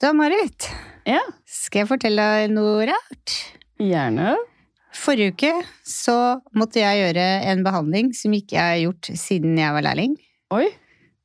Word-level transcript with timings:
Da, 0.00 0.12
Marit, 0.16 0.68
Ja, 1.08 1.20
skal 1.48 1.82
jeg 1.84 1.90
fortelle 1.90 2.24
deg 2.36 2.54
noe 2.54 2.86
rart? 2.88 3.34
gjerne. 3.80 4.34
Forrige 4.96 5.32
uke 5.32 5.50
så 5.86 6.14
måtte 6.56 6.80
jeg 6.82 6.98
gjøre 7.00 7.26
en 7.52 7.62
behandling 7.64 8.10
som 8.16 8.32
ikke 8.36 8.56
jeg 8.56 8.72
har 8.74 8.80
gjort 8.82 9.10
siden 9.16 9.56
jeg 9.60 9.72
var 9.76 9.84
lærling. 9.86 10.16
Oi, 10.52 10.66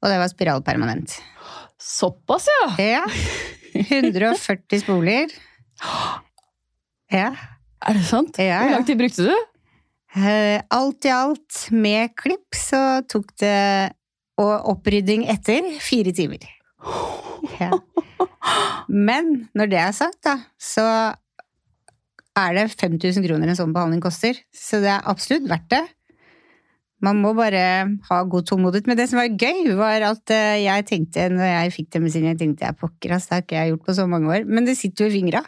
Og 0.04 0.12
det 0.12 0.20
var 0.22 0.30
spiralpermanent. 0.32 1.16
såpass, 1.82 2.48
ja. 2.52 2.68
Ja. 2.80 3.06
140 3.76 4.80
spoler. 4.84 5.32
Ja. 7.12 7.32
Er 7.86 7.94
det 7.98 8.06
sant? 8.08 8.38
Ja, 8.40 8.62
Hvor 8.64 8.72
lang 8.78 8.86
tid 8.88 8.98
brukte 9.02 9.26
du? 9.28 9.36
Eh, 10.16 10.62
Alt 10.72 11.06
i 11.06 11.12
alt, 11.12 11.66
med 11.72 12.14
klipp, 12.16 12.56
så 12.56 13.02
tok 13.08 13.34
det 13.42 13.92
Og 14.40 14.66
opprydding 14.72 15.26
etter 15.32 15.68
fire 15.84 16.12
timer. 16.16 16.44
Ja. 17.60 17.72
Men 18.90 19.48
når 19.58 19.70
det 19.72 19.80
er 19.82 19.94
sagt, 19.96 20.20
da, 20.26 20.38
så 20.62 20.86
er 22.36 22.56
det 22.58 22.66
5000 22.76 23.24
kroner 23.26 23.52
en 23.52 23.58
sånn 23.58 23.74
behandling 23.76 24.02
koster. 24.04 24.38
Så 24.54 24.82
det 24.84 24.92
er 24.92 25.06
absolutt 25.08 25.48
verdt 25.50 25.70
det. 25.72 25.84
Man 27.06 27.20
må 27.22 27.34
bare 27.38 27.62
ha 28.10 28.18
god 28.32 28.48
tålmodighet. 28.50 28.88
Men 28.90 28.98
det 29.00 29.08
som 29.12 29.20
var 29.20 29.30
gøy, 29.30 29.70
var 29.78 30.04
at 30.10 30.32
eh, 30.34 30.62
jeg 30.64 30.86
tenkte, 30.90 31.28
når 31.34 31.50
jeg 31.52 31.74
fikk 31.76 31.90
det 31.96 32.02
med 32.06 32.14
sin, 32.14 32.28
jeg 32.32 32.40
tenkte 32.40 32.66
jeg 32.68 32.78
pokker, 32.82 33.16
ass, 33.16 33.28
det 33.30 33.36
har 33.38 33.44
ikke 33.46 33.58
jeg 33.60 33.74
gjort 33.74 33.86
på 33.88 33.96
så 34.00 34.06
mange 34.10 34.32
år. 34.32 34.48
Men 34.50 34.68
det 34.68 34.78
sitter 34.80 35.06
jo 35.06 35.12
i 35.12 35.16
fingra. 35.20 35.44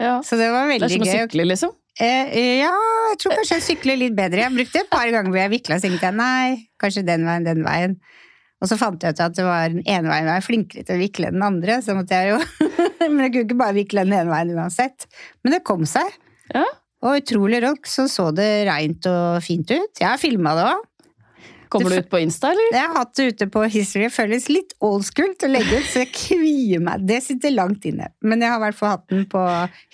Ja. 0.00 0.18
Så 0.26 0.38
det 0.40 0.50
var 0.52 0.66
Det 0.66 0.74
veldig 0.76 0.88
er 0.88 0.94
som 0.96 1.06
å 1.06 1.10
gøy. 1.10 1.20
sykle, 1.24 1.46
liksom. 1.50 1.76
Eh, 2.00 2.34
ja, 2.62 2.72
jeg 3.10 3.20
tror 3.20 3.36
kanskje 3.40 3.56
jeg 3.58 3.66
sykler 3.66 3.98
litt 4.00 4.14
bedre. 4.16 4.44
Jeg 4.46 4.54
brukte 4.56 4.82
et 4.84 4.90
par 4.92 5.08
ganger 5.12 5.34
hvor 5.34 5.42
jeg 5.42 5.52
vikla, 5.56 5.78
så 5.80 5.88
tenkte 5.88 6.08
jeg 6.08 6.16
nei, 6.20 6.68
kanskje 6.80 7.06
den 7.08 7.26
veien, 7.28 7.48
den 7.48 7.64
veien. 7.66 7.96
Og 8.60 8.68
så 8.68 8.76
fant 8.76 9.00
jeg 9.00 9.16
ut 9.16 9.22
at 9.24 9.36
det 9.36 9.46
var 9.46 9.70
den 9.72 9.84
ene 9.88 10.10
veien 10.10 10.28
jeg 10.28 10.36
var 10.36 10.44
flinkere 10.44 10.84
til 10.84 10.98
å 10.98 11.00
vikle 11.00 11.30
enn 11.30 11.38
den 11.38 11.46
andre, 11.46 11.78
så 11.84 11.96
måtte 11.96 12.18
jeg 12.18 12.34
jo 12.34 12.68
Men 13.10 13.24
jeg 13.24 13.32
kunne 13.32 13.46
ikke 13.46 13.60
bare 13.62 13.76
vikle 13.78 14.04
den 14.04 14.18
ene 14.18 14.32
veien 14.34 14.52
uansett. 14.58 15.08
Men 15.40 15.56
det 15.56 15.64
kom 15.66 15.86
seg. 15.88 16.12
Ja. 16.52 16.66
Og 17.00 17.22
utrolig 17.22 17.62
rock, 17.64 17.88
så 17.88 18.04
så 18.12 18.28
det 18.36 18.48
reint 18.68 19.06
og 19.08 19.40
fint 19.44 19.70
ut. 19.72 19.92
Jeg 19.96 20.06
har 20.06 20.20
filma 20.20 20.52
det 20.58 20.68
òg. 20.68 20.86
Kommer 21.70 21.92
Det 21.94 22.00
du 22.00 22.04
ut 22.04 22.10
på 22.10 22.18
Insta, 22.18 22.50
eller? 22.50 22.72
Jeg 22.74 22.82
har 22.82 22.96
hatt 22.98 23.12
det 23.14 23.26
ute 23.30 23.46
på 23.54 23.62
History. 23.70 24.08
Det 24.08 24.14
føles 24.14 24.48
litt 24.50 24.72
old 24.82 25.04
school 25.06 25.36
til 25.38 25.52
å 25.52 25.54
legge 25.54 25.78
ut, 25.78 25.86
så 25.86 26.02
jeg 26.02 26.10
kvier 26.18 26.82
meg. 26.82 27.04
Det 27.06 27.20
sitter 27.22 27.54
langt 27.54 27.86
inne. 27.86 28.10
Men 28.26 28.42
jeg 28.42 28.50
har 28.50 28.58
i 28.58 28.64
hvert 28.66 28.78
fall 28.78 28.96
hatt 28.96 29.06
den 29.12 29.22
på 29.30 29.44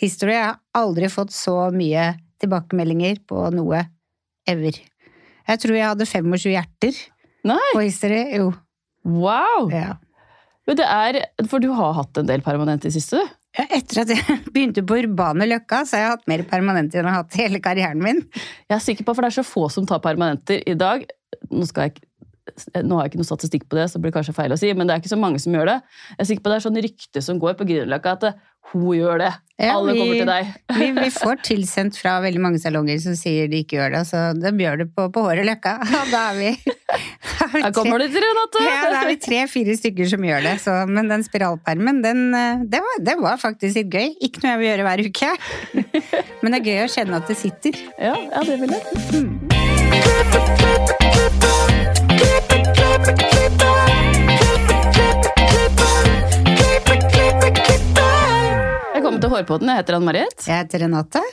History. 0.00 0.33
Jeg 0.34 0.47
har 0.48 0.59
aldri 0.81 1.11
fått 1.12 1.37
så 1.37 1.69
mye 1.77 2.14
tilbakemeldinger 2.41 3.20
på 3.28 3.44
noe 3.55 3.84
ever. 4.48 4.81
Jeg 5.47 5.62
tror 5.62 5.77
jeg 5.78 5.91
hadde 5.92 6.09
25 6.09 6.55
hjerter 6.56 6.97
Nei. 7.47 7.62
på 7.75 7.83
History. 7.84 8.22
Jo. 8.36 8.50
Wow! 9.06 9.69
Ja. 9.72 9.97
Men 10.66 10.78
det 10.80 10.86
er, 10.91 11.19
for 11.47 11.62
du 11.62 11.69
har 11.78 11.92
hatt 12.00 12.19
en 12.19 12.27
del 12.27 12.42
permanent 12.42 12.84
i 12.88 12.91
siste, 12.94 13.20
du. 13.22 13.34
Ja, 13.56 13.64
Etter 13.78 14.03
at 14.03 14.11
jeg 14.12 14.41
begynte 14.53 14.83
på 14.84 14.98
Urbane 15.00 15.47
Løkka, 15.48 15.84
så 15.88 15.97
har 15.97 16.03
jeg 16.03 16.11
hatt 16.16 16.27
mer 16.28 16.42
permanent 16.50 16.91
enn 16.92 17.06
jeg 17.06 17.08
har 17.08 17.22
hatt 17.22 17.38
hele 17.41 17.61
karrieren 17.64 18.03
min. 18.03 18.19
Jeg 18.66 18.75
er 18.77 18.83
sikker 18.84 19.06
på, 19.06 19.14
for 19.16 19.25
det 19.25 19.30
er 19.30 19.36
så 19.38 19.47
få 19.47 19.69
som 19.72 19.86
tar 19.88 20.03
permanenter 20.05 20.61
i 20.69 20.75
dag. 20.77 21.06
Nå, 21.48 21.64
jeg, 21.64 21.94
nå 22.84 22.98
har 22.98 23.06
jeg 23.06 23.14
ikke 23.14 23.22
noe 23.22 23.28
statistikk 23.30 23.64
på 23.70 23.78
det, 23.78 23.86
så 23.88 23.97
det 23.97 24.05
blir 24.08 24.14
kanskje 24.19 24.34
feil 24.36 24.53
å 24.53 24.58
si, 24.60 24.69
men 24.77 24.84
det 24.91 24.97
er 24.98 25.00
ikke 25.00 25.14
så 25.14 25.19
mange 25.22 25.41
som 25.41 25.56
gjør 25.56 25.70
det. 25.70 25.78
Jeg 26.10 26.20
er 26.27 26.28
sikker 26.34 26.44
på 26.44 26.53
det 26.53 26.58
er 26.58 26.66
sånn 26.66 26.83
rykte 26.84 27.22
som 27.25 27.41
går 27.42 27.56
på 27.62 27.69
Grünerløkka 27.70 28.12
at 28.19 28.28
hun 28.75 28.91
gjør 28.98 29.22
det. 29.22 29.31
Ja, 29.62 29.78
Alle 29.78 29.94
vi- 29.97 30.03
kommer 30.03 30.20
til 30.20 30.28
deg. 30.34 30.53
Vi, 30.83 30.91
vi 30.98 31.10
får 31.14 31.41
tilsendt 31.47 31.97
fra 32.03 32.19
veldig 32.27 32.42
mange 32.44 32.60
salonger 32.60 32.98
som 33.00 33.14
sier 33.16 33.48
de 33.48 33.62
ikke 33.64 33.78
gjør 33.78 33.94
det, 33.97 34.03
så 34.10 34.27
de 34.36 34.53
gjør 34.66 34.83
det 34.83 34.91
på, 34.92 35.06
på 35.14 35.22
Håret 35.31 35.47
Løkka. 35.48 35.78
Da 36.12 36.27
er 36.34 36.42
vi, 36.42 36.75
da 36.87 36.95
er 36.95 37.65
Her 37.65 37.73
kommer 37.75 37.98
du 37.98 38.06
til, 38.06 38.23
Renate! 38.23 38.62
Ja, 38.62 38.75
det 38.87 38.98
er 39.01 39.09
vi 39.11 39.17
tre-fire 39.19 39.75
stykker 39.79 40.06
som 40.12 40.23
gjør 40.27 40.45
det. 40.47 40.55
Så, 40.62 40.75
men 40.91 41.11
den 41.11 41.25
spiralpermen, 41.27 42.03
den, 42.05 42.20
eh, 42.34 42.62
det, 42.62 42.81
var, 42.84 43.01
det 43.09 43.17
var 43.23 43.41
faktisk 43.43 43.81
litt 43.81 43.91
gøy. 43.91 44.12
Ikke 44.23 44.45
noe 44.45 44.55
jeg 44.55 44.61
vil 44.62 44.69
gjøre 44.70 44.87
hver 44.87 45.03
uke. 45.09 45.31
Men 46.43 46.55
det 46.55 46.59
er 46.61 46.67
gøy 46.69 46.81
å 46.84 46.91
kjenne 46.93 47.19
at 47.19 47.27
det 47.31 47.37
sitter. 47.41 47.75
Ja, 47.98 48.15
ja, 48.15 48.41
det 48.47 48.56
vil 48.61 48.70
jeg. 48.77 48.83
Jeg 58.94 59.03
kommer 59.03 59.21
til 59.21 59.31
Hårpodden. 59.34 59.69
Jeg 59.75 59.83
heter 59.83 59.99
Ann 59.99 60.06
Marit. 60.06 60.39
Jeg 60.47 60.62
heter 60.62 60.87
Renate. 60.87 61.25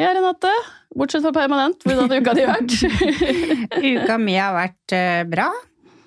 Ja, 0.00 0.10
Renate. 0.14 0.50
Bortsett 0.94 1.22
fra 1.22 1.30
permanent, 1.34 1.84
hvordan 1.86 2.10
har 2.10 2.22
uka 2.22 2.32
di 2.34 2.44
vært? 2.48 2.74
Uka 3.94 4.16
mi 4.22 4.34
har 4.38 4.54
vært 4.56 4.94
eh, 4.94 5.22
bra. 5.30 5.48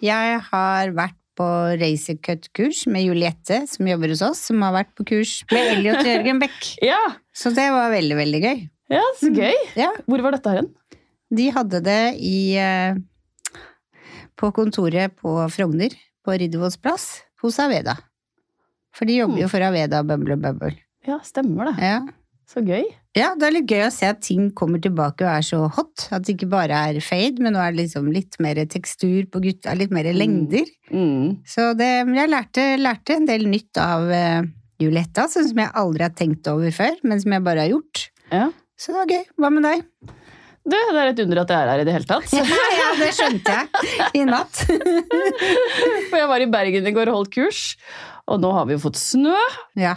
Jeg 0.03 0.41
har 0.49 0.91
vært 0.95 1.15
på 1.37 1.47
racercut-kurs 1.79 2.85
med 2.91 3.05
Juliette, 3.05 3.61
som 3.69 3.87
jobber 3.87 4.11
hos 4.11 4.23
oss, 4.25 4.41
som 4.49 4.63
har 4.65 4.73
vært 4.75 4.91
på 4.97 5.05
kurs 5.11 5.37
med 5.53 5.69
Elliot 5.75 6.01
Jørgen 6.07 6.41
Beck. 6.41 6.57
ja, 6.89 6.99
Så 7.35 7.51
det 7.55 7.67
var 7.75 7.91
veldig, 7.93 8.17
veldig 8.19 8.41
gøy. 8.43 8.65
ja, 8.97 9.03
så 9.19 9.31
gøy. 9.35 9.55
Ja, 9.79 9.91
Hvor 10.07 10.23
var 10.25 10.35
dette 10.37 10.55
hen? 10.59 10.73
de 11.37 11.49
hadde 11.51 11.81
det 11.83 12.01
i 12.23 12.55
eh, 12.55 12.95
på 14.39 14.47
kontoret 14.55 15.11
på 15.19 15.33
Frogner, 15.51 15.91
på 16.23 16.35
Riddervolls 16.39 16.77
plass, 16.79 17.07
hos 17.43 17.57
Aveda. 17.59 17.97
For 18.95 19.07
de 19.09 19.17
jobber 19.19 19.43
jo 19.43 19.49
for 19.51 19.63
Aveda 19.67 19.99
Bubble 20.07 20.37
og 20.37 20.45
Bubble. 20.45 20.71
Ja, 21.07 21.19
stemmer 21.27 21.67
det. 21.71 21.75
Ja. 21.83 21.99
Så 22.47 22.63
gøy. 22.63 22.87
Ja, 23.17 23.31
det 23.37 23.47
er 23.47 23.55
litt 23.55 23.71
gøy 23.71 23.83
å 23.87 23.93
se 23.93 24.09
at 24.11 24.21
ting 24.25 24.51
kommer 24.57 24.81
tilbake 24.83 25.25
og 25.25 25.31
er 25.31 25.45
så 25.45 25.63
hot. 25.65 26.07
At 26.13 26.27
det 26.27 26.35
ikke 26.35 26.49
bare 26.51 26.81
er 26.91 26.99
fade, 27.03 27.41
men 27.43 27.55
nå 27.55 27.63
er 27.63 27.73
det 27.73 27.85
liksom 27.85 28.11
litt 28.13 28.37
mer 28.43 28.59
tekstur 28.69 29.25
på 29.31 29.41
gutta, 29.43 29.73
litt 29.77 29.93
mer 29.95 30.09
lengder. 30.13 30.69
Mm. 30.91 31.39
Så 31.47 31.71
det, 31.79 31.89
jeg 32.19 32.31
lærte, 32.31 32.69
lærte 32.81 33.17
en 33.17 33.27
del 33.29 33.47
nytt 33.49 33.81
av 33.81 34.05
uh, 34.11 34.45
Julietta, 34.81 35.25
sånn 35.31 35.49
som 35.49 35.63
jeg 35.63 35.73
aldri 35.81 36.05
har 36.05 36.15
tenkt 36.17 36.47
over 36.51 36.73
før, 36.75 36.99
men 37.07 37.23
som 37.23 37.33
jeg 37.33 37.45
bare 37.47 37.65
har 37.65 37.73
gjort. 37.73 38.07
Ja. 38.29 38.47
Så 38.77 38.93
det 38.93 38.99
var 38.99 39.13
gøy. 39.15 39.23
Hva 39.41 39.51
med 39.53 39.65
deg? 39.65 39.85
Du, 40.67 40.75
det 40.75 40.99
er 40.99 41.13
et 41.13 41.21
under 41.23 41.39
at 41.45 41.51
jeg 41.53 41.63
er 41.63 41.69
her 41.71 41.81
i 41.81 41.87
det 41.87 41.95
hele 41.95 42.09
tatt. 42.09 42.33
ja, 42.81 42.89
det 42.99 43.13
skjønte 43.15 43.55
jeg 43.55 44.09
i 44.19 44.25
natt. 44.27 44.65
For 46.11 46.19
jeg 46.19 46.29
var 46.33 46.43
i 46.43 46.49
Bergen 46.51 46.89
i 46.89 46.93
går 46.95 47.11
og 47.13 47.21
holdt 47.21 47.33
kurs, 47.37 47.63
og 48.27 48.43
nå 48.43 48.51
har 48.51 48.67
vi 48.67 48.75
jo 48.75 48.83
fått 48.83 48.99
snø, 48.99 49.37
ja. 49.79 49.95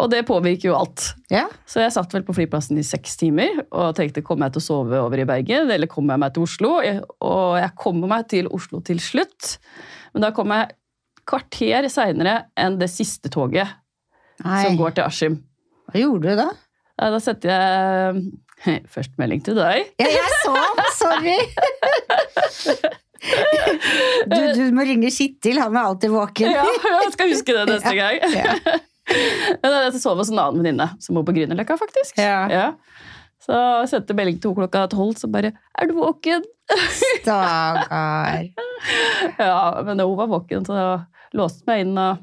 Og 0.00 0.10
det 0.12 0.22
påvirker 0.28 0.70
jo 0.70 0.76
alt. 0.78 1.10
ja. 1.32 1.44
Så 1.66 1.80
jeg 1.84 1.92
satt 1.94 2.12
vel 2.14 2.24
på 2.26 2.34
flyplassen 2.36 2.78
i 2.80 2.84
seks 2.86 3.16
timer 3.20 3.60
og 3.70 3.94
tenkte 3.98 4.22
kommer 4.26 4.48
jeg 4.48 4.56
til 4.58 4.62
å 4.62 4.66
sove 4.66 5.00
over 5.04 5.22
i 5.22 5.26
Bergen, 5.28 5.70
eller 5.70 5.90
kommer 5.90 6.16
jeg 6.16 6.22
meg 6.24 6.34
til 6.36 6.46
Oslo? 6.48 6.72
Og 7.20 7.58
jeg 7.60 7.70
kommer 7.78 8.10
meg 8.16 8.28
til 8.32 8.48
Oslo 8.50 8.80
til 8.86 8.98
slutt, 9.02 9.56
men 10.14 10.26
da 10.26 10.32
kom 10.36 10.50
jeg 10.56 10.72
kvarter 11.30 11.86
seinere 11.92 12.38
enn 12.58 12.78
det 12.80 12.88
siste 12.90 13.30
toget 13.30 13.68
Nei. 14.42 14.62
som 14.64 14.78
går 14.80 14.96
til 14.96 15.04
Askim. 15.06 15.36
Hva 15.90 16.00
gjorde 16.00 16.32
du 16.32 16.40
da? 16.40 16.48
Da 17.00 17.18
setter 17.22 17.52
jeg 17.54 18.80
først 18.94 19.14
melding 19.20 19.40
til 19.46 19.56
deg. 19.60 19.86
Ja, 20.00 20.08
jeg 20.10 20.40
sov! 20.42 20.82
Sorry! 20.98 21.38
Du, 23.20 24.40
du 24.56 24.62
må 24.72 24.84
ringe 24.88 25.10
Kittil, 25.12 25.58
han 25.60 25.76
er 25.76 25.90
alltid 25.90 26.12
våken. 26.12 26.52
Ja, 26.54 26.64
jeg 26.64 27.12
skal 27.14 27.32
huske 27.34 27.56
det 27.56 27.66
neste 27.68 27.92
gang. 28.00 28.20
Ja. 28.32 28.78
Jeg 29.10 30.00
sov 30.02 30.20
hos 30.20 30.30
en 30.32 30.38
annen 30.40 30.62
venninne 30.62 30.88
som 31.02 31.18
bor 31.18 31.26
på 31.26 31.34
Grünerløkka, 31.36 31.76
faktisk. 31.80 32.18
Ja. 32.20 32.72
Så 33.40 33.56
jeg 33.56 33.90
sendte 33.94 34.16
melding 34.16 34.40
til 34.40 34.52
henne 34.52 34.66
klokka 34.66 34.86
tolv, 34.92 35.16
så 35.18 35.30
bare 35.32 35.52
'Er 35.74 35.88
du 35.88 35.94
våken?' 35.98 36.44
Stakkar. 37.20 38.48
Ja, 39.38 39.82
men 39.84 40.00
hun 40.00 40.16
var 40.16 40.28
våken, 40.30 40.64
så 40.64 40.76
jeg 40.76 41.36
låste 41.36 41.64
meg 41.66 41.86
inn. 41.86 41.98
og 41.98 42.18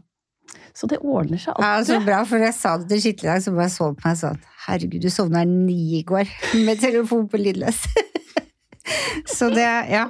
Så 0.73 0.87
det 0.87 0.99
ordner 1.01 1.37
seg 1.37 1.53
Ja, 1.59 1.83
så 1.83 1.99
bra, 2.05 2.23
for 2.25 2.37
jeg 2.37 2.53
sa 2.53 2.77
det 2.77 2.89
til 2.89 3.01
Kittil 3.01 3.27
i 3.27 3.31
dag, 3.33 3.41
så 3.43 3.51
bare 3.53 3.69
så 3.69 3.91
på 3.93 4.07
meg 4.07 4.17
sånn 4.17 4.39
Herregud, 4.67 5.01
du 5.01 5.09
sovna 5.09 5.43
ni 5.45 5.99
i 5.99 6.03
går 6.03 6.25
med 6.65 6.79
telefon 6.79 7.27
på 7.29 7.37
lydløs. 7.41 7.83
Så 9.27 9.49
det, 9.51 9.67
ja. 9.91 10.05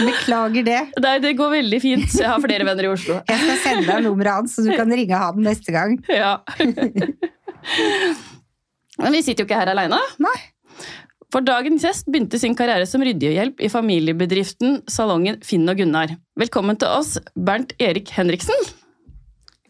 Beklager 0.00 0.64
det. 0.66 0.80
Nei, 1.04 1.14
det 1.22 1.34
går 1.38 1.52
veldig 1.58 1.80
fint. 1.82 2.08
Jeg 2.16 2.28
har 2.30 2.40
flere 2.42 2.66
venner 2.68 2.88
i 2.88 2.90
Oslo. 2.92 3.20
Jeg 3.28 3.42
skal 3.42 3.62
sende 3.64 3.86
deg 3.90 4.06
nummeret 4.06 4.40
hans, 4.40 4.56
så 4.56 4.64
du 4.64 4.72
kan 4.76 4.90
ringe 4.92 5.20
han 5.20 5.40
neste 5.44 5.74
gang. 5.74 5.98
Ja. 6.08 6.38
Men 8.96 9.12
vi 9.12 9.22
sitter 9.24 9.44
jo 9.44 9.48
ikke 9.48 9.60
her 9.60 9.72
aleine. 9.74 10.00
Nei. 10.22 10.36
For 11.34 11.44
dagens 11.44 11.82
gjest 11.84 12.06
begynte 12.08 12.38
sin 12.40 12.54
karriere 12.56 12.86
som 12.88 13.02
ryddehjelp 13.04 13.60
i 13.60 13.68
familiebedriften 13.68 14.80
Salongen 14.88 15.40
Finn 15.44 15.66
og 15.68 15.76
Gunnar. 15.82 16.14
Velkommen 16.38 16.78
til 16.80 16.88
oss, 16.88 17.16
Bernt 17.34 17.74
Erik 17.82 18.12
Henriksen. 18.16 18.56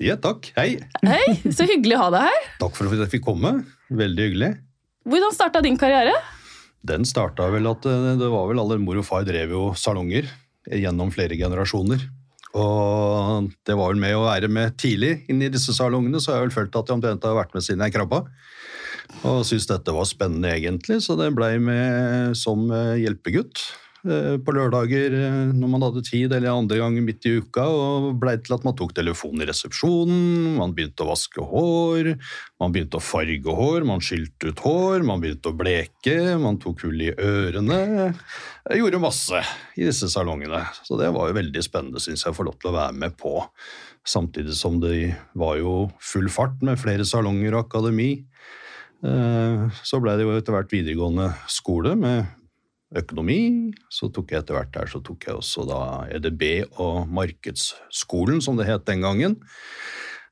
Ja, 0.03 0.19
takk. 0.21 0.51
Hei. 0.59 0.77
Hei, 1.09 1.39
så 1.49 1.65
hyggelig 1.67 1.97
å 1.97 2.05
ha 2.05 2.13
deg 2.13 2.29
her. 2.29 2.49
Takk 2.61 2.77
for 2.77 2.93
at 2.93 3.01
jeg 3.07 3.15
fikk 3.17 3.25
komme. 3.27 3.55
Veldig 3.89 4.29
hyggelig. 4.29 4.53
Hvordan 5.09 5.33
starta 5.33 5.63
din 5.65 5.79
karriere? 5.81 6.13
Den 6.87 7.07
starta 7.09 7.49
vel 7.53 7.67
at 7.71 7.87
eh, 7.89 8.13
det 8.21 8.31
var 8.33 8.51
vel 8.51 8.63
alle 8.63 8.79
mor 8.83 9.01
og 9.01 9.09
far 9.09 9.27
drev 9.27 9.55
jo 9.55 9.65
salonger 9.79 10.29
gjennom 10.67 11.13
flere 11.15 11.39
generasjoner. 11.39 12.03
Og 12.57 13.51
det 13.69 13.77
var 13.77 13.93
vel 13.93 14.01
med 14.01 14.17
å 14.17 14.25
være 14.25 14.49
med 14.53 14.77
tidlig 14.81 15.19
inn 15.31 15.43
i 15.45 15.51
disse 15.53 15.75
salongene, 15.77 16.21
så 16.23 16.35
jeg 16.35 16.47
vel 16.47 16.55
følt 16.55 16.79
at 16.79 16.89
jeg 16.89 16.97
omtrent 16.97 17.27
har 17.27 17.37
vært 17.37 17.57
med 17.57 17.67
siden 17.67 17.85
jeg 17.85 17.97
krabba. 17.99 18.23
Og 19.27 19.43
syntes 19.47 19.69
dette 19.71 19.95
var 19.95 20.07
spennende 20.09 20.55
egentlig, 20.55 20.99
så 21.05 21.19
det 21.19 21.35
blei 21.37 21.57
med 21.63 22.37
som 22.39 22.67
eh, 22.73 22.97
hjelpegutt. 23.05 23.63
Eh, 24.09 24.37
på 24.43 24.55
lørdager 24.55 25.15
eh, 25.19 25.53
når 25.57 25.71
man 25.73 25.85
hadde 25.87 26.03
tid, 26.07 26.33
eller 26.33 26.53
andre 26.53 26.79
ganger 26.81 27.05
midt 27.05 27.27
i 27.29 27.35
uka, 27.41 27.65
og 27.67 28.09
blei 28.23 28.37
til 28.41 28.57
at 28.57 28.67
man 28.67 28.77
tok 28.79 28.95
telefonen 28.97 29.45
i 29.45 29.49
resepsjonen, 29.51 30.57
man 30.57 30.75
begynte 30.77 31.05
å 31.05 31.11
vaske 31.11 31.45
hår, 31.51 32.13
man 32.63 32.75
begynte 32.75 33.01
å 33.01 33.05
farge 33.05 33.57
hår, 33.59 33.87
man 33.89 34.05
skylte 34.05 34.53
ut 34.53 34.63
hår, 34.65 35.07
man 35.09 35.25
begynte 35.25 35.53
å 35.53 35.59
bleke, 35.59 36.17
man 36.43 36.61
tok 36.63 36.87
hull 36.87 37.03
i 37.09 37.11
ørene. 37.13 37.83
Jeg 38.67 38.83
gjorde 38.83 39.03
masse 39.03 39.43
i 39.77 39.85
disse 39.87 40.09
salongene, 40.13 40.63
så 40.87 40.99
det 41.01 41.11
var 41.15 41.31
jo 41.31 41.41
veldig 41.41 41.67
spennende, 41.67 42.03
syns 42.03 42.25
jeg, 42.25 42.33
å 42.35 42.39
få 42.39 42.49
lov 42.49 42.57
til 42.63 42.73
å 42.73 42.79
være 42.79 42.97
med 43.05 43.19
på. 43.21 43.37
Samtidig 44.07 44.55
som 44.55 44.79
det 44.83 45.17
var 45.35 45.59
jo 45.59 45.89
full 45.99 46.31
fart 46.31 46.61
med 46.65 46.79
flere 46.79 47.07
salonger 47.07 47.57
og 47.57 47.67
akademi. 47.67 48.11
Eh, 49.05 49.67
Så 49.85 50.01
ble 50.01 50.17
det 50.17 50.25
jo 50.25 50.35
etter 50.37 50.55
hvert 50.55 50.73
videregående 50.73 51.29
skole 51.51 51.97
med 51.99 52.27
økonomi. 52.95 53.73
Så 53.91 54.11
tok 54.15 54.33
jeg 54.33 54.45
etter 54.45 54.59
hvert 54.59 54.75
der 54.75 54.91
så 54.91 55.03
tok 55.05 55.27
jeg 55.27 55.39
også 55.39 55.67
da 55.69 55.81
EDB 56.17 56.45
og 56.83 57.07
Markedsskolen, 57.11 58.43
som 58.45 58.59
det 58.59 58.69
het 58.71 58.87
den 58.89 59.03
gangen. 59.07 59.41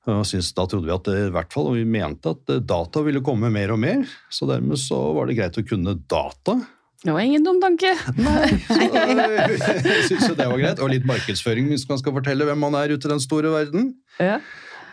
Og 0.05 0.27
synes, 0.29 0.51
da 0.53 0.67
trodde 0.69 0.85
vi 0.85 0.93
at 0.93 1.07
det, 1.09 1.17
i 1.31 1.33
hvert 1.33 1.55
fall, 1.55 1.71
og 1.71 1.79
vi 1.79 1.85
mente 1.89 2.35
at 2.35 2.51
eh, 2.53 2.61
data 2.61 3.01
ville 3.07 3.23
komme 3.25 3.49
mer 3.53 3.73
og 3.73 3.79
mer, 3.81 4.03
så 4.29 4.45
dermed 4.51 4.77
så 4.77 4.99
var 5.17 5.31
det 5.31 5.39
greit 5.39 5.57
å 5.57 5.65
kunne 5.65 5.95
data. 5.97 6.59
Det 7.05 7.13
var 7.13 7.25
ingen 7.25 7.45
dum 7.45 7.57
tanke. 7.61 7.91
Så 8.05 8.85
jeg 9.89 10.05
synes 10.09 10.29
jo 10.29 10.37
det 10.37 10.49
var 10.49 10.61
greit. 10.61 10.81
Og 10.81 10.93
litt 10.93 11.09
markedsføring 11.09 11.69
hvis 11.73 11.85
man 11.89 12.01
skal 12.01 12.15
fortelle 12.17 12.47
hvem 12.49 12.63
man 12.65 12.77
er 12.81 12.93
ute 12.93 13.09
i 13.09 13.13
den 13.13 13.21
store 13.21 13.53
verden. 13.53 13.91
Ja. 14.21 14.39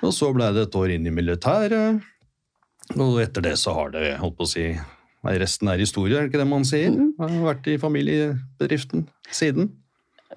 Og 0.03 0.15
så 0.15 0.31
ble 0.35 0.49
det 0.55 0.65
et 0.67 0.79
år 0.79 0.95
inn 0.95 1.07
i 1.07 1.13
militæret. 1.13 2.01
Og 2.97 3.21
etter 3.23 3.45
det 3.45 3.55
så 3.61 3.75
har 3.77 3.93
det, 3.95 4.17
holdt 4.19 4.39
på 4.39 4.47
å 4.47 4.51
si 4.51 4.65
Nei, 5.21 5.35
resten 5.37 5.69
er 5.69 5.81
historie, 5.81 6.17
er 6.17 6.25
det 6.25 6.31
ikke 6.31 6.41
det 6.41 6.49
man 6.49 6.65
sier? 6.65 6.89
Jeg 6.89 7.13
har 7.19 7.43
vært 7.45 7.67
i 7.69 7.77
familiebedriften 7.81 9.05
siden. 9.29 9.69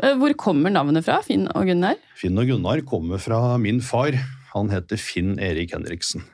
Eh, 0.02 0.12
Hvor 0.20 0.34
kommer 0.36 0.72
navnet 0.74 1.06
fra, 1.06 1.20
Finn 1.24 1.46
og 1.54 1.64
Gunnar? 1.70 1.96
Finn 2.20 2.36
og 2.40 2.50
Gunnar 2.50 2.82
kommer 2.84 3.22
fra 3.22 3.56
min 3.60 3.80
far. 3.80 4.16
Han 4.52 4.68
heter 4.70 5.00
Finn 5.00 5.38
Erik 5.40 5.72
Henriksen. 5.72 6.26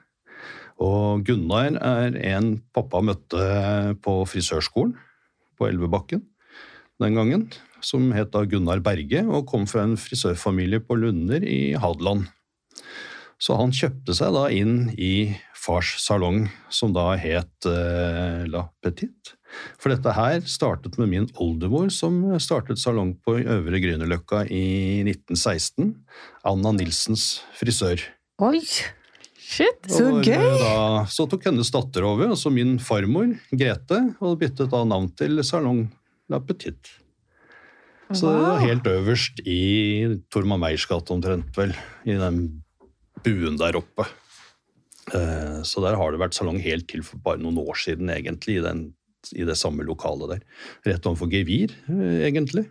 Og 0.80 1.22
Gunnar 1.28 1.76
er 1.76 2.16
en 2.34 2.56
pappa 2.74 3.02
møtte 3.04 3.44
på 4.02 4.16
frisørskolen 4.26 4.96
på 5.60 5.68
Elvebakken 5.68 6.24
den 7.00 7.16
gangen, 7.16 7.46
som 7.84 8.10
het 8.12 8.32
da 8.34 8.42
Gunnar 8.48 8.80
Berge, 8.84 9.22
og 9.24 9.46
kom 9.48 9.66
fra 9.68 9.86
en 9.86 9.96
frisørfamilie 9.96 10.82
på 10.84 10.98
Lunder 11.00 11.44
i 11.44 11.72
Hadeland. 11.80 12.26
Så 13.40 13.56
han 13.56 13.72
kjøpte 13.72 14.12
seg 14.16 14.34
da 14.36 14.46
inn 14.52 14.90
i 15.00 15.32
fars 15.56 15.94
salong, 16.04 16.44
som 16.72 16.92
da 16.92 17.14
het 17.20 17.66
eh, 17.68 18.44
La 18.52 18.66
Petite. 18.84 19.36
For 19.80 19.90
dette 19.90 20.12
her 20.14 20.44
startet 20.46 20.98
med 21.00 21.08
min 21.10 21.26
oldemor, 21.42 21.88
som 21.90 22.20
startet 22.38 22.78
salong 22.78 23.14
på 23.24 23.38
Øvre 23.40 23.80
Grünerløkka 23.82 24.44
i 24.52 25.00
1916. 25.08 25.94
Anna 26.46 26.74
Nilsens 26.76 27.40
frisør. 27.58 28.04
Oi! 28.44 28.60
Shit. 29.40 29.88
Så 29.90 30.04
Og, 30.12 30.20
gøy! 30.22 30.36
eh, 30.36 30.60
Da, 30.62 31.06
så 31.10 31.26
tok 31.26 31.48
hennes 31.48 31.72
datter 31.74 32.04
over, 32.06 32.28
altså 32.36 32.52
min 32.54 32.76
farmor, 32.78 33.32
Grete, 33.50 34.02
og 34.22 34.36
byttet 34.44 34.70
da 34.70 34.84
navn 34.86 35.08
til 35.18 35.40
Salong 35.42 35.86
La 36.30 36.38
Petite. 36.44 36.92
Så 38.12 38.26
det 38.30 38.40
var 38.42 38.62
helt 38.62 38.86
øverst 38.90 39.40
i 39.46 39.58
Torma 40.34 40.56
Meyers 40.58 40.84
gate 40.90 41.12
omtrent, 41.14 41.50
vel. 41.56 41.72
I 42.06 42.16
den 42.18 42.40
buen 43.24 43.56
der 43.60 43.76
oppe. 43.80 44.06
Eh, 45.14 45.60
Så 45.66 45.82
der 45.84 45.96
har 45.98 46.10
det 46.12 46.20
vært 46.20 46.34
salong 46.36 46.60
helt 46.62 46.86
til 46.88 47.02
for 47.06 47.18
bare 47.24 47.38
noen 47.42 47.58
år 47.58 47.76
siden, 47.80 48.10
egentlig, 48.12 48.58
i, 48.60 48.64
den, 48.64 48.84
i 49.34 49.44
det 49.48 49.56
samme 49.58 49.84
lokalet 49.86 50.28
der. 50.36 50.44
Rett 50.92 51.06
overfor 51.08 51.30
Gevir, 51.32 51.72
eh, 51.90 52.28
egentlig. 52.30 52.66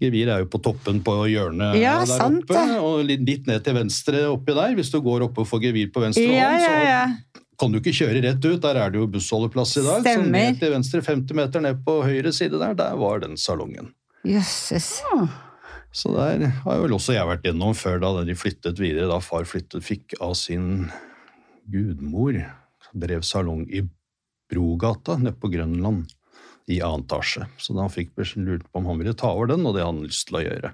Gevir 0.00 0.28
er 0.28 0.42
jo 0.42 0.48
på 0.52 0.60
toppen 0.60 0.98
på 1.00 1.14
hjørnet 1.32 1.78
Ja, 1.80 1.94
der 2.04 2.10
sant 2.10 2.42
oppe, 2.44 2.52
det. 2.68 2.76
og 2.84 2.98
litt, 3.08 3.46
ned 3.48 3.62
til 3.64 3.74
venstre 3.78 4.26
oppi 4.28 4.52
der. 4.52 4.74
Hvis 4.76 4.90
du 4.92 4.98
går 5.00 5.24
oppe 5.30 5.46
for 5.48 5.58
Gevir 5.64 5.88
på 5.94 6.02
venstre 6.04 6.26
Ja, 6.28 6.50
hånd, 6.52 6.60
så 6.66 6.74
ja. 6.84 7.42
kan 7.58 7.72
du 7.72 7.78
ikke 7.80 7.94
kjøre 7.96 8.20
rett 8.26 8.44
ut. 8.44 8.60
Der 8.60 8.76
er 8.76 8.92
det 8.92 9.00
jo 9.00 9.06
bussholdeplass 9.08 9.72
i 9.80 9.86
dag. 9.86 10.04
Så 10.04 10.26
ned 10.28 10.60
til 10.60 10.74
venstre 10.76 11.00
50 11.00 11.32
meter 11.40 11.64
ned 11.64 11.80
på 11.86 12.02
høyre 12.04 12.32
side 12.36 12.60
der, 12.60 12.74
der 12.76 12.94
var 13.00 13.24
den 13.24 13.38
salongen. 13.40 13.94
Jøsses. 14.26 14.98
Så 15.96 16.12
der 16.12 16.44
har 16.64 16.80
vel 16.82 16.92
også 16.92 17.14
jeg 17.16 17.24
vært 17.28 17.46
gjennom 17.48 17.72
før 17.76 18.00
da 18.02 18.10
de 18.28 18.34
flyttet 18.36 18.76
videre. 18.82 19.08
Da 19.08 19.16
far 19.24 19.46
flyttet, 19.48 19.84
fikk 19.84 20.16
av 20.20 20.34
sin 20.36 20.90
gudmor 21.72 22.36
drev 22.96 23.24
salong 23.26 23.64
i 23.72 23.80
Brogata 24.52 25.16
nede 25.18 25.34
på 25.40 25.48
Grønland 25.50 26.04
i 26.70 26.80
annen 26.84 27.06
etasje. 27.06 27.46
Så 27.58 27.74
da 27.76 27.86
fikk 27.90 28.12
beskjed- 28.18 28.44
lurt 28.46 28.66
på 28.68 28.82
om 28.82 28.90
han 28.90 28.98
ville 29.00 29.14
ta 29.16 29.30
over 29.32 29.48
den, 29.54 29.64
og 29.66 29.74
det 29.74 29.82
hadde 29.84 29.96
han 29.96 30.04
lyst 30.06 30.28
til 30.28 30.38
å 30.40 30.44
gjøre. 30.44 30.72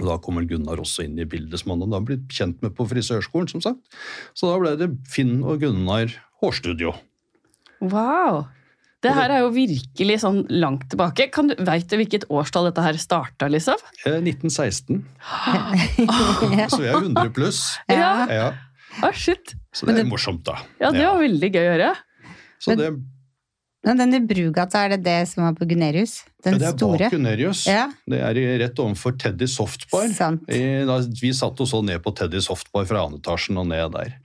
Og 0.00 0.06
Da 0.06 0.18
kommer 0.18 0.44
Gunnar 0.44 0.76
også 0.76 1.04
inn 1.06 1.18
i 1.18 1.24
bildet, 1.24 1.58
som 1.58 1.72
han 1.72 1.80
hadde 1.90 2.04
blitt 2.04 2.28
kjent 2.28 2.60
med 2.62 2.74
på 2.76 2.84
frisørskolen. 2.86 3.48
som 3.48 3.60
sagt. 3.64 3.80
Så 4.34 4.50
da 4.52 4.58
ble 4.60 4.76
det 4.76 5.08
Finn 5.08 5.42
og 5.42 5.60
Gunnar 5.60 6.12
hårstudio. 6.42 6.94
Wow. 7.80 8.48
Det 9.06 9.14
her 9.14 9.32
er 9.36 9.42
jo 9.44 9.50
virkelig 9.54 10.18
sånn 10.24 10.42
langt 10.50 10.86
tilbake. 10.92 11.28
Kan 11.34 11.52
du, 11.52 11.54
vet 11.62 11.86
du 11.90 11.96
hvilket 12.00 12.26
årstall 12.32 12.68
dette 12.70 12.82
her 12.84 12.98
starta, 13.00 13.48
liksom? 13.52 13.78
Eh, 14.04 14.18
1916. 14.18 15.04
Så 16.72 16.80
vi 16.82 16.88
er 16.90 16.98
100 17.00 17.30
pluss. 17.36 17.64
Ja. 17.90 18.14
Ja, 18.30 18.46
Ah, 19.04 19.12
shit. 19.12 19.52
så 19.76 19.84
det 19.90 19.98
er 20.00 20.06
morsomt, 20.08 20.40
da. 20.46 20.54
Ja, 20.80 20.88
det 20.94 21.02
var 21.04 21.18
veldig 21.20 21.50
gøy 21.52 21.66
å 21.66 21.72
høre. 21.74 21.88
Så 22.64 22.76
det, 22.80 22.86
Men 23.84 23.98
den 24.00 24.14
i 24.16 24.20
Brugata, 24.24 24.86
er 24.86 24.94
det 24.94 25.02
det 25.04 25.28
som 25.28 25.44
var 25.44 25.52
på 25.58 25.66
Gunerius? 25.68 26.22
Den 26.42 26.56
det 26.58 26.64
er 26.70 26.72
store? 26.78 27.04
bak 27.04 27.12
Gunerius. 27.12 27.66
Ja, 27.68 27.90
Det 28.08 28.22
er 28.24 28.40
rett 28.62 28.80
overfor 28.80 29.18
Teddy 29.20 29.46
Softbar. 29.46 30.08
sant. 30.16 30.48
I, 30.48 30.62
da, 30.88 30.96
vi 31.20 31.30
satt 31.36 31.60
og 31.60 31.68
så 31.68 31.82
ned 31.84 32.00
på 32.02 32.14
Teddy 32.16 32.40
Softbar 32.40 32.88
fra 32.88 33.04
annen 33.04 33.20
etasjen 33.20 33.60
og 33.60 33.68
ned 33.68 33.92
der. 33.92 34.16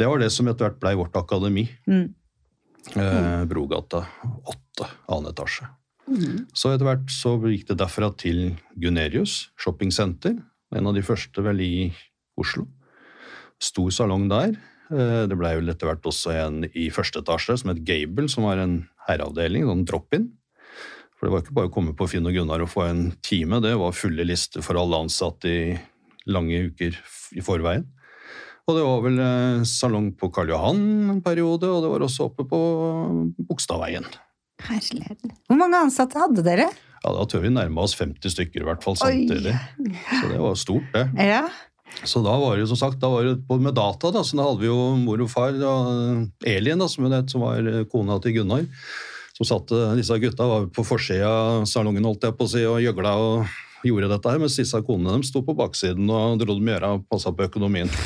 Det 0.00 0.08
var 0.08 0.18
det 0.18 0.32
som 0.32 0.48
etter 0.48 0.70
hvert 0.70 0.80
blei 0.80 0.94
vårt 0.98 1.14
akademi. 1.20 1.68
Mm. 1.86 2.14
Eh, 2.92 3.44
Brogata 3.48 4.04
8, 4.44 4.88
annen 5.08 5.32
etasje. 5.32 5.68
Så 6.52 6.68
etter 6.74 6.84
hvert 6.84 7.08
så 7.08 7.38
gikk 7.48 7.66
det 7.70 7.78
derfra 7.80 8.10
til 8.20 8.58
Gunerius 8.76 9.48
shoppingsenter. 9.56 10.36
En 10.74 10.86
av 10.90 10.94
de 10.96 11.02
første 11.06 11.40
vel 11.42 11.62
i 11.64 11.74
Oslo. 12.36 12.66
Stor 13.62 13.90
salong 13.94 14.28
der. 14.28 14.56
Eh, 14.92 15.24
Det 15.26 15.38
blei 15.38 15.54
vel 15.56 15.72
etter 15.72 15.88
hvert 15.88 16.04
også 16.04 16.34
en 16.36 16.64
i 16.74 16.90
første 16.92 17.22
etasje 17.24 17.56
som 17.62 17.72
het 17.72 17.84
Gable, 17.84 18.28
som 18.28 18.44
var 18.44 18.58
en 18.60 18.88
herreavdeling, 19.08 19.64
sånn 19.64 19.86
drop-in. 19.88 20.28
For 21.16 21.26
det 21.26 21.32
var 21.32 21.42
ikke 21.42 21.54
bare 21.56 21.70
å 21.70 21.72
komme 21.72 21.94
på 21.96 22.08
Finn 22.10 22.26
og 22.26 22.34
Gunnar 22.36 22.60
og 22.60 22.68
få 22.68 22.84
en 22.90 23.04
time, 23.22 23.60
det 23.64 23.76
var 23.78 23.96
fulle 23.96 24.26
lister 24.26 24.60
for 24.62 24.76
alle 24.76 24.98
ansatte 25.06 25.48
i 25.48 25.78
lange 26.26 26.68
uker 26.68 26.96
i 27.32 27.40
forveien. 27.44 27.86
Og 28.64 28.78
det 28.78 28.84
var 28.86 29.02
vel 29.04 29.18
eh, 29.20 29.64
salong 29.68 30.08
på 30.16 30.30
Karl 30.32 30.54
Johan 30.54 30.80
en 31.12 31.20
periode, 31.24 31.68
og 31.68 31.84
det 31.84 31.90
var 31.92 32.06
også 32.06 32.30
oppe 32.30 32.46
på 32.48 32.60
Bogstadveien. 33.44 34.06
Herlighet. 34.64 35.20
Hvor 35.50 35.60
mange 35.60 35.82
ansatte 35.84 36.20
hadde 36.20 36.44
dere? 36.46 36.70
Ja, 37.04 37.12
da 37.12 37.26
tør 37.28 37.44
vi 37.44 37.52
nærme 37.52 37.84
oss 37.84 37.96
50 37.98 38.32
stykker 38.32 38.62
i 38.62 38.68
hvert 38.70 38.84
fall 38.84 38.96
Oi. 38.96 39.26
samtidig. 39.26 39.52
Så 40.08 40.30
det 40.30 40.40
var 40.40 40.56
stort, 40.56 40.86
det. 40.94 41.04
Ja. 41.20 41.42
Så 42.08 42.22
da 42.24 42.32
var 42.40 42.56
det 42.56 42.64
som 42.70 42.80
sagt, 42.80 42.96
da 43.02 43.10
var 43.12 43.28
det 43.28 43.34
både 43.46 43.66
med 43.66 43.76
data, 43.76 44.08
da, 44.14 44.22
så 44.24 44.38
da 44.38 44.46
hadde 44.48 44.62
vi 44.64 44.70
jo 44.70 44.78
mor 45.02 45.20
og 45.20 45.30
far 45.30 45.52
og 45.68 46.48
Elin, 46.48 46.80
da, 46.80 46.88
som, 46.90 47.04
det, 47.12 47.20
som 47.30 47.44
var 47.44 47.68
kona 47.92 48.16
til 48.24 48.38
Gunnar. 48.38 48.64
Som 49.34 49.48
satte 49.50 49.92
disse 49.98 50.16
gutta 50.22 50.46
var 50.46 50.66
på 50.72 50.86
forsida 50.86 51.28
av 51.28 51.68
salongen 51.68 52.06
holdt 52.06 52.24
jeg 52.24 52.38
på 52.38 52.46
å 52.46 52.50
si, 52.54 52.64
og 52.70 52.80
gjøgla 52.80 53.14
og 53.20 53.54
gjorde 53.90 54.08
dette 54.12 54.30
her, 54.30 54.38
mens 54.42 54.58
disse 54.58 54.80
konene 54.86 55.16
dem 55.16 55.24
sto 55.26 55.38
på 55.44 55.56
baksiden 55.58 56.06
og 56.10 56.38
dro 56.40 56.52
dem 56.58 56.68
i 56.70 56.76
øra 56.76 56.88
og 56.96 57.00
passa 57.10 57.28
på 57.34 57.46
økonomien. 57.48 57.90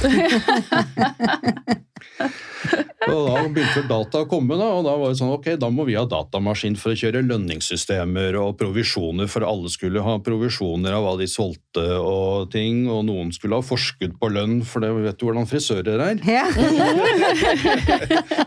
og 3.13 3.29
da 3.29 3.43
begynte 3.53 3.83
data 3.89 4.23
å 4.25 4.29
komme, 4.31 4.57
da, 4.59 4.69
og 4.79 4.85
da 4.87 4.95
var 4.99 5.13
det 5.13 5.19
sånn 5.21 5.33
ok, 5.35 5.49
da 5.61 5.71
må 5.73 5.87
vi 5.89 5.97
ha 5.99 6.05
datamaskin 6.09 6.77
for 6.81 6.95
å 6.95 6.99
kjøre 6.99 7.23
lønningssystemer 7.27 8.37
og 8.41 8.57
provisjoner, 8.61 9.31
for 9.31 9.47
alle 9.47 9.71
skulle 9.73 10.03
ha 10.05 10.17
provisjoner 10.25 10.97
av 10.97 11.07
hva 11.07 11.15
de 11.21 11.29
solgte 11.31 11.85
og 11.99 12.51
ting, 12.53 12.85
og 12.91 13.05
noen 13.09 13.31
skulle 13.35 13.59
ha 13.61 13.65
forskudd 13.65 14.19
på 14.21 14.31
lønn, 14.35 14.61
for 14.67 14.85
det 14.85 14.93
vet 14.97 15.19
du 15.21 15.27
hvordan 15.29 15.49
frisører 15.51 16.05
er. 16.11 16.23
ja. 16.29 16.47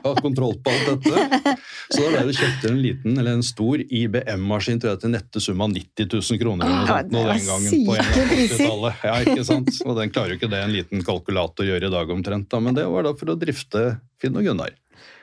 Ha 0.01 0.11
kontroll 0.17 0.55
på 0.63 0.71
alt 0.71 1.03
dette. 1.03 1.55
Så 1.91 2.01
da 2.01 2.09
ble 2.13 2.21
det 2.29 2.35
kjøpt 2.37 2.65
en 2.71 2.79
liten, 2.81 3.17
eller 3.21 3.37
en 3.37 3.45
stor 3.45 3.81
IBM-maskin 3.83 4.79
tror 4.81 4.95
jeg, 4.95 5.01
til 5.03 5.13
nette 5.13 5.41
sum 5.43 5.61
av 5.63 5.71
90 5.73 6.07
000 6.09 6.41
kroner 6.41 6.67
eller 6.67 6.79
noe 6.81 6.91
Ah, 6.91 7.01
sånt 7.01 7.11
det 7.13 7.81
var 7.87 8.05
syke 8.05 8.25
priser. 8.31 8.87
Ja, 9.05 9.15
ikke 9.23 9.45
sant? 9.47 9.71
Og 9.85 9.97
den 9.99 10.13
klarer 10.13 10.33
jo 10.33 10.39
ikke 10.39 10.51
det 10.51 10.61
en 10.65 10.73
liten 10.73 11.03
kalkulator 11.05 11.67
gjør 11.67 11.87
i 11.87 11.91
dag 11.93 12.13
omtrent, 12.17 12.49
da. 12.51 12.61
men 12.63 12.77
det 12.77 12.87
var 12.91 13.05
da 13.07 13.13
for 13.17 13.33
å 13.33 13.37
drifte 13.39 13.85
Finn 14.21 14.37
og 14.37 14.45
Gunnar. 14.45 14.75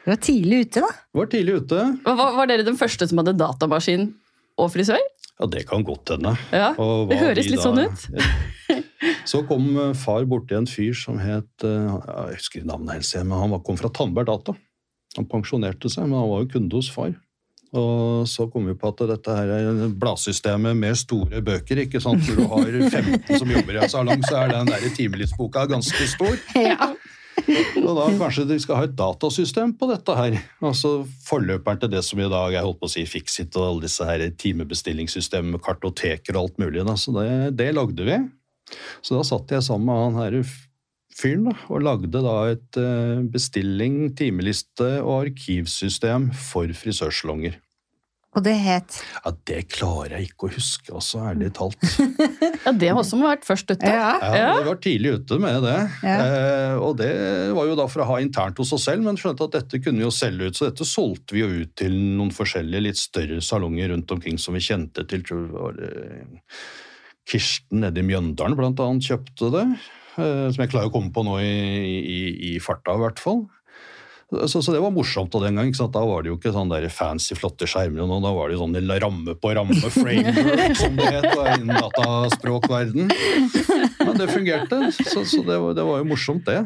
Du 0.04 0.10
var 0.12 0.18
tidlig 0.24 0.62
ute, 0.66 0.82
da. 0.82 0.88
Var 1.18 1.28
tidlig 1.32 1.58
ute. 1.62 1.84
Var, 2.06 2.24
var 2.38 2.48
dere 2.50 2.64
den 2.66 2.78
første 2.80 3.06
som 3.10 3.20
hadde 3.20 3.36
datamaskin 3.38 4.08
og 4.58 4.70
frisør? 4.74 5.02
Ja, 5.38 5.46
det 5.46 5.66
kan 5.68 5.84
godt 5.86 6.10
hende. 6.16 6.32
Ja, 6.50 6.72
det 7.06 7.18
høres 7.20 7.46
litt 7.46 7.60
da- 7.60 7.66
sånn 7.68 7.84
ut. 7.84 8.08
Så 9.28 9.42
kom 9.48 9.68
eh, 9.78 9.92
far 9.96 10.24
borti 10.28 10.56
en 10.56 10.66
fyr 10.68 10.96
som 10.96 11.18
het 11.22 11.64
eh, 11.64 11.92
Jeg 12.32 12.38
husker 12.40 12.64
navnet 12.66 12.96
helt, 12.98 13.12
men 13.28 13.38
han 13.38 13.54
kom 13.64 13.78
fra 13.78 13.90
Tandberg 13.94 14.26
Data. 14.28 14.54
Han 15.16 15.28
pensjonerte 15.30 15.88
seg, 15.92 16.08
men 16.10 16.18
han 16.18 16.28
var 16.32 16.42
jo 16.42 16.50
kunde 16.56 16.76
hos 16.80 16.88
far 16.92 17.12
Og 17.76 18.26
så 18.28 18.48
kom 18.52 18.66
vi 18.68 18.74
på 18.80 18.90
at 18.90 19.04
dette 19.12 19.36
her 19.38 19.52
er 19.54 19.80
bladsystemet 20.00 20.76
med 20.76 20.98
store 21.00 21.40
bøker. 21.44 21.84
ikke 21.84 22.00
sant? 22.02 22.24
Når 22.28 22.40
du 22.40 22.48
har 22.50 22.90
15 22.90 23.38
som 23.38 23.52
jobber 23.54 23.78
i 23.78 23.82
en 23.84 23.92
salong, 23.92 24.24
så 24.26 24.42
er 24.42 24.52
den 24.56 24.72
der 24.72 24.88
timelivsboka 24.96 25.66
ganske 25.70 26.08
stor. 26.16 26.34
Ja. 26.68 26.90
Og 27.86 27.92
da 27.96 28.06
kanskje 28.18 28.46
de 28.48 28.58
skal 28.62 28.80
ha 28.80 28.86
et 28.88 28.96
datasystem 28.98 29.74
på 29.78 29.88
dette 29.90 30.14
her. 30.18 30.38
Altså 30.64 31.02
Forløperen 31.26 31.80
til 31.82 31.92
det 31.92 32.04
som 32.06 32.20
i 32.20 32.30
dag 32.30 32.56
er 32.56 32.66
holdt 32.66 32.80
på 32.82 32.88
å 32.88 32.92
si 32.92 33.04
Fixit 33.08 33.56
og 33.58 33.66
alle 33.66 33.86
disse 33.86 34.06
her 34.08 34.24
med 35.46 35.60
kartoteker 35.64 36.36
og 36.36 36.42
alt 36.42 36.58
mulig. 36.62 36.84
Da. 36.86 36.96
Så 36.98 37.14
det, 37.16 37.28
det 37.58 37.72
lagde 37.76 38.08
vi. 38.08 38.18
Så 39.02 39.16
da 39.16 39.24
satt 39.24 39.52
jeg 39.54 39.64
sammen 39.64 39.88
med 39.88 40.02
han 40.04 40.18
her 40.22 40.40
fyren 41.18 41.48
da, 41.48 41.54
og 41.72 41.82
lagde 41.82 42.22
da 42.22 42.34
et 42.52 42.78
eh, 42.78 43.22
bestilling, 43.32 44.12
timeliste 44.18 44.98
og 45.02 45.24
arkivsystem 45.28 46.30
for 46.36 46.70
frisørsalonger. 46.76 47.58
Og 48.36 48.42
det 48.44 48.52
het 48.60 48.98
Ja, 49.24 49.32
Det 49.48 49.62
klarer 49.72 50.18
jeg 50.18 50.28
ikke 50.28 50.48
å 50.48 50.52
huske, 50.52 50.92
altså, 50.92 51.22
ærlig 51.30 51.48
talt. 51.56 51.78
Ja, 52.66 52.72
det 52.76 52.90
må 52.92 53.00
også 53.00 53.16
vært 53.22 53.46
først 53.48 53.70
ute. 53.70 53.88
Ja. 53.88 54.10
Ja, 54.20 54.32
Ja. 54.36 54.48
Vi 54.58 54.66
var 54.68 54.80
tidlig 54.84 55.12
ute 55.22 55.38
med 55.40 55.62
det. 55.64 55.76
Ja. 56.04 56.16
Eh, 56.26 56.74
og 56.84 56.98
det 57.00 57.08
var 57.56 57.70
jo 57.70 57.76
da 57.78 57.86
for 57.88 58.04
å 58.04 58.08
ha 58.10 58.18
internt 58.20 58.60
hos 58.60 58.74
oss 58.76 58.84
selv, 58.90 59.06
men 59.06 59.16
skjønte 59.20 59.46
at 59.48 59.56
dette 59.56 59.80
kunne 59.80 60.02
vi 60.02 60.06
jo 60.06 60.12
selge 60.12 60.50
ut, 60.50 60.58
så 60.58 60.68
dette 60.68 60.84
solgte 60.88 61.36
vi 61.36 61.44
jo 61.44 61.48
ut 61.62 61.72
til 61.78 61.94
noen 62.18 62.34
forskjellige 62.34 62.84
litt 62.84 63.00
større 63.00 63.40
salonger 63.44 63.94
rundt 63.94 64.12
omkring 64.12 64.36
som 64.42 64.58
vi 64.58 64.64
kjente 64.66 65.06
til. 65.08 65.24
Tror 65.24 65.46
var 65.54 65.78
det 65.78 65.92
Kirsten 67.28 67.82
nede 67.84 68.00
i 68.02 68.06
Mjøndalen 68.08 68.56
blant 68.58 68.80
annet 68.80 69.04
kjøpte 69.08 69.50
det, 69.54 69.64
eh, 70.20 70.46
som 70.52 70.62
jeg 70.64 70.72
klarer 70.72 70.88
å 70.90 70.94
komme 70.94 71.12
på 71.14 71.24
nå 71.26 71.38
i, 71.44 71.54
i, 72.00 72.20
i 72.52 72.58
farta 72.64 72.96
i 72.96 73.02
hvert 73.02 73.20
fall. 73.22 73.46
Så, 74.28 74.60
så 74.60 74.74
det 74.74 74.80
var 74.84 74.92
morsomt 74.92 75.32
og 75.38 75.44
den 75.46 75.56
gang. 75.56 75.70
Da 75.72 76.02
var 76.04 76.24
det 76.24 76.28
jo 76.28 76.36
ikke 76.36 76.52
sånn 76.52 76.68
der 76.68 76.84
fancy, 76.92 77.32
flotte 77.38 77.68
skjermer. 77.68 78.04
og 78.04 78.24
Da 78.24 78.32
var 78.36 78.50
det 78.50 78.58
jo 78.58 78.64
sånn 78.66 78.76
ramme 79.00 79.34
på 79.40 79.52
ramme, 79.56 79.92
framework, 79.94 80.76
som 80.76 80.98
det 80.98 81.12
het 81.14 81.30
innen 81.56 81.72
dataspråkverden. 81.72 83.08
Men 84.02 84.18
det 84.20 84.28
fungerte, 84.28 84.82
så, 84.98 85.24
så 85.24 85.40
det, 85.46 85.56
var, 85.62 85.78
det 85.78 85.86
var 85.88 86.02
jo 86.02 86.10
morsomt, 86.12 86.44
det. 86.48 86.60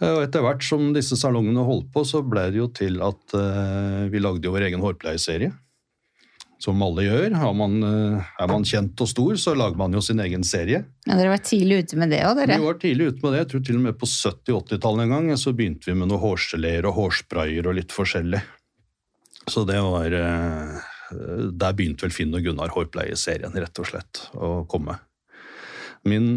Eh, 0.00 0.08
Og 0.08 0.22
etter 0.24 0.44
hvert 0.44 0.64
som 0.64 0.90
disse 0.96 1.18
salongene 1.20 1.64
holdt 1.68 1.90
på, 1.92 2.06
så 2.08 2.22
ble 2.24 2.48
det 2.48 2.62
jo 2.62 2.70
til 2.72 2.96
at 3.04 3.36
uh, 3.36 4.08
vi 4.08 4.22
lagde 4.24 4.48
jo 4.48 4.54
vår 4.56 4.70
egen 4.70 4.80
hårpleieserie. 4.80 5.52
Som 6.60 6.82
alle 6.84 7.06
gjør. 7.06 7.34
Man, 7.56 7.78
eh, 7.82 8.30
er 8.44 8.50
man 8.50 8.66
kjent 8.68 9.00
og 9.00 9.08
stor, 9.08 9.38
så 9.40 9.54
lager 9.56 9.80
man 9.80 9.96
jo 9.96 10.02
sin 10.04 10.20
egen 10.20 10.44
serie. 10.44 10.82
Ja, 11.06 11.16
Dere 11.16 11.32
var 11.32 11.40
tidlig 11.44 11.86
ute 11.86 11.96
med 11.96 12.12
det 12.12 12.20
òg, 12.28 12.36
dere. 12.36 12.58
Vi 12.60 12.68
var 12.68 12.80
tidlig 12.82 13.06
ute 13.08 13.24
med 13.24 13.32
det. 13.32 13.40
Jeg 13.40 13.50
tror 13.52 13.64
til 13.64 13.78
og 13.78 13.84
med 13.86 13.98
på 14.00 14.08
70-80-tallet 14.10 15.06
en 15.06 15.14
gang 15.14 15.30
så 15.40 15.54
begynte 15.56 15.88
vi 15.88 15.96
med 15.96 16.10
noe 16.12 16.20
hårgeleer 16.20 16.88
og 16.90 16.98
hårsprayer 16.98 17.70
og 17.70 17.78
litt 17.80 17.96
forskjellig. 17.96 18.42
Så 19.48 19.64
det 19.66 19.80
var 19.80 20.12
eh, 20.12 20.80
Der 21.10 21.74
begynte 21.74 22.04
vel 22.04 22.14
Finn 22.14 22.36
og 22.36 22.44
Gunnar 22.44 22.70
hårpleieserien, 22.76 23.56
rett 23.56 23.80
og 23.82 23.88
slett, 23.88 24.26
å 24.36 24.60
komme. 24.70 25.00
Min 26.06 26.34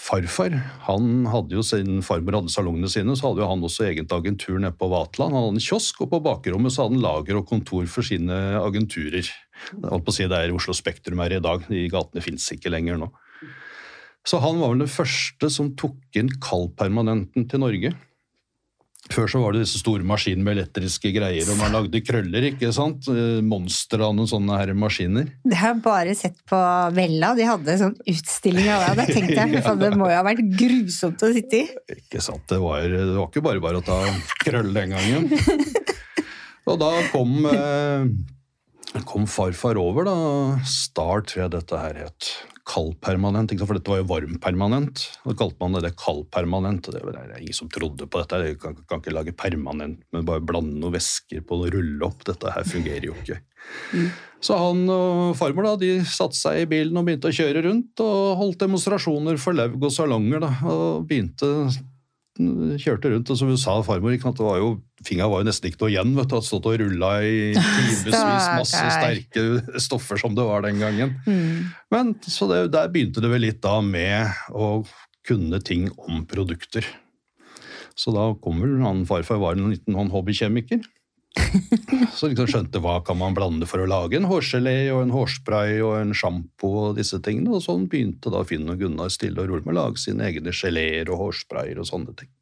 farfar 0.00 0.54
han 0.86 1.26
hadde 1.30 1.56
jo 1.56 1.64
sin 1.66 2.02
farmor 2.04 2.38
hadde 2.38 2.52
salongene 2.52 2.90
sine, 2.92 3.16
så 3.16 3.30
hadde 3.30 3.42
jo 3.42 3.48
han 3.50 3.64
også 3.66 3.86
eget 3.88 4.12
agentur 4.14 4.58
nede 4.58 4.76
på 4.78 4.88
Vatland. 4.92 5.34
Han 5.34 5.48
hadde 5.48 5.60
en 5.60 5.66
kiosk, 5.66 6.00
og 6.04 6.10
på 6.12 6.20
bakrommet 6.24 6.74
så 6.74 6.84
hadde 6.84 6.98
han 6.98 7.04
lager 7.04 7.40
og 7.40 7.46
kontor 7.48 7.86
for 7.90 8.06
sine 8.06 8.36
agenturer. 8.60 9.28
Jeg 9.28 9.84
holdt 9.84 10.06
på 10.06 10.12
å 10.12 10.16
si 10.16 10.28
Det 10.30 10.40
er 10.40 10.54
Oslo 10.54 10.76
Spektrum 10.76 11.22
her 11.24 11.36
i 11.38 11.42
dag, 11.42 11.64
de 11.70 11.86
gatene 11.92 12.24
fins 12.24 12.48
ikke 12.54 12.72
lenger 12.72 13.00
nå. 13.00 13.10
Så 14.26 14.40
han 14.42 14.58
var 14.58 14.72
vel 14.72 14.82
den 14.82 14.90
første 14.90 15.50
som 15.54 15.70
tok 15.78 16.18
inn 16.18 16.32
kaldpermanenten 16.42 17.46
til 17.50 17.62
Norge. 17.62 17.92
Før 19.12 19.28
så 19.30 19.40
var 19.40 19.54
det 19.54 19.62
disse 19.62 19.78
store 19.80 20.04
maskinene 20.06 20.42
med 20.44 20.56
elektriske 20.56 21.12
greier, 21.14 21.46
og 21.52 21.58
man 21.60 21.74
lagde 21.74 22.00
krøller, 22.04 22.48
ikke 22.50 22.72
sant? 22.74 23.06
Eh, 23.12 23.38
Monstre 23.46 24.02
av 24.02 24.16
noen 24.16 24.28
sånne 24.30 24.58
her 24.58 24.72
maskiner. 24.78 25.28
Det 25.46 25.58
har 25.60 25.74
jeg 25.74 25.82
bare 25.84 26.16
sett 26.18 26.40
på 26.50 26.58
Vella. 26.96 27.30
De 27.38 27.46
hadde 27.46 27.76
sånn 27.80 27.94
utstilling 28.10 28.66
av 28.74 28.82
det. 28.82 28.94
Da 28.98 29.06
tenkte 29.10 29.36
jeg, 29.38 29.62
for 29.66 29.78
det 29.80 29.92
må 29.94 30.10
jo 30.10 30.18
ha 30.18 30.24
vært 30.26 30.42
grusomt 30.58 31.22
å 31.22 31.30
sitte 31.36 31.62
i. 31.62 31.68
Ikke 31.96 32.22
sant, 32.24 32.44
det 32.50 32.58
var, 32.62 32.82
det 32.90 33.04
var 33.14 33.30
ikke 33.30 33.44
bare 33.46 33.62
bare 33.62 33.82
å 33.82 33.86
ta 33.86 34.00
krøll 34.42 34.72
den 34.74 34.96
gangen. 34.96 35.30
Og 36.66 36.80
da 36.82 36.90
kom, 37.12 37.38
eh, 37.46 39.00
kom 39.06 39.30
farfar 39.30 39.78
over, 39.78 40.08
da. 40.08 40.16
Star, 40.66 41.22
tror 41.22 41.44
jeg 41.46 41.54
dette 41.54 41.78
her 41.84 42.02
het. 42.08 42.32
Kaldpermanent, 42.66 43.52
for 43.62 43.78
dette 43.78 43.92
var 43.92 44.00
jo 44.00 44.08
varmpermanent. 44.10 45.04
Da 45.22 45.34
kalte 45.38 45.60
man 45.62 45.76
det 45.76 45.84
det 45.84 45.92
kaldpermanent. 46.02 46.90
Det 46.90 47.02
er 47.02 47.36
ingen 47.38 47.54
som 47.54 47.70
trodde 47.70 48.08
på 48.10 48.22
dette. 48.22 48.40
Du 48.42 48.62
kan, 48.62 48.78
kan 48.90 49.02
ikke 49.02 49.14
lage 49.14 49.36
permanent, 49.38 50.00
men 50.12 50.26
bare 50.26 50.42
blande 50.42 50.74
noen 50.74 50.96
væsker 50.96 51.44
på 51.46 51.60
og 51.62 51.70
rulle 51.74 52.08
opp. 52.08 52.26
Dette 52.26 52.50
her 52.50 52.66
fungerer 52.66 53.06
jo 53.06 53.14
ikke. 53.22 53.38
Så 54.42 54.58
han 54.58 54.82
og 54.92 55.36
farmor 55.38 55.70
da, 55.70 55.74
de 55.80 55.92
satte 56.06 56.38
seg 56.38 56.64
i 56.64 56.70
bilen 56.70 56.98
og 56.98 57.06
begynte 57.06 57.30
å 57.30 57.36
kjøre 57.38 57.64
rundt 57.66 58.02
og 58.04 58.36
holdt 58.42 58.64
demonstrasjoner 58.66 59.38
for 59.42 59.56
laug 59.56 59.78
og 59.80 59.94
salonger. 59.94 60.42
da, 60.42 60.52
og 60.66 61.06
begynte 61.08 61.70
kjørte 62.36 63.10
rundt, 63.12 63.30
og 63.32 63.38
som 63.38 63.50
hun 63.50 63.60
sa, 63.60 63.76
farmor, 63.86 64.14
ikke 64.14 64.28
sant, 64.28 64.40
det 64.40 64.46
var 64.46 64.60
jo, 64.60 64.68
fingeren 65.06 65.32
var 65.32 65.42
jo 65.42 65.48
nesten 65.48 65.70
ikke 65.70 65.82
noe 65.82 65.92
igjen. 65.94 66.12
vet 66.18 66.28
du, 66.28 66.36
Hadde 66.36 66.48
stått 66.48 66.68
og 66.70 66.76
rulla 66.82 67.10
i 67.24 67.38
timevis, 67.56 68.50
masse 68.56 68.84
sterke 68.96 69.80
stoffer 69.82 70.20
som 70.20 70.36
det 70.36 70.46
var 70.46 70.66
den 70.66 70.82
gangen. 70.82 71.16
Mm. 71.26 71.72
Men 71.94 72.14
så 72.26 72.48
det, 72.50 72.60
Der 72.76 72.92
begynte 72.92 73.24
det 73.24 73.32
vel 73.32 73.46
litt 73.46 73.62
da 73.64 73.80
med 73.84 74.36
å 74.52 74.84
kunne 75.26 75.60
ting 75.64 75.88
om 76.06 76.24
produkter. 76.28 76.86
Så 77.96 78.12
da 78.12 78.28
kom 78.44 78.60
vel 78.60 78.76
han 78.84 79.06
farfar 79.08 79.40
var 79.40 79.56
en 79.56 79.72
liten 79.72 79.96
hobbykjemiker. 80.12 80.84
Så 82.16 82.30
liksom 82.30 82.48
skjønte 82.48 82.80
hva 82.82 82.98
kan 83.04 83.18
man 83.20 83.34
blande 83.36 83.68
for 83.68 83.82
å 83.82 83.88
lage 83.88 84.18
en 84.18 84.28
hårgelé 84.28 84.88
og 84.94 85.02
en 85.04 85.12
hårspray 85.14 85.78
og 85.84 85.98
en 86.00 86.14
sjampo 86.16 86.70
og 86.86 86.96
disse 86.98 87.20
tingene. 87.24 87.52
Og 87.56 87.64
sånn 87.64 87.86
begynte 87.92 88.32
da 88.32 88.42
Finn 88.46 88.68
og 88.72 88.80
Gunnar 88.80 89.12
stille 89.12 89.42
og 89.42 89.50
rolig 89.50 89.66
med 89.66 89.76
å 89.76 89.80
lage 89.82 90.02
sine 90.02 90.26
egne 90.28 90.54
geleer 90.56 91.10
og 91.12 91.22
hårsprayer 91.26 91.80
og 91.80 91.88
sånne 91.88 92.16
ting. 92.18 92.32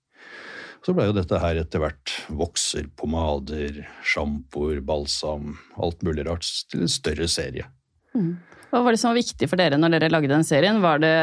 Så 0.85 0.93
ble 0.93 1.07
jo 1.09 1.15
dette 1.17 1.39
her 1.41 1.57
etter 1.57 1.81
hvert 1.81 2.13
vokser, 2.29 2.91
pomader, 3.01 3.87
sjampoer, 4.05 4.83
balsam, 4.85 5.55
alt 5.81 6.05
mulig 6.05 6.27
rart 6.29 6.45
til 6.69 6.85
en 6.85 6.93
større 6.93 7.29
serie. 7.31 7.71
Hva 8.15 8.83
var 8.85 8.93
det 8.93 9.01
som 9.01 9.13
var 9.13 9.23
viktig 9.23 9.49
for 9.49 9.61
dere 9.61 9.79
når 9.81 9.97
dere 9.97 10.13
lagde 10.13 10.33
den 10.35 10.45
serien? 10.45 10.83
Det, 11.01 11.15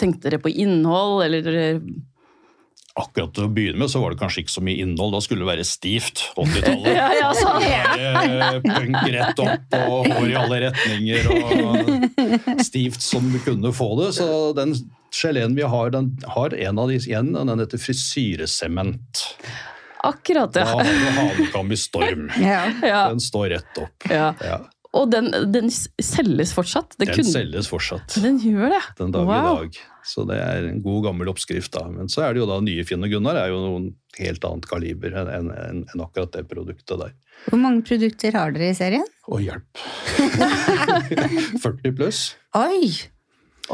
tenkte 0.00 0.26
dere 0.26 0.42
på 0.42 0.50
innhold, 0.50 1.22
eller 1.28 1.78
Akkurat 2.96 3.32
til 3.36 3.44
å 3.44 3.50
begynne 3.52 3.76
med 3.82 3.90
så 3.92 4.00
var 4.00 4.14
det 4.14 4.20
kanskje 4.22 4.40
ikke 4.44 4.54
så 4.54 4.62
mye 4.64 4.80
innhold, 4.80 5.12
da 5.12 5.20
skulle 5.20 5.44
det 5.44 5.50
være 5.50 5.66
stivt. 5.68 6.22
80-tallet. 6.40 6.86
Ja, 6.96 7.08
ja, 7.12 7.30
sånn. 7.36 7.66
Bare 8.16 8.60
Punk 8.64 9.10
rett 9.12 9.42
opp 9.44 9.76
og 9.82 10.08
hår 10.14 10.30
i 10.30 10.36
alle 10.40 10.60
retninger 10.64 11.28
og 11.34 12.62
stivt 12.64 13.04
som 13.04 13.28
du 13.34 13.36
kunne 13.44 13.72
få 13.76 13.90
det. 14.00 14.12
Så 14.16 14.28
den 14.56 14.72
geleen 15.12 15.56
vi 15.58 15.66
har, 15.68 15.92
den 15.92 16.14
har 16.36 16.56
en 16.56 16.80
av 16.80 16.92
de 16.92 16.96
igjen, 17.02 17.34
og 17.36 17.50
den 17.52 17.64
heter 17.66 17.80
frisyresement. 17.80 19.26
Akkurat, 20.06 20.56
ja. 20.56 20.64
Da 20.64 20.72
har 20.72 20.84
du 20.84 21.06
hanekam 21.18 21.72
i 21.72 21.78
storm. 21.80 22.30
Ja. 22.40 22.64
ja. 22.92 23.02
Den 23.10 23.20
står 23.20 23.50
rett 23.58 23.82
opp. 23.82 24.08
ja. 24.08 24.32
Og 24.96 25.10
den, 25.12 25.28
den 25.52 25.68
selges 25.70 26.52
fortsatt? 26.56 26.94
Den, 26.98 27.06
den 27.10 27.14
kunne- 27.18 27.32
selges 27.34 27.68
fortsatt. 27.70 28.16
Den 28.24 28.38
gjør 28.40 28.70
det? 28.72 28.82
den 28.98 29.12
dag 29.14 29.26
Wow. 29.28 29.36
i 29.36 29.66
dag. 29.66 29.78
Så 30.06 30.24
det 30.28 30.36
er 30.38 30.68
en 30.70 30.80
god 30.84 31.02
gammel 31.08 31.28
oppskrift. 31.32 31.72
da. 31.74 31.86
Men 31.90 32.08
så 32.12 32.22
er 32.26 32.32
det 32.36 32.40
jo 32.44 32.46
da 32.48 32.60
nye 32.62 32.84
Finn 32.86 33.02
og 33.04 33.10
Gunnar 33.10 33.36
er 33.40 33.50
jo 33.50 33.58
noen 33.64 33.88
helt 34.20 34.44
annet 34.48 34.68
kaliber 34.70 35.16
enn 35.18 35.28
en, 35.52 35.82
en 35.92 36.04
akkurat 36.04 36.30
det 36.32 36.44
produktet 36.48 36.96
der. 37.02 37.12
Hvor 37.50 37.58
mange 37.60 37.82
produkter 37.84 38.32
har 38.38 38.54
dere 38.54 38.70
i 38.72 38.78
serien? 38.78 39.04
Å, 39.28 39.40
hjelp! 39.42 39.82
40 41.64 41.92
pluss. 41.98 42.22
Oi! 42.56 42.92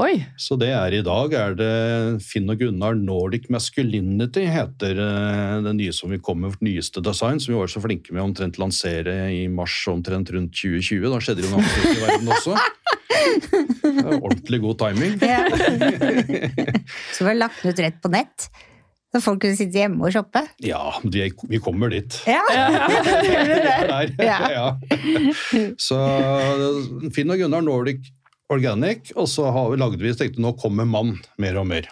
Oi! 0.01 0.23
Så 0.41 0.57
det 0.57 0.71
er 0.73 0.95
i 0.97 1.03
dag 1.05 1.35
er 1.37 1.57
det 1.59 1.73
Finn 2.25 2.49
og 2.49 2.63
Gunnar 2.63 2.97
Nordic 2.97 3.51
Masculinity 3.53 4.47
heter 4.49 4.97
eh, 5.05 5.57
det 5.67 5.75
nye 5.77 5.93
som 5.93 6.13
vi 6.13 6.21
kom 6.23 6.41
med 6.41 6.55
vårt 6.55 6.65
nyeste 6.65 7.03
design, 7.05 7.41
som 7.43 7.53
vi 7.53 7.59
var 7.59 7.69
så 7.69 7.83
flinke 7.85 8.15
med 8.15 8.23
å 8.23 8.31
omtrent 8.31 8.57
lansere 8.63 9.17
i 9.37 9.43
mars 9.53 9.75
omtrent 9.93 10.33
rundt 10.33 10.57
2020. 10.57 11.05
Da 11.13 11.21
skjedde 11.21 11.43
det 11.43 11.51
jo 11.51 11.59
noe 11.59 11.67
annet 11.67 11.85
i 11.93 12.05
verden 12.07 12.33
også. 12.39 12.57
Ordentlig 14.23 14.63
god 14.65 14.81
timing. 14.81 15.19
Ja. 15.21 15.45
Så 17.13 17.27
vi 17.27 17.29
har 17.29 17.39
lagt 17.43 17.61
ut 17.67 17.85
rett 17.85 18.01
på 18.01 18.13
nett, 18.13 18.49
så 19.13 19.21
folk 19.21 19.43
kunne 19.45 19.59
sitte 19.61 19.77
hjemme 19.77 20.09
og 20.09 20.17
shoppe. 20.17 20.41
Ja, 20.65 20.87
de, 21.05 21.29
vi 21.53 21.61
kommer 21.61 21.93
dit. 21.93 22.17
Ja, 22.25 22.41
Vi. 24.17 24.25
Ja. 24.25 24.41
Ja. 24.57 24.67
Så 25.77 26.01
Finn 27.13 27.37
og 27.37 27.45
Gunnar 27.45 27.65
Nordic 27.69 28.09
Organic, 28.53 29.11
og 29.17 29.29
så 29.31 29.49
har 29.55 29.73
vi 29.73 29.81
lagde 29.81 30.03
vi, 30.03 30.15
tenkte 30.17 30.43
nå 30.45 30.55
kommer 30.61 30.89
mann 30.89 31.17
mer 31.41 31.59
og 31.61 31.69
mer. 31.73 31.89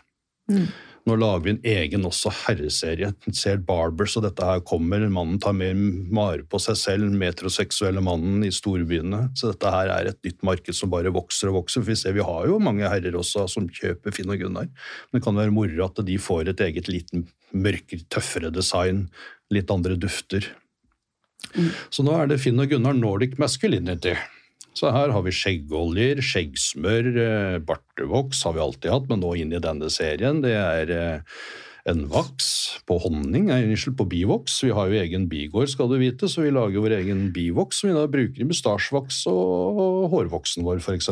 Mm. 0.51 0.69
Nå 1.09 1.17
lager 1.17 1.45
vi 1.45 1.53
en 1.55 1.61
egen 1.65 2.05
også 2.05 2.31
herreserie. 2.43 3.09
Ser 3.35 3.61
Barbers, 3.65 4.17
og 4.19 4.25
dette 4.27 4.45
her 4.45 4.61
kommer. 4.69 5.03
Mannen 5.09 5.41
tar 5.41 5.55
mer 5.57 5.75
mare 5.75 6.45
på 6.45 6.61
seg 6.61 6.77
selv, 6.77 7.15
metroseksuelle 7.17 8.03
mannen 8.05 8.45
i 8.45 8.53
storbyene. 8.53 9.23
Så 9.39 9.51
dette 9.51 9.73
her 9.73 9.91
er 9.95 10.11
et 10.11 10.21
nytt 10.27 10.45
marked 10.47 10.77
som 10.77 10.93
bare 10.93 11.13
vokser 11.15 11.51
og 11.51 11.63
vokser. 11.63 11.81
For 11.81 11.91
vi 11.91 11.99
ser 11.99 12.17
vi 12.17 12.27
har 12.27 12.49
jo 12.51 12.61
mange 12.63 12.89
herrer 12.89 13.17
også 13.17 13.47
som 13.51 13.69
kjøper 13.81 14.15
Finn 14.15 14.33
og 14.33 14.43
Gunnar. 14.45 14.69
Men 14.69 15.19
det 15.19 15.25
kan 15.25 15.41
være 15.41 15.57
moro 15.57 15.87
at 15.87 16.03
de 16.07 16.19
får 16.21 16.53
et 16.53 16.65
eget 16.69 16.93
litt 16.93 17.15
mørkere, 17.51 18.05
tøffere 18.13 18.53
design, 18.55 19.07
litt 19.51 19.73
andre 19.73 19.97
dufter. 19.99 20.53
Så 21.91 22.05
nå 22.05 22.13
er 22.15 22.29
det 22.29 22.43
Finn 22.45 22.61
og 22.61 22.69
Gunnar 22.71 22.95
Nordic 22.99 23.41
Masculinity. 23.41 24.15
Så 24.77 24.93
her 24.95 25.11
har 25.13 25.25
vi 25.27 25.33
skjeggoljer, 25.35 26.21
skjeggsmør, 26.25 27.09
eh, 27.25 27.57
bartevoks 27.67 28.45
har 28.47 28.55
vi 28.55 28.63
alltid 28.65 28.95
hatt, 28.95 29.09
men 29.11 29.21
nå 29.25 29.35
inn 29.39 29.53
i 29.53 29.63
denne 29.63 29.91
serien. 29.91 30.41
Det 30.45 30.55
er 30.55 30.93
eh, 30.95 31.41
en 31.91 32.05
vaks 32.13 32.51
på 32.89 32.99
honning, 33.03 33.49
nei, 33.51 33.63
unnskyld, 33.67 33.97
på 33.99 34.09
bivoks. 34.13 34.61
Vi 34.65 34.75
har 34.77 34.91
jo 34.91 35.01
egen 35.01 35.27
bigård, 35.31 35.71
skal 35.73 35.91
du 35.91 35.99
vite, 36.01 36.31
så 36.31 36.45
vi 36.47 36.55
lager 36.55 36.85
vår 36.85 36.99
egen 37.01 37.29
bivoks 37.35 37.83
som 37.83 37.91
vi 37.91 37.97
da 37.97 38.07
bruker 38.11 38.45
i 38.45 38.49
mustasjevaks 38.49 39.25
og 39.33 40.07
hårvoksen 40.15 40.67
vår, 40.67 40.85
f.eks. 40.85 41.11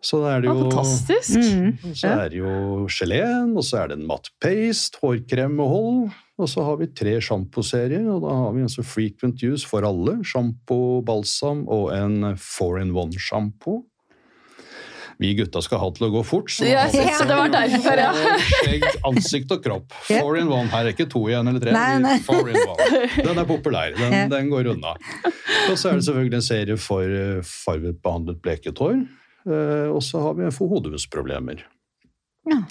Så 0.00 0.22
er 0.24 0.40
det 0.40 0.48
jo 0.48 0.56
fantastisk. 0.62 1.36
Mm. 1.36 1.92
så 1.92 2.08
er 2.08 2.30
det 2.32 2.38
jo 2.40 2.86
geleen, 2.88 3.52
og 3.52 3.64
så 3.68 3.82
er 3.82 3.90
det 3.92 3.98
en 4.00 4.06
matt 4.08 4.30
paste, 4.40 4.96
hårkrem 5.02 5.58
med 5.58 5.68
hold. 5.68 6.00
Og 6.40 6.48
så 6.48 6.64
har 6.64 6.78
vi 6.80 6.88
tre 6.96 7.18
sjamposerier, 7.20 8.06
og 8.08 8.22
da 8.24 8.32
har 8.46 8.54
vi 8.56 8.64
altså 8.64 8.84
frequent 8.86 9.42
use 9.44 9.68
for 9.68 9.84
alle. 9.84 10.16
Sjampo, 10.24 11.02
balsam 11.04 11.66
og 11.68 11.90
en 11.92 12.32
four-in-one-sjampo. 12.40 13.82
Vi 15.20 15.34
gutta 15.36 15.60
skal 15.60 15.82
ha 15.82 15.88
til 15.92 16.06
å 16.06 16.08
gå 16.14 16.22
fort, 16.24 16.48
så 16.48 16.64
ja, 16.64 16.86
har 16.88 17.26
det 17.28 17.36
var 17.36 17.50
derfor, 17.52 18.00
ja. 18.00 18.36
skjegg, 18.62 18.86
ansikt 19.04 19.52
og 19.52 19.60
kropp. 19.66 19.92
Four 20.08 20.38
in 20.40 20.48
one. 20.48 20.70
Her 20.72 20.88
er 20.88 20.94
ikke 20.94 21.10
to 21.12 21.26
igjen 21.28 21.50
eller 21.50 21.60
tre. 21.60 21.74
Nei, 21.76 21.98
nei. 22.00 22.16
Four 22.24 22.48
in 22.48 22.56
one. 22.56 23.02
Den 23.28 23.42
er 23.42 23.48
populær. 23.48 23.92
Den, 23.98 24.16
Ja. 24.16 24.24
den 24.32 24.48
går 24.48 24.72
unna. 24.72 24.94
Og 25.68 25.76
så 25.76 25.90
er 25.90 26.00
det 26.00 26.06
selvfølgelig 26.08 26.38
en 26.40 26.46
serie 26.48 26.76
for 26.80 27.04
eh, 27.04 27.42
farvet 27.44 28.00
behandlet 28.00 28.40
bleket 28.40 28.80
hår. 28.80 29.02
Eh, 29.46 29.88
Og 29.90 30.02
så 30.02 30.20
har 30.20 30.34
vi 30.38 30.48
hodehusproblemer. 30.50 31.64
Ja. 32.48 32.62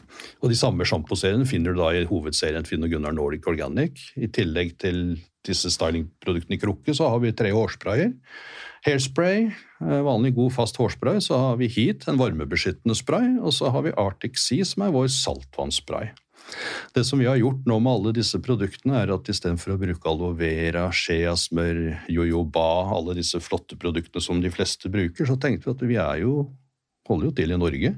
Og 0.41 0.49
de 0.49 0.57
samme 0.57 0.85
sjamposeriene 0.87 1.45
finner 1.47 1.75
du 1.75 1.81
da 1.81 1.91
i 1.93 2.05
hovedserien 2.09 2.65
Finn 2.65 2.83
og 2.83 2.89
Gunnar 2.89 3.13
Nordic 3.13 3.45
Organic. 3.47 4.01
I 4.17 4.27
tillegg 4.27 4.77
til 4.81 5.19
disse 5.45 5.69
stylingproduktene 5.71 6.57
i 6.57 6.61
krukke, 6.61 6.95
så 6.95 7.11
har 7.13 7.21
vi 7.23 7.31
tre 7.37 7.51
hårsprayer. 7.55 8.15
Hairspray, 8.87 9.51
eh, 9.83 10.01
vanlig 10.05 10.33
god 10.35 10.55
fast 10.55 10.79
hårspray. 10.79 11.21
Så 11.21 11.37
har 11.37 11.57
vi 11.57 11.67
Heat, 11.67 12.07
en 12.07 12.17
varmebeskyttende 12.17 12.95
spray. 12.97 13.37
Og 13.39 13.53
så 13.53 13.71
har 13.71 13.85
vi 13.85 13.95
Arctic 13.95 14.39
Sea, 14.41 14.65
som 14.65 14.83
er 14.83 14.95
vår 14.95 15.07
saltvannsspray. 15.07 16.11
Det 16.95 17.03
som 17.05 17.21
vi 17.21 17.27
har 17.29 17.37
gjort 17.39 17.67
nå 17.69 17.77
med 17.83 17.91
alle 17.91 18.13
disse 18.17 18.39
produktene, 18.43 19.03
er 19.03 19.13
at 19.13 19.29
istedenfor 19.31 19.75
å 19.75 19.79
bruke 19.81 20.09
aloe 20.09 20.37
vera, 20.39 20.87
sheasmør, 20.91 21.81
jojoba, 22.11 22.65
alle 22.95 23.17
disse 23.19 23.41
flotte 23.43 23.77
produktene 23.79 24.23
som 24.23 24.41
de 24.43 24.51
fleste 24.53 24.91
bruker, 24.91 25.29
så 25.29 25.37
tenkte 25.39 25.69
vi 25.69 25.75
at 25.75 25.85
vi 25.93 25.99
er 26.01 26.23
jo, 26.25 26.35
holder 27.09 27.29
jo 27.29 27.35
til 27.37 27.53
i 27.53 27.61
Norge. 27.61 27.93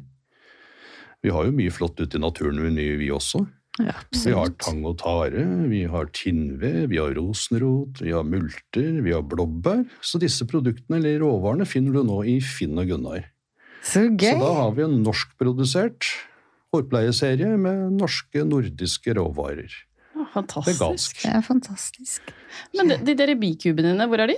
Vi 1.22 1.34
har 1.34 1.48
jo 1.48 1.56
mye 1.56 1.74
flott 1.74 2.00
ute 2.02 2.18
i 2.18 2.22
naturen, 2.22 2.62
vi, 2.76 2.88
vi 2.98 3.12
også. 3.14 3.46
Ja, 3.80 3.96
Vi 4.12 4.34
har 4.36 4.50
tang 4.60 4.82
og 4.84 4.98
tare, 5.00 5.46
vi 5.72 5.86
har 5.88 6.10
tinnved, 6.12 6.90
vi 6.92 6.98
har 7.00 7.14
rosenrot, 7.16 8.02
vi 8.04 8.12
har 8.12 8.26
multer, 8.28 8.98
vi 9.06 9.14
har 9.16 9.24
blåbær. 9.24 9.86
Så 10.04 10.20
disse 10.20 10.46
produktene 10.50 11.00
eller 11.00 11.22
råvarene 11.24 11.68
finner 11.70 11.96
du 11.96 12.04
nå 12.04 12.20
i 12.28 12.42
Finn 12.44 12.76
og 12.82 12.92
Gunnar. 12.92 13.30
Så 13.82 14.04
Så 14.12 14.36
da 14.38 14.52
har 14.60 14.76
vi 14.76 14.84
en 14.84 15.00
norskprodusert 15.06 16.06
hårpleieserie 16.72 17.56
med 17.60 17.96
norske, 18.00 18.44
nordiske 18.48 19.16
råvarer. 19.18 19.72
Ja, 20.16 20.28
Fantastisk. 20.34 20.82
Vegansk. 20.82 21.24
Det 21.24 21.32
er 21.36 21.46
fantastisk. 21.46 22.34
Men 22.78 22.94
de, 22.94 23.00
de 23.08 23.16
der 23.20 23.34
bikubene 23.40 23.94
dine, 23.94 24.08
hvor 24.12 24.24
er 24.24 24.34
de? 24.34 24.38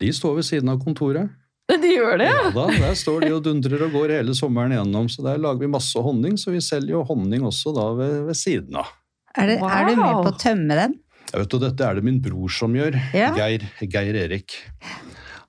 De 0.00 0.10
står 0.14 0.40
ved 0.40 0.48
siden 0.48 0.72
av 0.72 0.80
kontoret. 0.82 1.30
De 1.70 1.92
gjør 1.92 2.16
det, 2.18 2.26
ja. 2.26 2.38
Ja 2.48 2.50
da, 2.54 2.64
Der 2.82 2.96
står 2.98 3.26
de 3.26 3.34
og 3.36 3.44
dundrer 3.46 3.84
og 3.86 3.92
går 3.94 4.16
hele 4.16 4.34
sommeren 4.34 4.74
gjennom. 4.74 5.06
Så 5.12 5.22
der 5.22 5.38
lager 5.38 5.62
vi 5.62 5.70
masse 5.70 6.02
honning, 6.02 6.34
så 6.40 6.50
vi 6.54 6.62
selger 6.64 6.96
jo 6.96 7.04
honning 7.06 7.44
også 7.46 7.74
da 7.76 7.84
ved, 7.98 8.16
ved 8.26 8.38
siden 8.38 8.80
av. 8.80 8.90
Er, 9.38 9.52
det, 9.52 9.60
er 9.62 9.86
du 9.86 9.94
med 9.94 10.24
på 10.24 10.32
å 10.32 10.38
tømme 10.40 10.74
den? 10.74 10.96
Jeg 11.30 11.44
vet, 11.44 11.52
du, 11.52 11.60
Dette 11.62 11.86
er 11.86 12.00
det 12.00 12.02
min 12.08 12.18
bror 12.22 12.50
som 12.50 12.74
gjør. 12.74 12.96
Ja. 13.14 13.30
Geir, 13.38 13.68
Geir 13.86 14.18
Erik. 14.24 14.56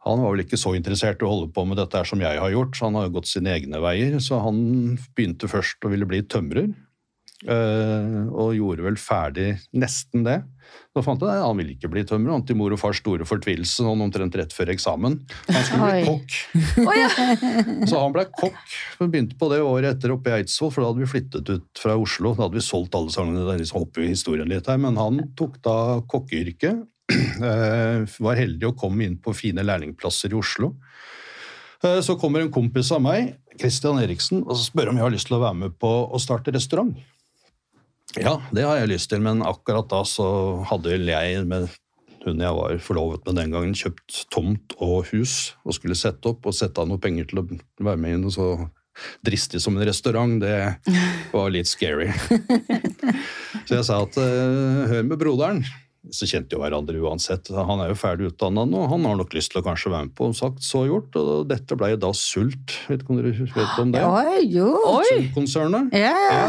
Han 0.08 0.22
var 0.24 0.34
vel 0.34 0.46
ikke 0.46 0.58
så 0.58 0.74
interessert 0.78 1.22
i 1.22 1.28
å 1.28 1.34
holde 1.36 1.52
på 1.54 1.66
med 1.70 1.78
dette 1.78 2.02
som 2.10 2.22
jeg 2.24 2.40
har 2.42 2.54
gjort, 2.54 2.78
så 2.78 2.90
han 2.90 2.98
har 2.98 3.12
gått 3.14 3.30
sine 3.30 3.54
egne 3.54 3.82
veier. 3.84 4.18
Så 4.24 4.40
han 4.42 4.62
begynte 5.14 5.50
først 5.52 5.86
å 5.86 5.92
ville 5.94 6.08
bli 6.10 6.24
tømrer, 6.26 6.72
eh, 7.46 8.24
og 8.34 8.56
gjorde 8.58 8.88
vel 8.88 8.98
ferdig 8.98 9.52
nesten 9.78 10.26
det. 10.26 10.40
Så 10.96 11.04
fant 11.06 11.22
jeg 11.22 11.30
at 11.30 11.46
han 11.46 11.60
ville 11.60 11.76
ikke 11.76 11.92
bli 11.92 12.02
tømrer, 12.08 12.34
han 12.34 12.46
til 12.48 12.58
mor 12.58 12.74
og 12.74 12.80
fars 12.82 12.98
store 13.04 13.28
fortvilelse, 13.28 13.84
sånn 13.84 14.02
omtrent 14.02 14.36
rett 14.40 14.56
før 14.56 14.72
eksamen. 14.74 15.20
Han 15.52 15.68
skulle 15.68 15.90
bli 15.92 16.06
kokk. 16.10 16.38
Oh, 16.82 16.96
ja. 16.98 17.10
Så 17.88 18.00
han 18.02 18.16
ble 18.16 18.26
kokk. 18.40 18.62
Vi 18.98 19.08
begynte 19.12 19.38
på 19.38 19.52
det 19.52 19.60
året 19.62 20.00
etter 20.00 20.16
oppe 20.16 20.32
i 20.32 20.40
Eidsvoll, 20.40 20.72
for 20.74 20.82
da 20.82 20.90
hadde 20.90 21.04
vi 21.04 21.12
flyttet 21.12 21.52
ut 21.52 21.84
fra 21.84 21.94
Oslo. 22.00 22.34
Da 22.34 22.48
hadde 22.48 22.58
vi 22.58 22.66
solgt 22.66 22.98
alle 22.98 23.14
sangene, 23.14 23.46
det 23.46 23.54
er 23.54 23.62
liksom 23.62 23.86
oppe 23.86 24.02
i 24.02 24.10
historien 24.16 24.50
litt 24.50 24.72
her, 24.72 24.82
men 24.82 24.98
han 24.98 25.22
tok 25.38 25.62
da 25.62 25.76
kokkeyrket. 26.10 26.88
Eh, 27.42 28.04
var 28.22 28.38
heldig 28.38 28.68
og 28.70 28.76
kom 28.78 29.00
inn 29.02 29.16
på 29.22 29.34
fine 29.34 29.64
lærlingplasser 29.66 30.34
i 30.34 30.38
Oslo. 30.38 30.76
Eh, 31.84 32.00
Så 32.06 32.16
kommer 32.22 32.44
en 32.44 32.52
kompis 32.54 32.92
av 32.94 33.02
meg, 33.02 33.36
Christian 33.60 33.98
Eriksen, 34.02 34.44
og 34.46 34.60
spør 34.62 34.92
om 34.92 35.00
jeg 35.00 35.06
har 35.08 35.14
lyst 35.16 35.28
til 35.32 35.40
å 35.40 35.44
være 35.44 35.58
med 35.64 35.78
på 35.82 35.90
å 36.06 36.20
starte 36.22 36.54
restaurant. 36.54 36.94
Ja, 38.20 38.36
det 38.54 38.66
har 38.68 38.78
jeg 38.82 38.92
lyst 38.92 39.10
til, 39.10 39.24
men 39.24 39.42
akkurat 39.48 39.88
da 39.90 40.04
så 40.08 40.28
hadde 40.70 40.92
vel 40.92 41.08
jeg 41.10 41.46
med 41.48 41.70
hun 42.26 42.38
jeg 42.44 42.54
var 42.54 42.76
forlovet 42.86 43.24
med 43.26 43.40
den 43.40 43.54
gangen, 43.56 43.74
kjøpt 43.74 44.26
tomt 44.30 44.76
og 44.78 45.08
hus 45.10 45.56
og 45.66 45.74
skulle 45.74 45.98
sette 45.98 46.30
opp 46.30 46.46
og 46.46 46.54
sette 46.54 46.78
av 46.84 46.90
noe 46.92 47.02
penger 47.02 47.26
til 47.32 47.42
å 47.42 47.46
være 47.82 47.98
med 47.98 48.14
i 48.14 48.20
noe 48.22 48.34
så 48.36 48.52
dristig 49.26 49.62
som 49.64 49.78
en 49.80 49.88
restaurant, 49.88 50.36
det 50.44 50.76
var 51.34 51.50
litt 51.50 51.70
scary. 51.72 52.12
Så 53.66 53.78
jeg 53.78 53.86
sa 53.88 54.02
at 54.04 54.18
eh, 54.20 54.90
hør 54.92 55.06
med 55.08 55.18
broderen. 55.22 55.64
Så 56.10 56.26
kjente 56.26 56.58
jo 56.58 56.64
hverandre 56.64 56.98
uansett. 56.98 57.52
Han 57.54 57.84
er 57.84 57.92
jo 57.92 57.98
ferdig 58.00 58.32
utdanna 58.32 58.64
nå, 58.66 58.88
han 58.90 59.06
har 59.06 59.20
nok 59.20 59.36
lyst 59.38 59.54
til 59.54 59.62
å 59.62 59.66
kanskje 59.68 59.94
være 59.94 60.08
med 60.10 60.16
på. 60.18 60.32
Sagt 60.34 60.66
så 60.66 60.82
gjort, 60.90 61.14
og 61.20 61.46
dette 61.52 61.78
ble 61.78 61.94
da 62.02 62.10
Sult. 62.18 62.74
Vet 62.90 63.04
ikke 63.04 63.14
om 63.14 63.22
dere 63.22 63.36
vet 63.54 63.78
om 63.84 63.94
det? 63.94 64.02
Oi, 64.08 64.42
jo. 64.50 64.72
Oi! 64.96 65.06
Sult-konsernet. 65.12 65.94
Ja, 65.94 66.18
ja. 66.34 66.46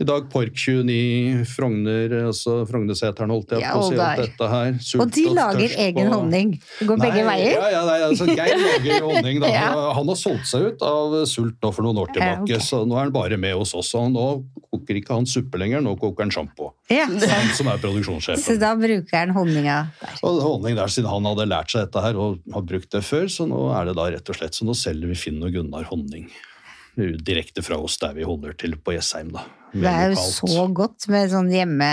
I 0.00 0.04
dag 0.08 0.24
Park 0.32 0.56
29, 0.56 1.44
Frogner, 1.46 2.10
altså 2.26 2.62
Frognerseteren, 2.66 3.30
holdt 3.30 3.52
jeg 3.54 3.60
Ja, 3.62 3.72
på 3.76 3.82
å 3.84 3.88
si. 3.90 3.98
alt 4.02 4.22
dette 4.24 4.48
her. 4.50 4.72
Sult 4.82 5.02
Og 5.04 5.10
de 5.14 5.24
lager 5.36 5.60
tørst 5.68 5.78
egen 5.84 6.08
og- 6.08 6.14
honning. 6.16 6.50
Det 6.80 6.86
går 6.88 6.98
begge 7.04 7.24
veier. 7.28 7.52
Ja, 7.54 7.68
ja, 7.70 7.82
nei, 7.86 7.98
altså, 8.08 8.26
Geir 8.26 8.56
lager 8.58 9.00
honning. 9.08 9.40
Da. 9.44 9.48
Ja. 9.52 9.92
Han 9.94 10.08
har 10.08 10.18
solgt 10.18 10.46
seg 10.50 10.66
ut 10.72 10.82
av 10.82 11.14
Sult 11.30 11.60
nå 11.62 11.72
for 11.74 11.82
noen 11.86 11.98
år 12.02 12.12
tilbake, 12.16 12.56
ok. 12.56 12.60
så 12.66 12.82
nå 12.88 12.96
er 12.98 13.04
han 13.06 13.12
bare 13.14 13.38
med 13.38 13.54
hos 13.54 13.74
oss. 13.78 13.92
Og 13.94 14.10
nå 14.10 14.26
koker 14.72 14.98
ikke 15.02 15.14
han 15.14 15.26
suppe 15.28 15.60
lenger, 15.60 15.82
nå 15.84 15.94
koker 16.00 16.24
han 16.26 16.30
sjampo. 16.34 16.72
Ja, 16.90 17.06
Han 17.06 17.48
som 17.54 17.68
er 17.68 17.78
Så 17.78 18.58
da 18.58 18.74
bruker 18.74 19.16
han 19.16 19.30
honninga 19.36 19.90
der. 20.00 20.16
Og 20.24 20.40
honning 20.42 20.74
der, 20.76 20.86
Siden 20.92 21.08
han 21.10 21.24
hadde 21.24 21.46
lært 21.48 21.70
seg 21.70 21.86
dette 21.86 22.02
her 22.02 22.16
og 22.18 22.38
har 22.52 22.62
brukt 22.62 22.90
det 22.90 23.02
før, 23.04 23.28
så 23.30 23.46
nå 23.48 23.70
er 23.78 23.86
det 23.86 23.94
da 23.96 24.08
rett 24.10 24.28
og 24.28 24.36
slett 24.36 24.52
så 24.56 24.64
nå 24.66 24.74
selger 24.74 25.08
vi 25.08 25.14
Finn 25.14 25.42
og 25.44 25.52
Gunnar 25.52 25.84
honning. 25.92 26.26
Direkte 26.96 27.62
fra 27.64 27.78
oss 27.80 27.96
der 28.02 28.12
vi 28.14 28.22
holder 28.28 28.52
til 28.58 28.74
på 28.76 28.92
Jessheim. 28.96 29.30
da. 29.32 29.46
Det 29.72 29.88
er 29.88 30.10
jo 30.10 30.16
lokalt. 30.18 30.50
så 30.52 30.66
godt 30.74 31.08
med 31.08 31.30
sånn 31.32 31.50
hjemme... 31.52 31.92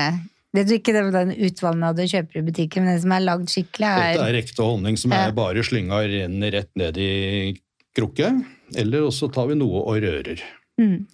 Det 0.49 0.63
er 0.65 0.79
ikke 0.79 0.93
den- 0.95 1.11
den 1.13 1.31
utvanna 1.45 1.91
du 1.93 2.01
kjøper 2.09 2.39
i 2.39 2.41
butikken, 2.41 2.81
men 2.83 2.95
den 2.95 3.01
som 3.03 3.11
er 3.13 3.21
lagd 3.21 3.51
skikkelig, 3.53 3.85
er 3.85 4.13
Dette 4.17 4.29
er 4.31 4.37
ekte 4.39 4.63
honning 4.65 4.95
som 4.97 5.11
er 5.13 5.31
bare 5.37 5.61
slynga 5.61 5.99
renner 6.09 6.51
rett 6.55 6.71
ned 6.75 6.97
i 6.97 7.53
krukke. 7.95 8.31
Eller 8.75 9.05
også 9.05 9.29
tar 9.31 9.45
vi 9.51 9.55
noe 9.59 9.83
og 9.85 9.99
rører. 10.01 10.41
mm. 10.81 11.05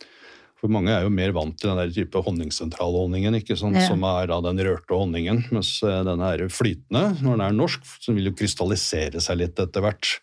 For 0.55 0.71
mange 0.71 0.87
er 0.95 1.03
jo 1.03 1.09
mer 1.11 1.33
vant 1.35 1.57
til 1.59 1.67
den 1.69 1.77
der 1.77 1.91
type 1.93 2.15
honningsentralhonningen, 2.25 3.35
ikke 3.37 3.57
sant? 3.59 3.75
Ja. 3.75 3.83
som 3.91 4.01
er 4.07 4.27
da 4.31 4.39
den 4.41 4.57
rørte 4.65 4.95
honningen. 4.97 5.43
Mens 5.51 5.75
eh, 5.83 5.99
denne 6.07 6.31
er 6.31 6.47
flytende. 6.49 7.03
Når 7.21 7.35
den 7.35 7.43
er 7.45 7.51
norsk, 7.59 7.83
så 8.01 8.15
vil 8.15 8.31
jo 8.31 8.33
krystallisere 8.39 9.19
seg 9.21 9.37
litt 9.43 9.59
etter 9.61 9.83
hvert. 9.83 10.15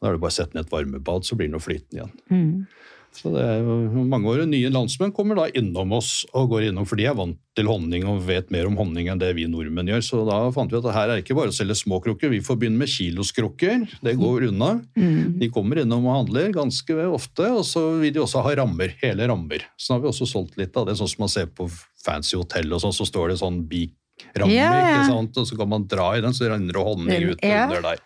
Da 0.00 0.08
er 0.08 0.14
det 0.16 0.22
bare 0.22 0.30
å 0.32 0.38
sette 0.38 0.54
ned 0.56 0.64
et 0.68 0.72
varmebad, 0.72 1.26
så 1.26 1.36
blir 1.36 1.50
den 1.50 1.58
jo 1.58 1.64
flytende 1.66 1.98
igjen. 2.06 2.14
Mm. 2.30 2.66
Så 3.12 3.32
det 3.34 3.42
er 3.42 3.58
jo 3.60 4.04
Mange 4.06 4.24
år. 4.30 4.44
nye 4.46 4.70
landsmenn 4.70 5.10
kommer 5.12 5.34
da 5.36 5.48
innom 5.58 5.90
oss, 5.92 6.24
og 6.32 6.48
går 6.52 6.68
innom, 6.70 6.86
for 6.86 6.96
de 6.96 7.04
er 7.10 7.14
vant 7.18 7.36
til 7.58 7.66
honning 7.66 8.04
og 8.08 8.22
vet 8.24 8.50
mer 8.54 8.66
om 8.68 8.76
honning 8.78 9.08
enn 9.10 9.18
det 9.18 9.34
vi 9.36 9.48
nordmenn 9.50 9.90
gjør. 9.90 10.00
Så 10.06 10.20
da 10.28 10.38
fant 10.54 10.70
vi 10.70 10.78
at 10.78 10.84
det 10.86 10.94
her 10.94 11.10
er 11.10 11.20
ikke 11.20 11.34
bare 11.36 11.50
å 11.50 11.56
selge 11.56 11.74
små 11.76 11.98
krukker, 12.00 12.30
vi 12.30 12.38
får 12.40 12.56
begynne 12.62 12.78
med 12.78 12.88
kiloskrukker. 12.88 13.88
Det 14.00 14.14
går 14.16 14.46
unna. 14.48 14.80
Mm. 14.96 15.38
De 15.42 15.48
kommer 15.50 15.82
innom 15.82 16.06
og 16.06 16.20
handler 16.24 16.52
ganske 16.54 16.94
ofte, 17.10 17.50
og 17.50 17.64
så 17.66 17.82
vil 18.00 18.14
de 18.14 18.22
også 18.22 18.44
ha 18.46 18.54
rammer. 18.62 18.94
Hele 19.02 19.26
rammer. 19.28 19.66
Så 19.76 19.90
da 19.90 19.98
har 19.98 20.06
vi 20.06 20.12
også 20.14 20.30
solgt 20.30 20.56
litt 20.56 20.76
av 20.78 20.86
det, 20.86 20.96
sånn 20.96 21.10
som 21.10 21.26
man 21.26 21.34
ser 21.34 21.46
på 21.50 21.66
fancy 22.04 22.38
hotell 22.38 22.72
og 22.72 22.80
sånn, 22.86 22.94
så 22.96 23.04
står 23.10 23.34
det 23.34 23.40
sånn 23.42 23.60
bik-rammer, 23.68 24.54
Ja, 24.54 24.70
ja. 24.70 24.94
ikke 25.02 25.10
sant? 25.10 25.36
og 25.36 25.50
så 25.50 25.58
kan 25.58 25.68
man 25.68 25.84
dra 25.90 26.12
i 26.16 26.22
den, 26.24 26.32
så 26.32 26.48
renner 26.48 26.72
det 26.72 26.86
honning 26.86 27.30
ut 27.34 27.42
Ja. 27.44 27.66
under 27.66 27.82
der. 27.90 27.98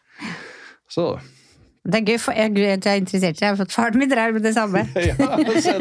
Så 0.91 1.21
Det 1.85 1.99
er 1.99 2.07
gøy, 2.09 2.17
for 2.17 2.33
jeg, 2.33 2.53
jeg 2.57 2.81
er 2.81 2.97
interessert. 2.97 3.41
Jeg 3.43 3.51
har 3.51 3.59
fått 3.61 3.75
faren 3.75 3.99
min 4.01 4.09
drev 4.09 4.33
med 4.39 4.47
det 4.47 4.55
samme. 4.57 4.87
ja, 4.97 5.15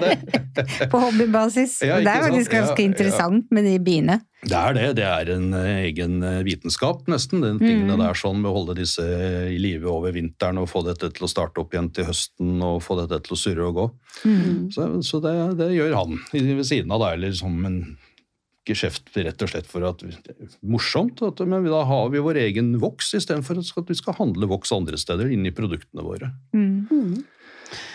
det. 0.03 0.17
På 0.91 0.99
hobbybasis. 0.99 1.77
Ja, 1.87 2.01
det 2.03 2.11
er 2.11 2.25
faktisk? 2.25 2.51
Ganske 2.51 2.75
ja. 2.81 2.87
interessant 2.89 3.53
med 3.55 3.63
de 3.69 3.77
biene. 3.79 4.17
Det 4.43 4.57
er 4.59 4.75
det. 4.75 4.87
Det 4.99 5.05
er 5.07 5.31
en 5.37 5.47
eh, 5.55 5.85
egen 5.87 6.17
eh, 6.27 6.41
vitenskap, 6.43 7.05
nesten. 7.07 7.39
Den 7.45 7.61
Mm. 7.63 7.95
der 7.95 8.19
sånn 8.19 8.41
med 8.41 8.51
å 8.51 8.57
holde 8.57 8.75
disse 8.81 9.03
i 9.47 9.55
live 9.61 9.87
over 9.87 10.11
vinteren 10.11 10.59
og 10.59 10.67
få 10.67 10.83
dette 10.83 11.07
til 11.15 11.23
å 11.23 11.31
starte 11.31 11.63
opp 11.63 11.71
igjen 11.71 11.93
til 11.95 12.09
høsten 12.09 12.57
og 12.59 12.81
få 12.83 12.99
dette 12.99 13.21
til 13.23 13.37
å 13.37 13.39
surre 13.39 13.69
og 13.69 13.77
gå. 13.79 13.85
Mm. 14.27 14.71
Så, 14.75 14.89
så 15.07 15.23
det, 15.23 15.33
det 15.61 15.71
gjør 15.77 15.95
han 16.01 16.19
ved 16.33 16.65
siden 16.67 16.91
av, 16.91 16.99
da, 17.05 17.13
eller 17.15 17.31
som 17.37 17.55
en 17.63 17.79
geskjeft 18.67 19.11
rett 19.19 19.41
og 19.43 19.49
slett 19.51 19.67
for 19.67 19.83
at 19.89 20.01
morsomt, 20.63 21.19
at, 21.25 21.41
men 21.47 21.65
da 21.67 21.83
har 21.89 22.09
vi 22.13 22.21
vår 22.23 22.39
egen 22.45 22.73
voks 22.79 23.13
istedenfor 23.19 23.59
at 23.59 23.89
vi 23.91 23.97
skal 23.99 24.15
handle 24.19 24.47
voks 24.47 24.71
andre 24.75 24.97
steder 25.01 25.31
inn 25.35 25.45
i 25.45 25.51
produktene 25.55 26.05
våre. 26.05 26.31
Mm. 26.55 27.23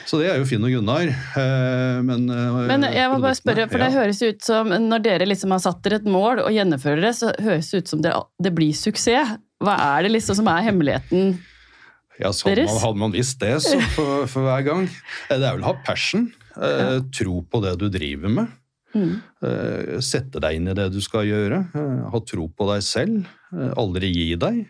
Så 0.08 0.18
det 0.18 0.26
er 0.32 0.38
jo 0.40 0.46
Finn 0.48 0.64
og 0.66 0.72
Gunnar. 0.72 1.06
eh, 1.08 1.98
Men, 2.02 2.24
eh, 2.32 2.56
Men 2.66 2.82
jeg 2.90 3.10
må 3.12 3.20
bare 3.22 3.36
spørre, 3.38 3.68
for 3.70 3.78
det 3.78 3.90
ja. 3.92 4.00
høres 4.00 4.22
ut 4.24 4.42
som 4.42 4.68
når 4.72 5.02
dere 5.04 5.26
liksom 5.28 5.52
har 5.54 5.60
satt 5.62 5.82
dere 5.84 6.00
et 6.00 6.08
mål 6.08 6.40
og 6.42 6.50
gjennomfører 6.50 7.00
det, 7.04 7.12
så 7.14 7.30
høres 7.38 7.70
det 7.70 7.84
ut 7.84 7.88
som 7.92 8.02
det, 8.02 8.12
det 8.42 8.54
blir 8.56 8.72
suksess. 8.74 9.36
Hva 9.62 9.76
er 9.98 10.02
det 10.06 10.12
liksom 10.16 10.38
som 10.40 10.48
er 10.50 10.64
hemmeligheten? 10.66 11.38
Ja, 12.18 12.32
så 12.34 12.48
hadde 12.50 12.64
man, 12.66 12.80
hadde 12.82 12.98
man 13.04 13.12
visst 13.14 13.38
det 13.38 13.52
så 13.62 13.78
for, 13.94 14.26
for 14.26 14.42
hver 14.48 14.64
gang. 14.66 14.88
Eh, 15.30 15.36
Det 15.38 15.46
er 15.46 15.54
vel 15.54 15.62
å 15.62 15.70
ha 15.70 15.76
passion. 15.86 16.32
eh, 16.58 16.98
Tro 17.14 17.42
på 17.46 17.62
det 17.62 17.76
du 17.78 17.88
driver 17.88 18.28
med. 18.34 18.48
Mm. 18.96 19.14
Eh, 19.44 19.98
Sette 20.04 20.40
deg 20.40 20.56
inn 20.56 20.68
i 20.70 20.74
det 20.78 20.88
du 20.94 21.00
skal 21.04 21.26
gjøre. 21.28 21.58
eh, 21.76 22.10
Ha 22.10 22.20
tro 22.24 22.48
på 22.48 22.68
deg 22.72 22.82
selv. 22.82 23.26
eh, 23.52 23.72
Aldri 23.76 24.08
gi 24.14 24.34
deg. 24.36 24.66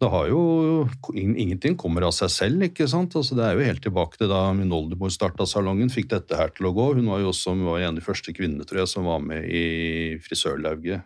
Det 0.00 0.10
har 0.10 0.26
jo, 0.28 0.88
Ingenting 1.14 1.76
kommer 1.76 2.02
av 2.04 2.12
seg 2.12 2.28
selv. 2.30 2.62
ikke 2.66 2.86
sant? 2.90 3.14
Altså, 3.16 3.34
det 3.38 3.44
er 3.46 3.54
jo 3.58 3.64
helt 3.64 3.82
tilbake 3.82 4.18
til 4.18 4.28
da 4.28 4.52
min 4.52 4.70
oldemor 4.74 5.08
starta 5.10 5.46
salongen, 5.48 5.88
fikk 5.90 6.08
dette 6.10 6.36
her 6.36 6.48
til 6.54 6.66
å 6.66 6.74
gå. 6.74 6.94
Hun 6.98 7.06
var 7.08 7.20
jo 7.22 7.30
også 7.32 7.54
var 7.64 7.78
en 7.80 7.94
av 7.94 7.94
de 8.00 8.04
første 8.04 8.34
kvinnene 8.34 8.66
tror 8.66 8.82
jeg, 8.84 8.88
som 8.92 9.04
var 9.08 9.20
med 9.24 9.44
i 9.48 10.18
Frisørlauget 10.20 11.02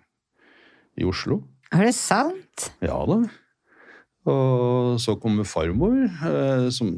i 0.98 1.04
Oslo. 1.06 1.42
Er 1.70 1.84
det 1.84 1.94
sant? 1.94 2.70
Ja 2.82 2.98
da. 3.06 3.20
Og 4.28 4.98
så 5.00 5.14
kommer 5.20 5.46
farmor, 5.48 5.94
som 6.74 6.96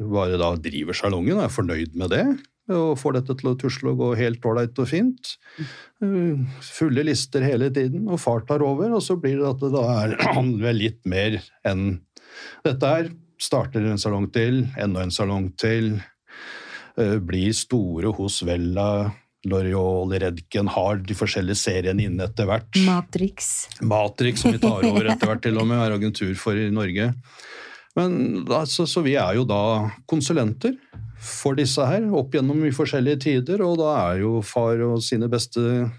bare 0.00 0.38
da 0.40 0.54
driver 0.56 0.96
salongen 0.96 1.36
og 1.36 1.44
er 1.44 1.52
fornøyd 1.52 1.94
med 2.00 2.10
det. 2.14 2.24
Og 2.70 2.92
får 3.00 3.16
dette 3.18 3.34
til 3.40 3.50
å 3.50 3.56
tusle 3.58 3.90
og 3.94 3.98
gå 4.02 4.10
helt 4.20 4.44
ålreit 4.46 4.78
og 4.78 4.86
fint. 4.90 5.32
Eh, 5.58 6.44
Fulle 6.70 7.02
lister 7.08 7.42
hele 7.46 7.70
tiden, 7.74 8.04
og 8.08 8.20
far 8.22 8.44
tar 8.48 8.62
over. 8.66 8.92
Og 8.96 9.02
så 9.02 9.16
blir 9.20 9.40
det 9.40 9.48
at 9.50 9.64
det 9.64 9.72
da 9.74 9.86
er 10.04 10.14
handler 10.38 10.76
litt 10.76 11.00
mer 11.10 11.40
enn 11.66 11.88
dette 12.66 12.92
her. 12.94 13.10
Starter 13.40 13.86
en 13.88 13.98
salong 14.00 14.26
til, 14.34 14.66
enda 14.78 15.02
en 15.06 15.10
salong 15.14 15.50
til. 15.58 15.94
eh, 17.00 17.16
Blir 17.24 17.52
store 17.56 18.12
hos 18.18 18.42
Vella, 18.46 19.10
L'Oreal, 19.48 20.10
Redken, 20.20 20.68
har 20.68 20.98
de 21.00 21.14
forskjellige 21.16 21.56
seriene 21.56 22.04
inne 22.04 22.26
etter 22.28 22.44
hvert. 22.50 22.76
Matrix. 22.84 23.46
Matrix, 23.80 24.42
som 24.44 24.52
vi 24.52 24.60
tar 24.60 24.84
over 24.84 25.08
etter 25.08 25.30
hvert 25.30 25.40
til 25.46 25.56
og 25.56 25.64
med, 25.70 25.80
er 25.80 25.94
agentur 25.96 26.34
for 26.36 26.60
i 26.60 26.66
Norge. 26.74 27.06
Men 27.98 28.44
altså, 28.46 28.86
så, 28.86 29.02
vi 29.02 29.16
er 29.18 29.34
jo 29.38 29.46
da 29.48 29.90
konsulenter 30.10 30.76
for 31.20 31.58
disse 31.58 31.84
her, 31.84 32.06
opp 32.16 32.34
gjennom 32.36 32.62
i 32.64 32.72
forskjellige 32.72 33.22
tider, 33.26 33.64
og 33.66 33.80
da 33.80 33.90
er 34.06 34.22
jo 34.22 34.38
far 34.46 34.80
og 34.86 35.02
sine 35.04 35.28
beste 35.30 35.90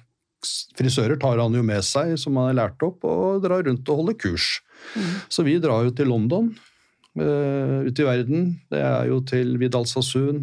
frisører 0.77 1.19
tar 1.21 1.37
han 1.37 1.53
jo 1.53 1.61
med 1.65 1.83
seg, 1.85 2.15
som 2.17 2.39
han 2.39 2.49
har 2.49 2.57
lært 2.63 2.85
opp, 2.85 3.03
og 3.05 3.43
drar 3.43 3.65
rundt 3.67 3.89
og 3.91 4.01
holder 4.01 4.17
kurs. 4.17 4.47
Så 5.29 5.45
vi 5.45 5.59
drar 5.61 5.85
jo 5.85 5.93
til 5.93 6.09
London, 6.09 6.49
uh, 7.19 7.85
ut 7.85 8.01
i 8.01 8.07
verden. 8.07 8.47
Det 8.71 8.81
er 8.81 9.11
jo 9.11 9.19
til 9.27 9.53
Vidal 9.61 9.85
Sassoon, 9.89 10.41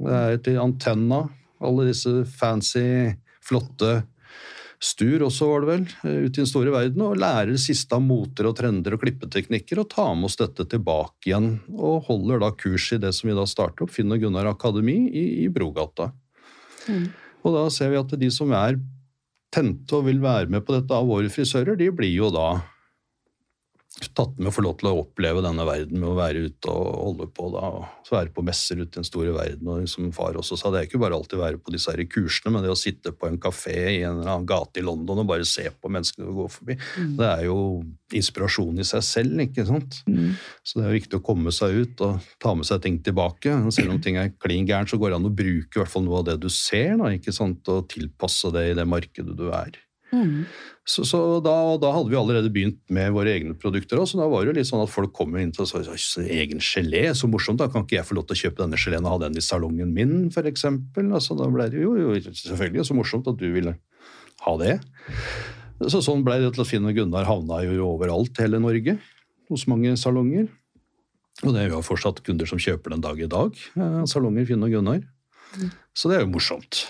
det 0.00 0.20
er 0.20 0.38
til 0.44 0.60
Antenna, 0.62 1.24
alle 1.60 1.90
disse 1.90 2.22
fancy, 2.38 3.16
flotte 3.44 4.00
Stur 4.80 5.26
også, 5.26 5.44
var 5.50 5.60
det 5.60 5.68
vel, 5.68 5.82
eh, 6.08 6.20
ut 6.24 6.32
i 6.32 6.40
den 6.40 6.48
store 6.48 6.72
verden, 6.72 7.02
og 7.04 7.18
lærer 7.20 7.52
det 7.52 7.60
siste 7.60 7.92
av 7.92 8.00
moter 8.00 8.48
og 8.48 8.56
trender 8.56 8.94
og 8.96 9.02
klippeteknikker, 9.02 9.82
og 9.82 9.90
tar 9.92 10.14
med 10.16 10.30
oss 10.30 10.38
dette 10.40 10.64
tilbake 10.64 11.28
igjen, 11.28 11.50
og 11.76 12.06
holder 12.06 12.40
da 12.40 12.50
kurs 12.56 12.88
i 12.96 13.00
det 13.02 13.12
som 13.12 13.28
vi 13.28 13.36
da 13.36 13.44
starter 13.44 13.84
opp, 13.84 13.92
Finn 13.92 14.12
og 14.12 14.22
Gunnar 14.22 14.48
Akademi 14.48 14.96
i, 15.12 15.44
i 15.44 15.48
Brogata. 15.52 16.12
Mm. 16.88 17.10
Og 17.44 17.56
da 17.58 17.66
ser 17.72 17.92
vi 17.92 18.00
at 18.00 18.16
de 18.20 18.30
som 18.32 18.52
er 18.56 18.80
tente 19.52 19.98
og 19.98 20.06
vil 20.06 20.20
være 20.22 20.48
med 20.48 20.64
på 20.64 20.78
dette 20.78 20.96
av 20.96 21.08
våre 21.10 21.28
frisører, 21.28 21.76
de 21.76 21.90
blir 21.92 22.12
jo 22.14 22.30
da 22.32 22.62
tatt 24.14 24.36
med 24.38 24.48
å 24.48 24.54
få 24.54 24.62
lov 24.64 24.76
til 24.80 24.88
å 24.88 25.00
oppleve 25.02 25.42
denne 25.44 25.64
verden 25.66 25.98
med 25.98 26.08
å 26.12 26.16
være 26.16 26.44
ute 26.46 26.70
og 26.72 26.90
holde 26.94 27.26
på 27.34 27.48
da, 27.52 27.62
og 27.80 28.06
så 28.06 28.16
være 28.16 28.32
på 28.36 28.44
messer 28.46 28.78
ute 28.78 28.88
i 28.94 29.00
den 29.00 29.06
store 29.06 29.34
verden. 29.34 29.66
Og 29.66 29.88
som 29.90 30.06
far 30.14 30.38
også 30.38 30.56
sa, 30.58 30.70
det 30.70 30.80
er 30.80 30.88
ikke 30.88 31.00
bare 31.02 31.18
alltid 31.18 31.38
å 31.38 31.42
være 31.42 31.60
på 31.60 31.74
disse 31.74 31.90
her 31.92 32.02
kursene, 32.10 32.52
men 32.54 32.64
det 32.64 32.70
å 32.72 32.78
sitte 32.78 33.12
på 33.12 33.28
en 33.28 33.40
kafé 33.42 33.74
i 33.96 33.98
en 34.06 34.20
eller 34.20 34.30
annen 34.30 34.48
gate 34.48 34.80
i 34.80 34.86
London 34.86 35.24
og 35.24 35.28
bare 35.32 35.48
se 35.48 35.66
på 35.74 35.92
menneskene 35.92 36.30
gå 36.36 36.46
forbi, 36.54 36.78
det 37.18 37.28
er 37.28 37.44
jo 37.48 37.58
inspirasjon 38.16 38.80
i 38.80 38.86
seg 38.86 39.04
selv, 39.06 39.44
ikke 39.44 39.66
sant? 39.68 40.00
Mm. 40.06 40.38
Så 40.64 40.80
det 40.80 40.86
er 40.86 40.96
viktig 40.96 41.20
å 41.20 41.26
komme 41.26 41.54
seg 41.54 41.82
ut 41.82 42.06
og 42.06 42.32
ta 42.42 42.54
med 42.56 42.70
seg 42.70 42.82
ting 42.86 43.02
tilbake. 43.04 43.58
Selv 43.74 43.96
om 43.96 44.00
ting 44.02 44.18
er 44.22 44.32
klin 44.38 44.70
gærent, 44.70 44.90
så 44.90 44.98
går 45.02 45.12
det 45.12 45.20
an 45.20 45.30
å 45.30 45.34
bruke 45.34 45.76
i 45.76 45.82
hvert 45.82 45.92
fall 45.92 46.06
noe 46.06 46.22
av 46.22 46.30
det 46.30 46.40
du 46.42 46.50
ser, 46.52 46.96
da, 47.00 47.10
ikke 47.14 47.34
sant? 47.34 47.66
og 47.70 47.90
tilpasse 47.90 48.50
det 48.54 48.70
i 48.70 48.74
det 48.78 48.86
markedet 48.88 49.34
du 49.36 49.48
er. 49.50 49.74
Mm. 50.10 50.44
Så, 50.90 51.04
så 51.06 51.18
da, 51.44 51.54
da 51.78 51.92
hadde 51.94 52.10
vi 52.10 52.18
allerede 52.18 52.50
begynt 52.52 52.80
med 52.90 53.12
våre 53.14 53.34
egne 53.36 53.54
produkter. 53.58 54.00
Også, 54.00 54.16
så 54.16 54.22
da 54.22 54.28
var 54.32 54.42
det 54.42 54.50
jo 54.50 54.56
litt 54.58 54.68
sånn 54.70 54.82
at 54.82 54.90
folk 54.90 55.12
kom 55.14 55.36
inn 55.38 55.52
og 55.54 55.68
sa 55.70 55.82
egen 56.24 56.62
gelé, 56.64 57.04
så 57.14 57.30
morsomt, 57.30 57.60
da 57.60 57.68
kan 57.70 57.84
ikke 57.84 58.00
jeg 58.00 58.08
få 58.08 58.18
lov 58.18 58.26
til 58.26 58.38
å 58.38 58.40
kjøpe 58.44 58.64
denne 58.64 58.80
geleen 58.80 59.06
og 59.06 59.14
ha 59.14 59.20
den 59.26 59.38
i 59.38 59.44
salongen 59.44 59.94
min, 59.94 60.14
f.eks. 60.32 60.66
Altså, 60.66 61.38
da 61.38 61.48
ble 61.52 61.68
det 61.70 61.84
jo, 61.84 61.94
jo 62.00 62.16
selvfølgelig 62.26 62.88
så 62.88 62.98
morsomt 62.98 63.30
at 63.30 63.38
du 63.38 63.46
ville 63.54 63.76
ha 64.46 64.56
det. 64.60 64.76
Så 65.88 66.02
sånn 66.04 66.24
ble 66.26 66.40
det 66.42 66.54
til 66.56 66.64
at 66.64 66.68
Finn 66.68 66.88
og 66.88 66.96
Gunnar 66.96 67.28
havna 67.28 67.62
jo 67.64 67.92
overalt 67.92 68.36
i 68.36 68.44
hele 68.44 68.60
Norge, 68.60 68.98
hos 69.50 69.66
mange 69.70 69.94
salonger. 70.00 70.50
Og 71.44 71.54
det 71.54 71.62
er 71.62 71.72
jo 71.72 71.84
fortsatt 71.84 72.20
kunder 72.26 72.48
som 72.48 72.60
kjøper 72.60 72.92
den 72.92 73.04
dag 73.04 73.20
i 73.20 73.30
dag, 73.30 73.56
eh, 73.78 74.00
salonger 74.10 74.48
Finn 74.48 74.66
og 74.66 74.74
Gunnar. 74.74 75.04
Så 75.96 76.10
det 76.10 76.18
er 76.18 76.26
jo 76.26 76.34
morsomt. 76.34 76.84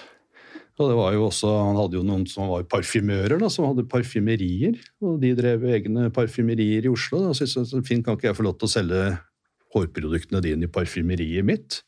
Og 0.81 0.89
det 0.89 0.97
var 0.97 1.13
jo 1.13 1.27
også, 1.27 1.51
Han 1.67 1.77
hadde 1.77 1.99
jo 1.99 2.07
noen 2.07 2.25
som 2.31 2.49
var 2.49 2.65
parfymører, 2.73 3.37
da, 3.43 3.51
som 3.53 3.69
hadde 3.69 3.85
parfymerier. 3.91 4.79
Og 5.05 5.21
de 5.21 5.35
drev 5.37 5.67
egne 5.69 6.09
parfymerier 6.15 6.89
i 6.89 6.93
Oslo. 6.93 7.21
Da 7.27 7.37
syntes 7.37 7.75
så 7.75 7.83
fint 7.85 8.07
kan 8.07 8.17
ikke 8.17 8.31
jeg 8.31 8.39
få 8.39 8.47
lov 8.49 8.57
til 8.57 8.71
å 8.71 8.75
selge 8.79 9.05
hårproduktene 9.75 10.43
dine 10.43 10.67
i 10.67 10.73
parfymeriet 10.73 11.47
mitt? 11.47 11.83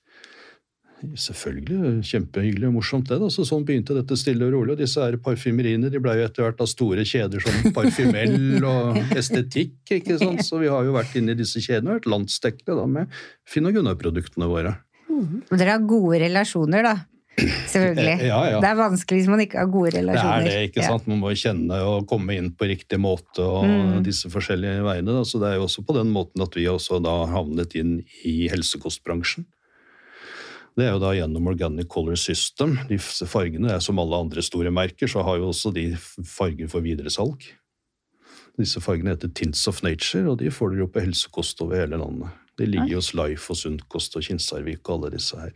Selvfølgelig, 1.18 2.04
kjempehyggelig 2.06 2.68
og 2.68 2.74
morsomt 2.76 3.08
det. 3.10 3.18
da, 3.18 3.26
så 3.32 3.42
Sånn 3.48 3.64
begynte 3.66 3.96
dette 3.96 4.14
stille 4.20 4.46
og 4.46 4.52
rolig. 4.54 4.76
og 4.76 4.82
Disse 4.84 5.02
her 5.02 5.16
parfymeriene 5.24 5.90
de 5.90 5.98
ble 6.02 6.14
jo 6.20 6.26
etter 6.28 6.46
hvert 6.46 6.62
av 6.62 6.68
store 6.70 7.02
kjeder 7.08 7.42
som 7.42 7.72
Parfymell 7.74 8.62
og 8.62 9.00
Estetikk. 9.18 9.80
ikke 9.98 10.20
sant? 10.20 10.44
Så 10.46 10.60
vi 10.62 10.70
har 10.70 10.86
jo 10.86 10.94
vært 10.94 11.16
inne 11.18 11.34
i 11.34 11.40
disse 11.40 11.64
kjedene 11.64 11.90
og 11.90 11.98
vært 11.98 12.10
landsdekkende 12.12 12.86
med 12.92 13.22
Finn 13.48 13.66
og 13.66 13.74
Gunnar-produktene 13.80 14.50
våre. 14.50 14.76
Mm. 15.12 15.42
dere 15.50 15.74
har 15.74 15.82
gode 15.84 16.22
relasjoner, 16.22 16.86
da. 16.86 16.94
Selvfølgelig. 17.38 18.26
Ja, 18.28 18.40
ja. 18.50 18.58
Det 18.60 18.68
er 18.68 18.76
vanskelig 18.76 19.22
hvis 19.22 19.28
man 19.32 19.40
ikke 19.40 19.58
har 19.62 19.70
gode 19.72 19.94
relasjoner. 19.96 20.44
Det 20.44 20.52
er 20.52 20.58
det, 20.58 20.70
ikke 20.70 20.84
sant? 20.84 21.06
Man 21.08 21.22
må 21.22 21.30
kjenne 21.38 21.78
og 21.88 22.04
komme 22.10 22.36
inn 22.36 22.50
på 22.52 22.68
riktig 22.68 22.98
måte 23.00 23.40
og 23.40 23.64
Mm. 23.64 24.02
disse 24.04 24.28
forskjellige 24.30 24.82
veiene. 24.84 25.14
Da. 25.16 25.22
Så 25.24 25.40
det 25.40 25.48
er 25.48 25.56
jo 25.56 25.64
også 25.64 25.84
på 25.86 25.96
den 25.96 26.12
måten 26.12 26.42
at 26.44 26.54
vi 26.54 26.66
også 26.68 27.00
da 27.02 27.14
havnet 27.32 27.74
inn 27.74 28.04
i 28.28 28.48
helsekostbransjen. 28.52 29.46
Det 30.76 30.86
er 30.86 30.92
jo 30.94 31.00
da 31.00 31.12
gjennom 31.12 31.46
Organic 31.48 31.88
Color 31.88 32.16
System. 32.16 32.78
Disse 32.88 33.26
fargene 33.28 33.72
er 33.74 33.80
som 33.80 33.98
alle 33.98 34.16
andre 34.16 34.40
store 34.44 34.70
merker, 34.72 35.06
så 35.08 35.22
har 35.24 35.36
jo 35.40 35.48
også 35.52 35.72
de 35.72 35.96
farger 36.24 36.68
for 36.68 36.80
videresalg. 36.80 37.42
Disse 38.58 38.80
fargene 38.80 39.12
heter 39.16 39.32
Tints 39.34 39.66
of 39.68 39.82
Nature, 39.82 40.30
og 40.30 40.38
de 40.38 40.50
får 40.52 40.70
dere 40.72 40.84
jo 40.84 40.86
på 40.92 41.00
helsekost 41.04 41.60
over 41.64 41.76
hele 41.80 41.96
landet. 42.00 42.28
De 42.58 42.66
ligger 42.68 42.88
jo 42.88 43.00
hos 43.00 43.12
Life 43.16 43.50
og 43.52 43.56
Sundkost 43.56 44.16
og 44.16 44.22
Kinsarvik 44.22 44.88
og 44.88 44.98
alle 44.98 45.16
disse 45.16 45.36
her. 45.40 45.52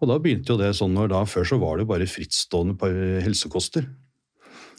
Og 0.00 0.10
da 0.10 0.18
begynte 0.20 0.52
jo 0.52 0.58
det 0.60 0.74
sånn 0.76 0.96
da, 1.08 1.22
Før 1.24 1.46
så 1.48 1.58
var 1.62 1.78
det 1.80 1.86
bare 1.88 2.08
frittstående 2.10 2.76
helsekoster. 3.24 3.86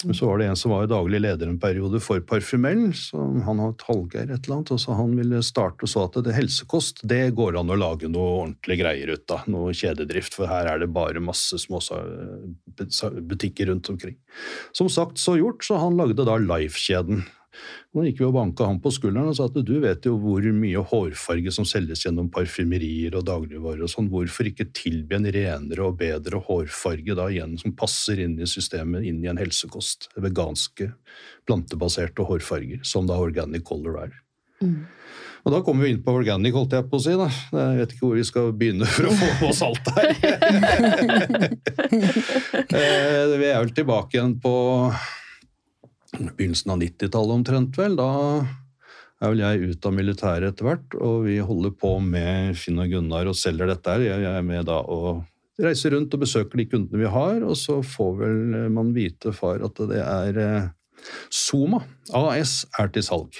Men 0.05 0.13
så 0.13 0.27
var 0.29 0.37
det 0.37 0.45
en 0.45 0.55
som 0.59 0.69
var 0.69 0.85
daglig 0.85 1.17
leder 1.23 1.49
en 1.49 1.57
periode 1.57 1.97
for 2.05 2.21
Parfymell. 2.21 2.83
Han 3.17 3.57
har 3.63 3.71
et 3.73 3.85
Hallgeir 3.87 4.29
et 4.29 4.45
eller 4.45 4.59
annet, 4.59 4.71
og 4.75 4.81
så 4.83 4.93
han 4.93 5.15
ville 5.17 5.39
starte 5.41 5.87
og 5.87 5.89
så 5.89 6.03
at 6.05 6.19
det 6.27 6.35
helsekost 6.37 7.01
det 7.09 7.31
går 7.33 7.57
an 7.57 7.73
å 7.73 7.77
lage 7.81 8.05
noe 8.13 8.35
ordentlige 8.43 8.83
greier 8.83 9.09
ut 9.15 9.33
av. 9.33 9.47
Noe 9.49 9.73
kjededrift, 9.73 10.37
for 10.37 10.45
her 10.51 10.69
er 10.69 10.83
det 10.83 10.91
bare 10.93 11.17
masse 11.23 11.57
små 11.65 11.81
sa- 11.81 12.03
sa- 12.93 13.09
butikker 13.09 13.71
rundt 13.71 13.89
omkring. 13.89 14.19
Som 14.71 14.85
sagt 14.87 15.17
så 15.17 15.33
gjort, 15.41 15.65
så 15.65 15.81
han 15.81 15.97
lagde 15.97 16.21
da 16.29 16.37
Life-kjeden. 16.37 17.25
Nå 17.95 18.03
gikk 18.05 18.19
vi 18.21 18.27
og 18.27 18.35
banka 18.35 18.67
han 18.67 18.81
på 18.83 18.91
skulderen 18.93 19.31
og 19.31 19.37
sa 19.37 19.47
at 19.47 19.57
du 19.65 19.75
vet 19.83 20.05
jo 20.05 20.15
hvor 20.21 20.43
mye 20.53 20.83
hårfarge 20.91 21.53
som 21.55 21.65
selges 21.67 22.03
gjennom 22.05 22.29
parfymerier 22.33 23.15
og 23.17 23.25
dagligvarer 23.29 23.85
og 23.85 23.91
sånn. 23.91 24.09
Hvorfor 24.11 24.49
ikke 24.49 24.69
tilby 24.75 25.17
en 25.17 25.29
renere 25.33 25.87
og 25.87 25.97
bedre 26.01 26.41
hårfarge 26.45 27.17
da 27.17 27.29
igjen 27.33 27.57
som 27.61 27.75
passer 27.77 28.21
inn 28.25 28.37
i 28.39 28.49
systemet, 28.49 29.07
inn 29.07 29.23
i 29.23 29.31
en 29.31 29.41
helsekost? 29.41 30.11
Veganske, 30.19 30.91
plantebaserte 31.47 32.27
hårfarger, 32.27 32.83
som 32.85 33.09
da 33.09 33.17
Organic 33.21 33.65
Color 33.67 34.03
er. 34.05 34.21
Mm. 34.61 34.85
Og 35.47 35.53
da 35.53 35.61
kommer 35.63 35.85
vi 35.85 35.93
inn 35.93 36.01
på 36.03 36.11
organic, 36.11 36.51
holdt 36.57 36.73
jeg 36.75 36.85
på 36.91 36.99
å 36.99 37.03
si. 37.05 37.13
da. 37.15 37.27
Jeg 37.55 37.77
vet 37.79 37.93
ikke 37.93 38.03
hvor 38.03 38.17
vi 38.17 38.25
skal 38.27 38.49
begynne 38.51 38.87
for 38.91 39.07
å 39.07 39.13
få 39.15 39.29
på 39.39 39.51
oss 39.53 39.63
alt 39.63 39.93
her. 39.95 40.09
Eh, 42.67 43.31
vi 43.39 43.47
er 43.47 43.61
vel 43.61 43.71
tilbake 43.73 44.17
igjen 44.17 44.33
på 44.43 44.51
begynnelsen 46.17 46.73
av 46.73 46.81
90-tallet 46.81 47.37
omtrent, 47.39 47.77
vel. 47.79 47.97
Da 47.99 48.09
er 49.21 49.33
vel 49.33 49.41
jeg 49.41 49.71
ut 49.71 49.87
av 49.89 49.95
militæret 49.97 50.51
etter 50.51 50.67
hvert, 50.67 50.97
og 51.01 51.25
vi 51.25 51.39
holder 51.41 51.73
på 51.77 51.95
med 52.03 52.57
Finn 52.59 52.81
og 52.81 52.91
Gunnar 52.91 53.29
og 53.29 53.37
selger 53.37 53.71
dette 53.71 53.95
her. 53.95 54.05
Jeg 54.05 54.29
er 54.29 54.45
med 54.45 54.67
da 54.69 54.81
og 54.81 55.23
reiser 55.61 55.95
rundt 55.95 56.13
og 56.13 56.21
besøker 56.21 56.61
de 56.61 56.67
kundene 56.69 57.01
vi 57.01 57.09
har, 57.09 57.41
og 57.41 57.57
så 57.57 57.79
får 57.85 58.17
vel 58.21 58.41
man 58.73 58.93
vite 58.95 59.33
far 59.33 59.63
at 59.65 59.81
det 59.89 60.01
er 60.03 60.41
eh, 60.41 60.67
Soma 61.33 61.81
AS 62.17 62.63
er 62.79 62.91
til 62.93 63.05
salg. 63.05 63.37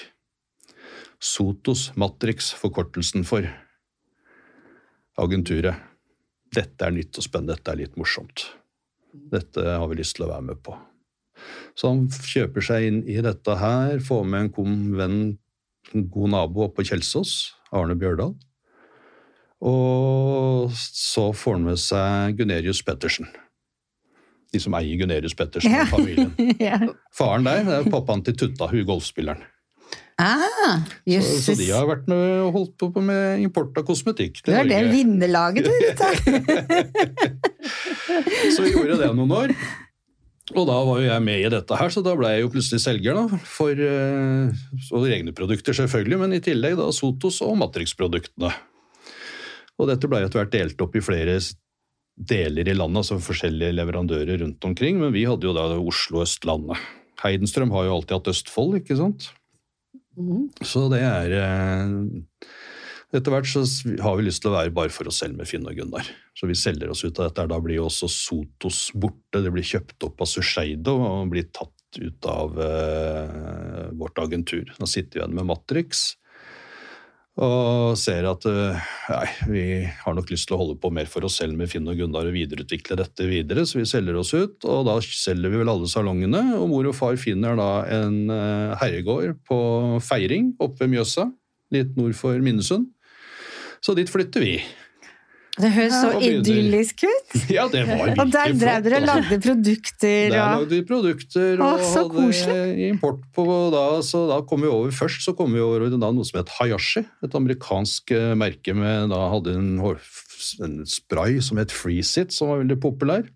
Sotos 1.18 1.88
Matrix, 1.98 2.52
forkortelsen 2.54 3.26
for 3.26 3.46
agenturet. 5.18 5.74
Dette 6.54 6.86
er 6.86 6.94
nytt 6.94 7.18
og 7.18 7.26
spennende, 7.26 7.58
dette 7.58 7.74
er 7.74 7.82
litt 7.82 7.98
morsomt. 7.98 8.46
Dette 9.12 9.64
har 9.66 9.88
vi 9.90 9.98
lyst 9.98 10.16
til 10.16 10.28
å 10.28 10.32
være 10.32 10.46
med 10.52 10.62
på. 10.64 10.76
Så 11.78 11.88
han 11.92 12.00
kjøper 12.10 12.60
seg 12.64 12.86
inn 12.88 13.00
i 13.08 13.20
dette 13.24 13.52
her, 13.60 13.98
får 14.04 14.24
med 14.26 14.40
en 14.46 14.50
god 14.56 14.72
venn, 14.98 15.18
en 15.94 16.08
god 16.12 16.28
nabo 16.34 16.58
oppe 16.66 16.76
på 16.82 16.88
Kjelsås, 16.90 17.32
Arne 17.72 17.94
Bjørdal. 17.98 18.34
Og 19.68 20.70
så 20.78 21.32
får 21.34 21.54
han 21.58 21.64
med 21.66 21.78
seg 21.82 22.36
Gunerius 22.38 22.78
Pettersen. 22.86 23.26
De 24.54 24.58
som 24.62 24.74
eier 24.78 24.96
Gunerius 25.00 25.34
Pettersen 25.36 25.74
og 25.82 25.88
familien. 25.92 26.30
ja. 26.68 26.78
Faren 27.14 27.44
der 27.48 27.64
det 27.66 27.74
er 27.82 27.90
pappaen 27.92 28.22
til 28.24 28.34
Tutta, 28.38 28.66
hun 28.70 28.86
golfspilleren. 28.88 29.42
Ah, 30.18 30.80
Så, 31.06 31.20
så 31.44 31.52
de 31.54 31.68
har 31.70 31.84
vært 31.86 32.08
med 32.10 32.50
holdt 32.52 32.74
på 32.90 33.00
med 33.06 33.38
import 33.44 33.76
av 33.78 33.84
kosmetikk 33.86 34.34
Det 34.40 34.44
til 34.48 34.54
er 34.58 34.64
det 34.66 34.80
Norge. 34.80 34.92
vinnerlaget, 34.96 35.64
du. 35.68 35.70
Så 38.56 38.62
vi 38.64 38.72
gjorde 38.72 38.96
det 38.98 39.12
noen 39.14 39.30
år. 39.36 39.48
Og 40.54 40.64
da 40.68 40.76
var 40.86 41.00
jo 41.02 41.08
jeg 41.08 41.24
med 41.24 41.42
i 41.42 41.50
dette 41.52 41.76
her, 41.76 41.92
så 41.92 42.00
da 42.04 42.14
ble 42.16 42.30
jeg 42.32 42.44
jo 42.44 42.50
plutselig 42.54 42.80
selger 42.80 43.18
da, 43.18 43.40
for 43.44 43.82
eh, 43.84 44.66
og 44.96 45.08
egne 45.12 45.34
produkter 45.36 45.76
selvfølgelig, 45.76 46.20
men 46.22 46.36
i 46.36 46.42
tillegg 46.44 46.78
da 46.78 46.88
Sotos 46.94 47.42
og 47.44 47.58
Matrix-produktene. 47.60 48.52
Og 49.78 49.90
dette 49.90 50.10
ble 50.10 50.22
etter 50.24 50.40
hvert 50.40 50.54
delt 50.54 50.84
opp 50.84 50.96
i 50.96 51.04
flere 51.04 51.36
deler 52.18 52.70
i 52.70 52.74
landet, 52.74 53.02
altså 53.02 53.20
forskjellige 53.22 53.76
leverandører 53.76 54.40
rundt 54.42 54.64
omkring, 54.66 54.98
men 55.02 55.12
vi 55.14 55.26
hadde 55.28 55.46
jo 55.46 55.54
da 55.54 55.68
Oslo 55.76 56.22
og 56.22 56.26
Østlandet. 56.26 56.86
Heidenstrøm 57.22 57.74
har 57.74 57.86
jo 57.86 57.98
alltid 57.98 58.16
hatt 58.16 58.32
Østfold, 58.32 58.78
ikke 58.80 58.96
sant? 58.98 59.28
Mm. 60.18 60.48
Så 60.66 60.88
det 60.90 61.02
er 61.06 61.34
eh, 61.38 62.48
Etter 63.08 63.32
hvert 63.32 63.48
så 63.48 63.62
har 64.04 64.18
vi 64.18 64.26
lyst 64.26 64.42
til 64.44 64.52
å 64.52 64.58
være 64.58 64.74
bare 64.76 64.92
for 64.92 65.08
oss 65.08 65.22
selv 65.22 65.38
med 65.38 65.48
Finn 65.48 65.64
og 65.64 65.78
Gunnar. 65.78 66.08
Så 66.36 66.48
vi 66.50 66.56
selger 66.58 66.90
oss 66.92 67.06
ut 67.06 67.16
av 67.16 67.30
dette. 67.30 67.46
Da 67.48 67.58
blir 67.64 67.78
jo 67.78 67.86
også 67.88 68.10
Sotos 68.12 68.88
borte. 68.92 69.40
Det 69.40 69.52
blir 69.54 69.64
kjøpt 69.64 70.04
opp 70.10 70.20
av 70.24 70.28
Susheido 70.28 70.98
og 71.00 71.32
blir 71.32 71.48
tatt 71.48 71.72
ut 71.96 72.28
av 72.28 72.58
eh, 72.60 73.86
vårt 73.96 74.20
agentur. 74.20 74.74
Da 74.76 74.88
sitter 74.88 75.16
vi 75.16 75.22
igjen 75.22 75.38
med 75.38 75.48
Matrix 75.48 76.10
og 77.38 77.94
ser 77.98 78.26
at 78.26 78.42
eh, 78.50 78.86
nei, 79.12 79.26
vi 79.46 79.64
har 79.86 80.14
nok 80.16 80.30
lyst 80.32 80.48
til 80.50 80.56
å 80.56 80.60
holde 80.62 80.78
på 80.82 80.90
mer 80.94 81.06
for 81.10 81.26
oss 81.28 81.36
selv 81.38 81.54
med 81.58 81.70
Finn 81.70 81.86
og 81.86 82.00
Gunnar 82.00 82.26
og 82.26 82.34
videreutvikle 82.34 82.98
dette 82.98 83.28
videre, 83.30 83.62
så 83.62 83.78
vi 83.78 83.86
selger 83.86 84.18
oss 84.18 84.32
ut. 84.34 84.58
Og 84.66 84.82
da 84.88 84.96
selger 85.04 85.52
vi 85.52 85.60
vel 85.60 85.70
alle 85.70 85.90
salongene, 85.90 86.42
og 86.58 86.66
mor 86.72 86.90
og 86.90 86.96
far 86.98 87.18
finner 87.20 87.54
da 87.58 87.70
en 87.94 88.24
eh, 88.34 88.74
herregård 88.82 89.38
på 89.46 89.58
Feiring 90.02 90.56
oppe 90.58 90.82
ved 90.82 90.96
Mjøsa, 90.96 91.28
litt 91.74 91.94
nord 92.00 92.18
for 92.18 92.42
Minnesund. 92.42 92.90
Så 93.88 93.94
dit 93.96 94.10
flytter 94.12 94.44
vi. 94.44 94.58
Det 95.58 95.68
høres 95.74 95.94
så 95.96 96.10
og 96.14 96.22
idyllisk 96.22 97.06
ut. 97.06 97.32
Ja, 97.56 97.64
det 97.72 97.80
var 97.88 97.96
virkelig 97.96 98.14
flott. 98.14 98.20
Og 98.20 98.34
der 98.34 98.52
drev 98.60 98.82
dere 98.84 98.98
og 99.00 99.06
lagde 99.08 99.38
produkter 99.42 100.28
Der 100.28 100.36
lagde 100.36 100.68
vi 100.70 100.80
produkter 100.86 101.62
og 101.64 101.80
så 101.82 102.04
hadde 102.12 102.66
import 102.90 103.24
på 103.34 103.46
da, 103.74 103.86
så 104.06 104.26
da 104.28 104.38
kom 104.46 104.62
vi 104.62 104.70
over 104.70 104.92
først 104.94 105.24
så 105.24 105.34
kom 105.38 105.56
vi 105.56 105.64
over 105.64 105.88
da 105.88 106.12
noe 106.12 106.28
som 106.28 106.42
het 106.42 106.52
Hayashi, 106.58 107.02
et 107.24 107.34
amerikansk 107.34 108.12
eh, 108.14 108.36
merke 108.38 108.76
med 108.76 109.08
da 109.10 109.24
hadde 109.32 109.56
en, 109.56 109.72
en 109.80 110.78
spray 110.86 111.40
som 111.42 111.58
het 111.58 111.74
Freeze 111.74 112.26
It, 112.26 112.36
som 112.36 112.52
var 112.52 112.62
veldig 112.62 112.78
populær. 112.84 113.26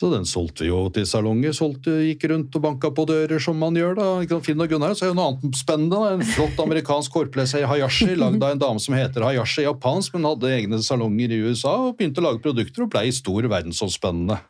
Så 0.00 0.08
den 0.10 0.24
solgte 0.26 0.64
vi 0.64 0.72
jo 0.72 0.80
til 0.90 1.04
salonger, 1.06 1.52
solgte, 1.54 1.92
gikk 2.08 2.24
rundt 2.32 2.56
og 2.58 2.64
banka 2.64 2.90
på 2.90 3.04
dører 3.06 3.38
som 3.42 3.60
man 3.62 3.76
gjør 3.78 3.94
da. 3.98 4.38
Finn 4.42 4.62
og 4.64 4.72
Gunnar, 4.72 4.96
så 4.98 5.06
er 5.06 5.12
jo 5.12 5.18
noe 5.20 5.28
annet 5.30 5.58
spennende. 5.60 6.00
En 6.16 6.24
flott 6.26 6.58
amerikansk 6.64 7.14
hårplese 7.14 7.62
i 7.62 7.68
Hayashi, 7.70 8.10
lagd 8.18 8.42
av 8.42 8.56
en 8.56 8.64
dame 8.64 8.82
som 8.82 8.96
heter 8.98 9.22
Hayashi 9.22 9.68
japansk, 9.68 10.16
men 10.16 10.26
hadde 10.32 10.50
egne 10.50 10.80
salonger 10.82 11.36
i 11.36 11.38
USA 11.46 11.76
og 11.84 11.94
begynte 12.00 12.22
å 12.22 12.26
lage 12.26 12.42
produkter 12.42 12.86
og 12.86 12.90
blei 12.96 13.06
stor 13.14 13.46
verdensomspennende. 13.52 14.40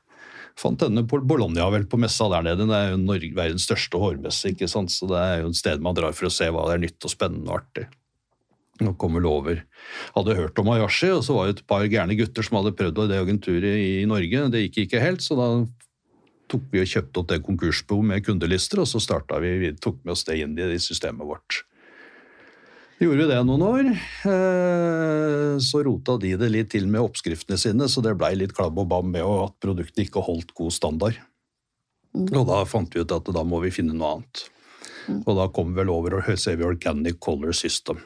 Fant 0.57 0.81
denne 0.81 1.03
på 1.11 1.19
Bologna 1.27 1.67
vel 1.75 1.85
på 1.91 1.99
messa 2.01 2.31
der 2.31 2.47
nede. 2.47 2.65
Det 2.71 2.79
er 2.79 2.95
jo 2.95 3.03
Norge, 3.03 3.33
verdens 3.37 3.67
største 3.69 4.01
hårmesse, 4.01 4.55
ikke 4.55 4.71
sant? 4.71 4.95
så 4.95 5.11
det 5.11 5.21
er 5.21 5.43
jo 5.43 5.53
et 5.53 5.61
sted 5.61 5.85
man 5.85 5.99
drar 5.99 6.15
for 6.17 6.31
å 6.31 6.33
se 6.33 6.49
hva 6.49 6.65
det 6.71 6.79
er 6.79 6.85
nytt 6.87 7.05
og 7.05 7.13
spennende 7.13 7.51
og 7.51 7.61
artig. 7.61 7.89
Nå 8.83 8.97
kom 8.99 9.15
vel 9.15 9.27
over. 9.31 9.61
Hadde 10.17 10.35
hørt 10.35 10.59
om 10.59 10.73
Ayashi, 10.75 11.13
og 11.15 11.23
så 11.23 11.37
var 11.37 11.47
det 11.47 11.59
et 11.59 11.67
par 11.71 11.85
gærne 11.87 12.17
gutter 12.19 12.43
som 12.43 12.59
hadde 12.59 12.75
prøvd 12.75 13.05
det 13.11 13.21
agenturet 13.21 13.77
i 13.79 14.07
Norge. 14.11 14.49
Det 14.51 14.65
gikk 14.65 14.81
ikke 14.87 15.03
helt, 15.05 15.23
så 15.23 15.39
da 15.39 15.49
tok 16.51 16.65
vi 16.73 16.83
og 16.83 16.91
kjøpte 16.91 17.21
opp 17.21 17.29
det 17.31 17.43
konkursbo 17.47 18.01
med 18.05 18.25
kundelister, 18.27 18.83
og 18.83 18.91
så 18.91 19.01
starta 19.03 19.39
vi, 19.43 19.55
vi 19.63 19.71
tok 19.79 20.03
med 20.03 20.17
oss 20.17 20.27
det 20.27 20.41
inn 20.43 20.59
i 20.59 20.81
systemet 20.83 21.27
vårt. 21.29 21.63
Gjorde 23.03 23.25
vi 23.25 23.29
det 23.31 23.39
noen 23.47 23.63
år, 23.67 23.89
eh, 24.31 25.55
så 25.63 25.83
rota 25.87 26.15
de 26.23 26.35
det 26.39 26.51
litt 26.51 26.71
til 26.75 26.87
med 26.91 27.03
oppskriftene 27.03 27.59
sine, 27.59 27.89
så 27.91 28.03
det 28.05 28.15
blei 28.19 28.35
litt 28.39 28.55
klabb 28.55 28.79
og 28.79 28.91
bam 28.91 29.11
med 29.11 29.27
at 29.27 29.57
produktet 29.63 30.07
ikke 30.07 30.23
holdt 30.23 30.55
god 30.55 30.75
standard. 30.75 31.19
Og 32.15 32.45
da 32.47 32.63
fant 32.71 32.95
vi 32.95 33.03
ut 33.03 33.15
at 33.15 33.31
da 33.35 33.43
må 33.43 33.59
vi 33.65 33.75
finne 33.75 33.97
noe 33.97 34.19
annet. 34.19 34.45
Og 35.27 35.33
da 35.37 35.49
kom 35.53 35.73
vi 35.73 35.81
vel 35.83 35.91
over 35.93 36.21
og 36.21 36.29
ser 36.39 36.61
vi 36.61 36.67
Organic 36.69 37.19
Color 37.21 37.53
System. 37.57 37.99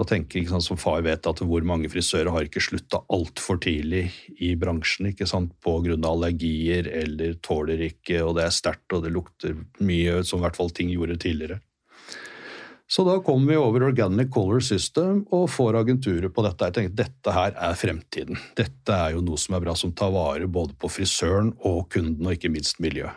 Og 0.00 0.08
tenker, 0.08 0.40
ikke 0.40 0.54
sant, 0.54 0.64
som 0.64 0.78
far 0.80 1.02
vet 1.04 1.26
at 1.28 1.42
hvor 1.44 1.64
mange 1.68 1.90
frisører 1.92 2.32
har 2.32 2.46
ikke 2.46 2.62
slutta 2.64 3.02
altfor 3.12 3.60
tidlig 3.62 4.06
i 4.40 4.54
bransjen 4.58 5.10
ikke 5.10 5.28
sant, 5.28 5.52
av 5.68 6.08
allergier 6.08 6.88
eller 6.88 7.36
tåler 7.44 7.84
ikke, 7.90 8.22
og 8.24 8.38
det 8.38 8.46
er 8.46 8.56
sterkt 8.56 8.96
og 8.96 9.04
det 9.04 9.12
lukter 9.12 9.58
mye, 9.84 10.22
som 10.24 10.40
i 10.40 10.46
hvert 10.46 10.58
fall 10.58 10.72
ting 10.72 10.90
gjorde 10.94 11.20
tidligere. 11.20 11.60
Så 12.92 13.04
da 13.08 13.14
kom 13.24 13.46
vi 13.48 13.56
over 13.56 13.86
Organic 13.86 14.28
Color 14.34 14.60
System 14.60 15.22
og 15.32 15.46
får 15.48 15.78
agenturer 15.78 16.28
på 16.28 16.42
dette. 16.44 16.66
Jeg 16.68 16.76
tenkte 16.76 17.04
dette 17.06 17.32
her 17.32 17.54
er 17.56 17.78
fremtiden. 17.78 18.40
Dette 18.58 18.92
er 18.92 19.14
jo 19.14 19.22
noe 19.24 19.40
som 19.40 19.56
er 19.56 19.62
bra, 19.64 19.72
som 19.78 19.94
tar 19.96 20.12
vare 20.12 20.44
både 20.44 20.76
på 20.76 20.90
frisøren 20.92 21.54
og 21.64 21.86
kunden, 21.94 22.26
og 22.26 22.36
ikke 22.36 22.52
minst 22.52 22.82
miljøet. 22.84 23.16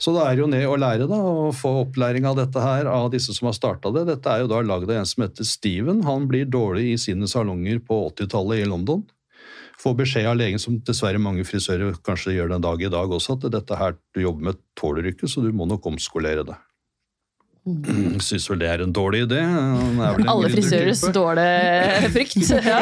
Så 0.00 0.14
det 0.16 0.22
er 0.24 0.38
jo 0.40 0.46
ned 0.48 0.64
og 0.64 0.78
lære 0.80 1.04
da, 1.10 1.18
og 1.20 1.50
få 1.58 1.74
opplæring 1.82 2.24
av 2.24 2.38
dette 2.38 2.60
her 2.64 2.88
av 2.88 3.10
disse 3.12 3.34
som 3.36 3.50
har 3.50 3.56
starta 3.56 3.90
det. 3.92 4.06
Dette 4.08 4.32
er 4.32 4.44
jo 4.46 4.48
da 4.48 4.62
lagd 4.64 4.88
av 4.88 4.96
en 5.02 5.08
som 5.08 5.26
heter 5.26 5.44
Steven. 5.44 6.00
Han 6.06 6.24
blir 6.30 6.48
dårlig 6.48 6.86
i 6.94 6.98
sine 7.02 7.28
salonger 7.28 7.82
på 7.84 7.98
80-tallet 8.08 8.62
i 8.62 8.68
London. 8.70 9.04
Får 9.80 9.94
beskjed 10.00 10.26
av 10.28 10.38
legen, 10.40 10.60
som 10.60 10.78
dessverre 10.84 11.20
mange 11.20 11.44
frisører 11.48 11.94
kanskje 12.04 12.34
gjør 12.38 12.54
den 12.54 12.64
dag 12.64 12.82
i 12.84 12.90
dag 12.92 13.12
også, 13.16 13.36
at 13.38 13.46
dette 13.52 13.76
her 13.80 13.94
du 14.16 14.22
jobber 14.24 14.50
med 14.50 14.58
tåler 14.80 15.08
ikke, 15.12 15.28
så 15.28 15.44
du 15.44 15.52
må 15.56 15.68
nok 15.68 15.86
omskolere 15.92 16.44
det. 16.48 16.56
Syns 18.24 18.48
vel 18.50 18.60
det 18.62 18.68
er 18.72 18.82
en 18.86 18.92
dårlig 18.96 19.26
idé. 19.26 19.40
En 19.44 20.00
Alle 20.00 20.48
gründertype. 20.48 21.12
dårlige 21.16 22.10
frykt. 22.16 22.38
Ja. 22.70 22.80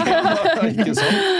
ikke 0.70 0.94
sant? 0.94 1.37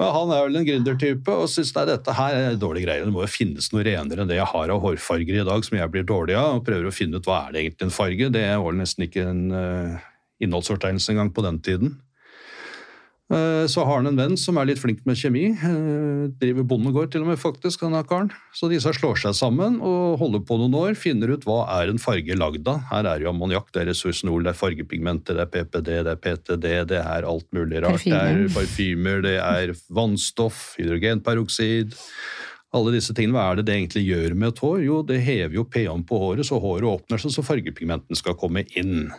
Men 0.00 0.14
han 0.14 0.30
er 0.32 0.46
vel 0.46 0.54
en 0.56 0.64
gründertype 0.64 1.32
og 1.42 1.50
syns 1.52 1.74
nei, 1.76 1.82
dette 1.90 2.12
her 2.16 2.36
er 2.38 2.54
dårlige 2.56 2.86
greier. 2.86 3.04
Det 3.04 3.12
må 3.12 3.26
jo 3.26 3.28
finnes 3.28 3.66
noe 3.68 3.84
renere 3.84 4.24
enn 4.24 4.30
det 4.30 4.38
jeg 4.38 4.48
har 4.48 4.72
av 4.72 4.80
hårfarger 4.80 5.42
i 5.42 5.44
dag, 5.44 5.66
som 5.66 5.76
jeg 5.76 5.92
blir 5.92 6.06
dårlig 6.08 6.38
av. 6.40 6.54
Og 6.56 6.64
prøver 6.64 6.88
å 6.88 6.94
finne 6.94 7.20
ut 7.20 7.28
hva 7.28 7.42
er 7.42 7.52
det 7.52 7.64
egentlig 7.66 7.88
en 7.90 7.92
farge. 7.92 8.30
Det 8.32 8.46
var 8.62 8.78
nesten 8.78 9.04
ikke 9.04 9.26
en 9.28 9.42
uh, 9.52 10.06
innholdsfortegnelse 10.40 11.12
engang 11.12 11.34
på 11.36 11.44
den 11.44 11.60
tiden. 11.66 11.98
Eh, 13.30 13.66
Så 13.70 13.84
har 13.86 14.00
han 14.00 14.08
en 14.10 14.16
venn 14.18 14.36
som 14.36 14.56
er 14.58 14.66
litt 14.66 14.80
flink 14.82 15.04
med 15.06 15.14
kjemi. 15.16 15.52
eh, 15.54 16.28
Driver 16.40 16.64
bondegård 16.66 17.12
til 17.12 17.22
og 17.22 17.28
med, 17.28 17.38
faktisk, 17.38 17.80
denne 17.84 18.02
karen. 18.06 18.30
Så 18.52 18.68
disse 18.68 18.90
slår 18.96 19.16
seg 19.22 19.34
sammen 19.38 19.76
og 19.80 20.18
holder 20.18 20.42
på 20.42 20.58
noen 20.58 20.74
år. 20.74 20.96
Finner 20.98 21.30
ut 21.30 21.44
hva 21.46 21.60
er 21.78 21.90
en 21.92 21.98
farge 22.02 22.34
lagd 22.34 22.66
av. 22.66 22.80
Her 22.90 23.06
er 23.06 23.20
jo 23.22 23.30
ammoniakk, 23.30 23.70
det 23.72 23.82
er 23.84 23.90
ressursnol, 23.92 24.42
det 24.42 24.50
er 24.54 24.58
fargepigmenter, 24.58 25.38
det 25.38 25.46
er 25.46 25.52
PPD, 25.54 25.90
det 26.02 26.14
er 26.16 26.20
PTD, 26.26 26.68
det 26.90 26.98
er 27.04 27.22
alt 27.30 27.46
mulig 27.54 27.82
rart. 27.84 28.02
Det 28.02 28.12
er 28.18 28.48
parfymer, 28.50 29.22
det 29.22 29.36
er 29.38 29.74
vannstoff, 29.94 30.74
hydrogenperoksid. 30.78 31.94
Alle 32.72 32.92
disse 32.94 33.14
tingene, 33.14 33.34
Hva 33.34 33.52
er 33.52 33.56
det 33.62 33.66
det 33.66 33.74
egentlig 33.78 34.04
gjør 34.06 34.34
med 34.38 34.48
et 34.52 34.60
hår? 34.62 34.82
Jo, 34.84 35.02
det 35.02 35.20
hever 35.22 35.54
jo 35.54 35.64
pH-en 35.64 36.04
på 36.06 36.18
håret, 36.22 36.46
så 36.46 36.60
håret 36.62 36.86
åpner 36.86 37.18
seg 37.18 37.30
så 37.34 37.42
fargepigmenten 37.46 38.14
skal 38.18 38.34
komme 38.38 38.62
inn. 38.78 39.10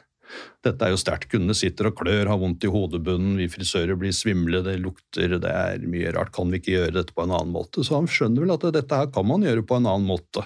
Dette 0.65 0.85
er 0.85 0.93
jo 0.93 0.99
sterkt. 1.01 1.29
Kundene 1.31 1.55
sitter 1.57 1.89
og 1.89 1.97
klør, 1.99 2.29
har 2.29 2.39
vondt 2.41 2.65
i 2.67 2.71
hodebunnen, 2.71 3.35
vi 3.41 3.49
frisører 3.51 3.97
blir 3.99 4.15
svimle, 4.15 4.63
det 4.65 4.77
lukter, 4.83 5.37
det 5.41 5.51
er 5.51 5.85
mye 5.89 6.13
rart. 6.15 6.33
Kan 6.35 6.53
vi 6.53 6.61
ikke 6.61 6.75
gjøre 6.77 6.95
dette 6.99 7.15
på 7.17 7.25
en 7.25 7.35
annen 7.35 7.53
måte? 7.55 7.85
Så 7.85 7.97
han 7.97 8.09
skjønner 8.09 8.45
vel 8.45 8.55
at 8.55 8.67
dette 8.77 9.03
her 9.03 9.11
kan 9.13 9.27
man 9.27 9.45
gjøre 9.45 9.65
på 9.67 9.79
en 9.79 9.89
annen 9.89 10.09
måte. 10.09 10.45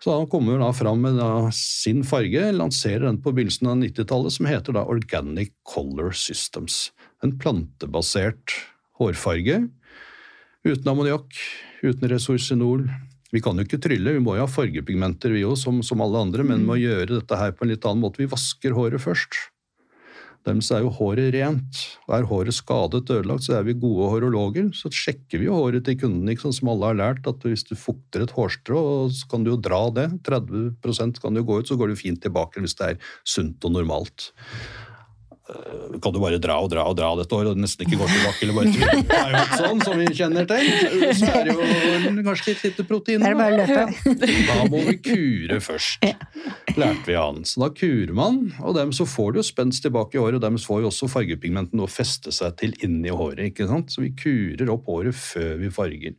Så 0.00 0.14
han 0.14 0.28
kommer 0.30 0.60
da 0.60 0.70
fram 0.72 1.02
med 1.04 1.18
da 1.20 1.50
sin 1.54 2.04
farge, 2.06 2.46
lanserer 2.56 3.06
den 3.08 3.20
på 3.22 3.32
begynnelsen 3.36 3.68
av 3.68 3.80
90-tallet, 3.82 4.36
som 4.36 4.48
heter 4.48 4.76
da 4.76 4.86
Organic 4.88 5.52
Color 5.68 6.14
Systems. 6.16 6.88
En 7.24 7.36
plantebasert 7.40 8.56
hårfarge 9.00 9.66
uten 10.64 10.90
ammoniakk, 10.92 11.36
uten 11.84 12.08
resorcinol. 12.12 12.86
Vi 13.30 13.42
kan 13.44 13.58
jo 13.58 13.66
ikke 13.66 13.80
trylle, 13.82 14.16
vi 14.16 14.22
må 14.22 14.34
jo 14.36 14.44
ha 14.44 14.50
fargepigmenter 14.50 15.34
vi 15.34 15.46
òg, 15.46 15.56
som, 15.60 15.80
som 15.86 16.02
alle 16.02 16.24
andre, 16.26 16.46
men 16.46 16.66
må 16.66 16.80
gjøre 16.80 17.20
dette 17.20 17.38
her 17.38 17.54
på 17.54 17.66
en 17.66 17.72
litt 17.72 17.86
annen 17.86 18.02
måte. 18.02 18.22
Vi 18.22 18.30
vasker 18.30 18.74
håret 18.74 19.02
først. 19.02 19.38
Dems 20.48 20.70
er 20.72 20.80
jo 20.80 20.90
håret 20.96 21.34
rent. 21.34 21.80
Er 22.08 22.24
håret 22.24 22.56
skadet, 22.56 23.04
ødelagt, 23.12 23.44
så 23.44 23.58
er 23.58 23.66
vi 23.66 23.76
gode 23.76 24.08
horologer. 24.08 24.70
Så 24.76 24.88
sjekker 24.88 25.42
vi 25.42 25.50
jo 25.50 25.58
håret 25.58 25.84
til 25.84 25.98
kunden, 26.00 26.30
ikke 26.32 26.46
sånn 26.46 26.56
som 26.56 26.70
alle 26.72 26.92
har 26.92 27.00
lært. 27.00 27.28
at 27.28 27.44
Hvis 27.44 27.66
du 27.68 27.74
fukter 27.76 28.24
et 28.24 28.32
hårstrå, 28.32 28.82
så 29.12 29.28
kan 29.30 29.44
du 29.44 29.52
jo 29.52 29.60
dra 29.60 29.82
det. 29.92 30.08
30% 30.24 31.20
kan 31.20 31.36
jo 31.36 31.44
gå 31.44 31.60
ut, 31.60 31.68
så 31.68 31.76
går 31.76 31.92
det 31.92 32.00
fint 32.00 32.22
tilbake 32.24 32.64
hvis 32.64 32.78
det 32.80 32.94
er 32.94 33.12
sunt 33.28 33.68
og 33.68 33.76
normalt. 33.76 34.32
Eh, 35.50 35.98
kan 36.00 36.14
du 36.14 36.20
bare 36.22 36.38
dra 36.42 36.56
og 36.62 36.70
dra 36.70 36.84
og 36.86 36.96
dra 36.98 37.10
dette 37.18 37.34
året 37.34 37.52
og 37.54 37.60
nesten 37.60 37.86
ikke 37.86 37.98
går 38.00 38.10
tilbake 38.12 38.44
eller 38.46 38.56
bare 38.56 38.72
tvinne 38.74 39.02
Det 39.10 39.16
er 39.18 39.32
jo 39.32 39.40
ikke 39.40 39.58
sånn, 39.60 39.82
som 39.86 39.98
vi 40.00 40.06
kjenner 40.20 40.46
til. 40.50 40.70
Så 41.20 41.30
er 41.30 41.48
det 41.48 41.56
jo 41.56 42.24
kanskje 42.26 42.52
litt 42.52 42.64
lite 42.68 42.86
protein. 42.88 43.24
Det 43.24 43.32
er 43.32 43.38
bare. 43.40 43.86
Da 44.50 44.58
må 44.70 44.82
vi 44.86 44.96
kure 45.02 45.60
først, 45.64 46.06
lærte 46.78 47.08
vi 47.08 47.18
an. 47.18 47.42
Så 47.48 47.62
da 47.64 47.70
kurer 47.74 48.14
man, 48.16 48.40
og 48.62 48.76
dem 48.78 48.94
så 48.96 49.06
får 49.08 49.34
du 49.34 49.40
jo 49.40 49.46
spenst 49.46 49.84
tilbake 49.86 50.18
i 50.18 50.22
håret, 50.22 50.38
og 50.38 50.44
dem 50.44 50.58
får 50.60 50.84
jo 50.84 50.90
også 50.92 51.10
fargepigmenten 51.10 51.82
å 51.82 51.88
feste 51.90 52.32
seg 52.34 52.56
til 52.60 52.76
inni 52.86 53.10
håret. 53.12 53.50
ikke 53.50 53.68
sant? 53.70 53.90
Så 53.92 54.04
vi 54.04 54.12
kurer 54.16 54.70
opp 54.72 54.86
håret 54.90 55.16
før 55.16 55.56
vi 55.60 55.72
farger. 55.74 56.16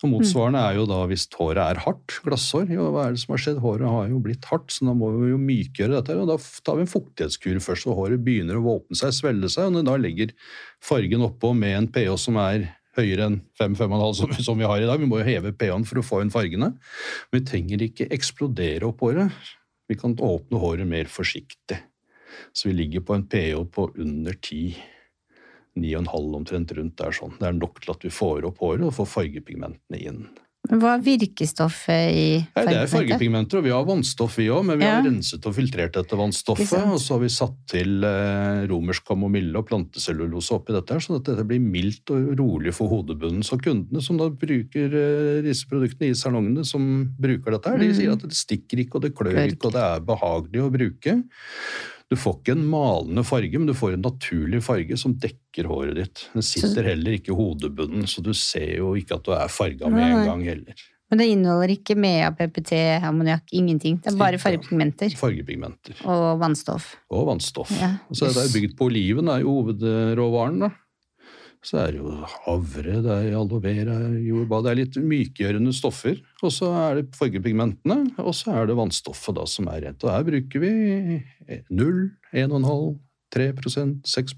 Og 0.00 0.14
Motsvarende 0.14 0.62
er 0.64 0.78
jo 0.78 0.86
da 0.88 1.02
hvis 1.10 1.26
håret 1.36 1.60
er 1.60 1.82
hardt, 1.84 2.20
glasshår. 2.24 2.70
Jo, 2.72 2.86
hva 2.94 3.08
er 3.08 3.16
det 3.16 3.20
som 3.24 3.34
har 3.34 3.42
skjedd? 3.42 3.60
Håret 3.60 3.90
har 3.90 4.06
jo 4.08 4.20
blitt 4.24 4.46
hardt, 4.48 4.70
så 4.72 4.86
da 4.88 4.94
må 4.96 5.10
vi 5.18 5.32
jo 5.34 5.40
mykgjøre 5.40 5.98
dette. 5.98 6.16
og 6.16 6.30
Da 6.30 6.38
tar 6.64 6.78
vi 6.78 6.86
en 6.86 6.92
fuktighetskur 6.94 7.60
først, 7.60 7.84
så 7.84 7.96
håret 7.98 8.24
begynner 8.24 8.56
å 8.56 8.59
åpne 8.68 8.98
seg, 8.98 9.14
svelle 9.16 9.48
seg. 9.52 9.68
og 9.68 9.78
Når 9.78 9.86
da 9.88 9.96
legger 10.00 10.34
fargen 10.84 11.24
oppå 11.26 11.54
med 11.56 11.76
en 11.76 11.88
pH 11.92 12.16
som 12.20 12.38
er 12.42 12.68
høyere 12.98 13.28
enn 13.30 13.38
5-5,5 13.60 14.14
som, 14.18 14.34
som 14.50 14.58
vi 14.58 14.68
har 14.68 14.82
i 14.82 14.88
dag. 14.88 15.00
Vi 15.00 15.08
må 15.08 15.20
jo 15.20 15.28
heve 15.28 15.54
pH-en 15.56 15.86
for 15.88 16.00
å 16.00 16.06
få 16.06 16.22
inn 16.24 16.32
fargene. 16.34 16.72
Men 17.30 17.38
vi 17.38 17.46
trenger 17.46 17.86
ikke 17.86 18.10
eksplodere 18.16 18.88
opp 18.88 19.04
håret. 19.06 19.52
Vi 19.90 19.98
kan 19.98 20.14
åpne 20.14 20.60
håret 20.62 20.88
mer 20.88 21.10
forsiktig. 21.10 21.78
Så 22.54 22.70
vi 22.70 22.76
ligger 22.78 23.04
på 23.06 23.16
en 23.16 23.26
pH 23.30 23.64
på 23.74 23.90
under 24.00 24.36
10. 24.36 24.76
9,5 25.80 26.36
omtrent 26.36 26.72
rundt 26.76 26.96
der 26.98 27.14
sånn. 27.14 27.36
Det 27.38 27.46
er 27.46 27.58
nok 27.58 27.78
til 27.82 27.94
at 27.94 28.04
vi 28.06 28.12
får 28.12 28.48
opp 28.48 28.62
håret 28.62 28.88
og 28.88 28.96
får 28.96 29.10
fargepigmentene 29.14 30.00
inn. 30.02 30.24
Hva 30.68 30.90
er 30.98 31.00
virkestoffet 31.02 32.10
i 32.12 32.24
Nei, 32.54 32.64
det 32.68 32.74
er 32.76 32.90
fargepigmenter, 32.92 33.58
og 33.58 33.64
vi 33.64 33.72
har 33.72 33.86
vannstoff 33.88 34.36
vi 34.38 34.44
òg, 34.52 34.60
men 34.68 34.78
vi 34.78 34.84
har 34.84 35.00
Ja. 35.00 35.06
renset 35.08 35.46
og 35.48 35.54
filtrert 35.56 35.92
dette 35.96 36.14
vannstoffet. 36.14 36.84
Og 36.92 37.00
så 37.00 37.14
har 37.16 37.20
vi 37.24 37.30
satt 37.32 37.56
til 37.66 38.04
eh, 38.04 38.66
romersk 38.68 39.04
kamomille 39.08 39.56
og 39.56 39.66
plantecellulose 39.66 40.52
oppi 40.54 40.72
dette, 40.76 40.92
her, 40.92 41.00
sånn 41.00 41.16
at 41.16 41.24
dette 41.24 41.46
blir 41.48 41.58
mildt 41.64 42.10
og 42.12 42.36
rolig 42.38 42.74
for 42.76 42.88
hodebunnen. 42.92 43.42
Så 43.42 43.56
kundene 43.58 44.02
som 44.04 44.18
da 44.20 44.28
bruker 44.28 44.92
eh, 44.94 45.42
disse 45.42 45.66
produktene 45.66 46.10
i 46.12 46.14
salongene, 46.14 46.62
som 46.64 47.08
bruker 47.18 47.56
dette 47.56 47.66
her, 47.72 47.78
de 47.78 47.88
Mm. 47.90 47.94
sier 47.96 48.12
at 48.12 48.20
det 48.20 48.36
stikker 48.36 48.84
ikke, 48.84 48.94
og 48.96 49.02
det 49.02 49.14
Klør 49.16 49.32
ikke, 49.50 49.64
og 49.64 49.72
det 49.72 49.82
er 49.82 50.00
behagelig 50.00 50.60
å 50.60 50.70
bruke. 50.70 51.24
Du 52.10 52.16
får 52.18 52.40
ikke 52.40 52.54
en 52.56 52.64
malende 52.66 53.22
farge, 53.22 53.58
men 53.58 53.68
du 53.70 53.74
får 53.78 53.94
en 53.94 54.02
naturlig 54.02 54.58
farge 54.66 54.96
som 54.98 55.12
dekker 55.22 55.68
håret 55.70 55.94
ditt. 55.94 56.24
Den 56.34 56.42
sitter 56.42 56.88
heller 56.90 57.14
ikke 57.14 57.30
i 57.30 57.36
hodebunnen, 57.38 58.08
så 58.10 58.24
du 58.26 58.32
ser 58.34 58.80
jo 58.80 58.96
ikke 58.98 59.20
at 59.20 59.28
du 59.28 59.30
er 59.36 59.52
farga 59.52 59.90
med 59.92 60.08
en 60.08 60.26
gang 60.26 60.42
heller. 60.48 60.74
Men 61.10 61.18
det 61.18 61.26
inneholder 61.32 61.72
ikke 61.74 61.96
MEA, 61.98 62.28
PPT, 62.38 62.72
ammoniakk, 63.02 63.48
ingenting. 63.54 63.96
Det 64.02 64.12
er 64.12 64.18
bare 64.18 64.38
fargepigmenter 64.38 65.14
Fargepigmenter. 65.18 66.02
og 66.06 66.38
vannstoff. 66.42 66.92
Og 67.10 67.24
vannstoff. 67.30 67.72
Ja. 67.80 67.96
Og 68.10 68.18
så 68.18 68.28
er 68.28 68.36
det 68.36 68.52
bygd 68.54 68.76
på 68.78 68.86
oliven, 68.90 69.30
er 69.30 69.42
jo 69.42 69.56
hovedråvaren. 69.60 70.60
da. 70.66 70.70
Så 71.60 71.76
er 71.76 71.92
det 71.92 72.00
jo 72.00 72.14
havre, 72.46 73.00
det 73.04 73.12
er 73.12 73.34
aloe 73.36 73.60
vera, 73.60 73.98
jordbær 74.24 74.62
Det 74.64 74.70
er 74.70 74.78
litt 74.78 74.96
mykgjørende 74.96 75.74
stoffer. 75.76 76.16
Og 76.40 76.54
så 76.56 76.70
er 76.86 77.00
det 77.00 77.18
fargepigmentene, 77.18 78.14
og 78.22 78.32
så 78.36 78.54
er 78.56 78.70
det 78.70 78.78
vannstoffet 78.78 79.36
da 79.36 79.44
som 79.50 79.68
er 79.68 79.84
rent. 79.84 80.06
Og 80.06 80.14
her 80.14 80.24
bruker 80.24 80.64
vi 80.64 80.72
0, 81.68 82.00
1,5 82.32 82.98
3 83.30 83.52
6 84.04 84.34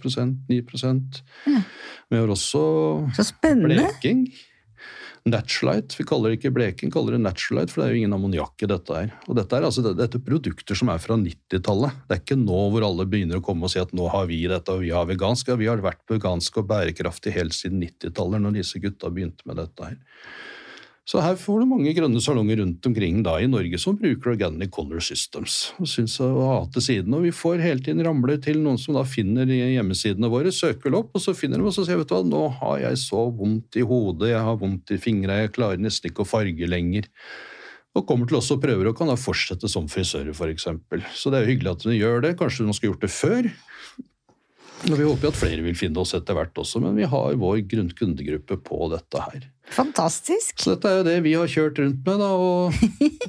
9 0.48 0.62
Ja. 1.46 1.62
Vi 2.10 2.16
har 2.18 2.28
også 2.28 2.62
bleking. 3.64 4.26
Naturalite. 5.22 5.94
Vi 5.94 6.04
kaller 6.08 6.32
det 6.32 6.40
ikke 6.40 6.50
Bleken, 6.50 6.88
vi 6.88 6.94
kaller 6.94 7.14
det 7.14 7.22
naturalite, 7.22 7.70
for 7.70 7.82
det 7.82 7.86
er 7.86 7.92
jo 7.94 8.00
ingen 8.00 8.16
ammoniakk 8.16 8.64
i 8.64 8.68
dette 8.72 8.96
her. 8.96 9.12
Og 9.28 9.36
dette 9.38 9.54
er 9.54 9.66
altså 9.68 9.84
dette 9.86 10.18
er 10.18 10.24
produkter 10.26 10.78
som 10.78 10.90
er 10.90 11.02
fra 11.02 11.14
90-tallet. 11.20 12.00
Det 12.08 12.16
er 12.16 12.22
ikke 12.24 12.38
nå 12.40 12.62
hvor 12.74 12.86
alle 12.88 13.06
begynner 13.06 13.38
å 13.38 13.44
komme 13.46 13.68
og 13.68 13.74
si 13.74 13.78
at 13.82 13.94
nå 13.94 14.08
har 14.10 14.26
vi 14.30 14.40
dette 14.50 14.74
og 14.74 14.82
vi 14.82 14.90
har 14.90 15.06
vegansk. 15.06 15.52
Ja, 15.52 15.58
vi 15.60 15.70
har 15.70 15.84
vært 15.84 16.02
veganske 16.10 16.64
og 16.64 16.66
bærekraftige 16.72 17.36
helt 17.38 17.54
siden 17.54 17.84
90-tallet, 17.84 18.42
når 18.42 18.58
disse 18.58 18.82
gutta 18.82 19.12
begynte 19.14 19.46
med 19.46 19.62
dette 19.62 19.92
her. 19.92 20.00
Så 21.02 21.18
her 21.18 21.34
får 21.34 21.62
du 21.62 21.66
mange 21.66 21.90
grønne 21.96 22.20
salonger 22.22 22.60
rundt 22.60 22.86
omkring 22.86 23.24
da 23.26 23.34
i 23.42 23.48
Norge 23.50 23.78
som 23.82 23.96
bruker 23.98 24.36
Organic 24.36 24.70
Color 24.70 25.02
Systems. 25.02 25.72
og 25.82 25.88
synes 25.90 26.14
å 26.22 26.28
hate 26.46 26.82
siden. 26.84 27.14
Og 27.18 27.24
vi 27.26 27.32
får 27.34 27.62
hele 27.64 27.82
tiden 27.82 28.04
ramler 28.06 28.38
til 28.42 28.60
noen 28.62 28.78
som 28.78 28.94
da 28.94 29.02
finner 29.02 29.50
hjemmesidene 29.50 30.30
våre, 30.30 30.52
søker 30.54 30.94
opp, 30.94 31.10
og 31.18 31.24
så 31.24 31.34
finner 31.34 31.58
de 31.58 31.66
og 31.66 31.74
så 31.74 31.84
sier 31.88 31.98
vet 31.98 32.12
du 32.12 32.14
hva, 32.14 32.22
nå 32.22 32.44
har 32.60 32.84
jeg 32.84 33.00
så 33.02 33.24
vondt 33.34 33.80
i 33.80 33.82
hodet, 33.82 34.30
jeg 34.30 34.46
har 34.46 34.60
vondt 34.60 34.94
i 34.94 35.00
fingra, 35.02 35.40
jeg 35.42 35.56
klarer 35.58 35.82
nesten 35.82 36.12
ikke 36.12 36.22
å 36.22 36.32
farge 36.36 36.70
lenger. 36.70 37.10
Og 37.98 38.06
kommer 38.08 38.30
til 38.30 38.38
oss 38.38 38.52
og 38.54 38.62
prøver 38.62 38.88
og 38.88 38.96
kan 38.96 39.10
da 39.10 39.18
fortsette 39.20 39.68
som 39.68 39.90
frisører, 39.90 40.30
f.eks. 40.32 40.70
Så 41.18 41.32
det 41.32 41.40
er 41.40 41.44
jo 41.44 41.50
hyggelig 41.50 41.74
at 41.74 41.84
de 41.84 41.98
gjør 41.98 42.22
det. 42.24 42.36
Kanskje 42.38 42.64
de 42.64 42.76
skulle 42.78 42.94
gjort 42.94 43.04
det 43.04 43.12
før. 43.12 43.50
Og 44.90 44.96
vi 44.98 45.06
håper 45.06 45.30
at 45.30 45.38
flere 45.38 45.62
vil 45.62 45.76
finne 45.78 46.02
oss 46.02 46.14
etter 46.16 46.34
hvert 46.34 46.58
også, 46.58 46.80
men 46.82 46.96
vi 46.98 47.06
har 47.06 47.36
vår 47.38 47.60
grunnkundegruppe 47.70 48.58
på 48.66 48.88
dette 48.90 49.22
her. 49.22 49.44
Fantastisk! 49.70 50.58
Så 50.58 50.74
dette 50.74 50.90
er 50.90 50.98
jo 50.98 51.06
det 51.06 51.18
vi 51.22 51.36
har 51.38 51.50
kjørt 51.50 51.78
rundt 51.78 52.02
med, 52.08 52.18
da, 52.22 52.30
og 52.34 52.74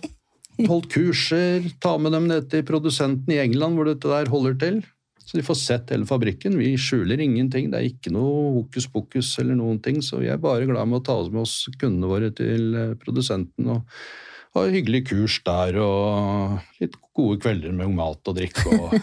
holdt 0.71 0.89
kurser, 0.93 1.69
ta 1.83 1.93
med 2.01 2.15
dem 2.17 2.25
ned 2.31 2.49
til 2.49 2.65
produsenten 2.65 3.35
i 3.35 3.39
England 3.43 3.77
hvor 3.77 3.91
dette 3.91 4.09
der 4.09 4.33
holder 4.33 4.57
til. 4.65 4.81
Så 5.23 5.37
de 5.37 5.45
får 5.45 5.59
sett 5.61 5.93
hele 5.93 6.07
fabrikken. 6.09 6.57
Vi 6.59 6.73
skjuler 6.77 7.21
ingenting, 7.21 7.69
det 7.71 7.79
er 7.79 7.87
ikke 7.87 8.11
noe 8.13 8.57
hokus 8.57 8.89
pokus 8.91 9.31
eller 9.41 9.55
noen 9.57 9.79
ting, 9.83 10.01
så 10.03 10.19
vi 10.19 10.33
er 10.33 10.41
bare 10.41 10.67
glad 10.67 10.89
med 10.89 10.99
å 10.99 11.05
ta 11.05 11.15
med 11.29 11.45
oss 11.45 11.69
kundene 11.77 12.09
våre 12.09 12.33
til 12.35 12.73
eh, 12.75 12.95
produsenten 12.99 13.71
og 13.77 13.85
ha 14.53 14.65
hyggelig 14.69 15.05
kurs 15.09 15.39
der 15.45 15.77
og 15.81 16.59
litt 16.81 16.97
gode 17.15 17.39
kvelder 17.41 17.73
med 17.73 17.93
mat 17.97 18.29
og 18.29 18.37
drikke 18.37 18.77
og 18.77 18.97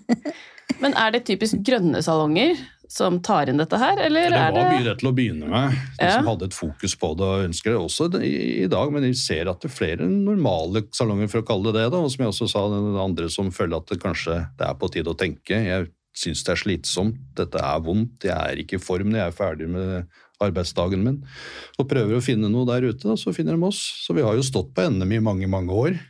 Men 0.80 0.94
er 0.96 1.12
det 1.14 1.24
typisk 1.28 1.60
grønne 1.66 2.00
salonger 2.04 2.56
som 2.90 3.20
tar 3.22 3.46
inn 3.52 3.60
dette 3.60 3.78
her, 3.78 4.00
eller 4.02 4.32
Det 4.32 4.34
er 4.34 4.50
var 4.50 4.56
det 4.56 4.62
mye 4.72 4.86
det 4.88 4.94
til 4.98 5.08
å 5.10 5.14
begynne 5.14 5.46
med, 5.52 5.76
de 6.00 6.06
Ja. 6.08 6.16
som 6.16 6.26
hadde 6.26 6.48
et 6.48 6.56
fokus 6.56 6.96
på 6.98 7.12
det 7.16 7.26
og 7.28 7.44
ønsker 7.46 7.70
det 7.70 7.78
også 7.78 8.08
i, 8.18 8.32
i 8.64 8.66
dag, 8.66 8.90
men 8.92 9.04
vi 9.06 9.12
ser 9.14 9.46
at 9.46 9.60
det 9.62 9.70
er 9.70 9.76
flere 9.76 10.08
normale 10.10 10.82
salonger, 10.90 11.30
for 11.30 11.42
å 11.42 11.46
kalle 11.46 11.70
det 11.70 11.84
det, 11.84 11.92
da, 11.92 12.00
og 12.02 12.10
som 12.10 12.24
jeg 12.24 12.32
også 12.32 12.48
sa, 12.50 12.64
den 12.72 12.98
andre 12.98 13.28
som 13.30 13.52
føler 13.54 13.78
at 13.78 13.86
det 13.92 14.00
kanskje 14.02 14.40
det 14.58 14.66
er 14.66 14.74
på 14.74 14.90
tide 14.90 15.06
å 15.12 15.14
tenke. 15.20 15.54
Jeg 15.54 15.86
syns 16.18 16.42
det 16.42 16.56
er 16.56 16.62
slitsomt, 16.64 17.20
dette 17.38 17.62
er 17.62 17.78
vondt, 17.86 18.26
jeg 18.26 18.34
er 18.34 18.58
ikke 18.58 18.80
i 18.80 18.82
form 18.82 19.12
når 19.12 19.22
jeg 19.22 19.28
er 19.30 19.38
ferdig 19.38 19.68
med 19.70 20.08
arbeidsdagen 20.42 21.04
min, 21.04 21.22
og 21.78 21.86
prøver 21.86 22.16
å 22.18 22.24
finne 22.24 22.50
noe 22.50 22.66
der 22.66 22.88
ute, 22.90 23.04
da, 23.06 23.14
så 23.14 23.30
finner 23.36 23.54
de 23.54 23.68
oss. 23.70 23.78
Så 24.02 24.16
vi 24.16 24.24
har 24.26 24.34
jo 24.34 24.42
stått 24.42 24.74
på 24.74 24.88
NM 24.90 25.12
i 25.12 25.20
mange, 25.22 25.46
mange 25.46 25.70
år. 25.70 26.00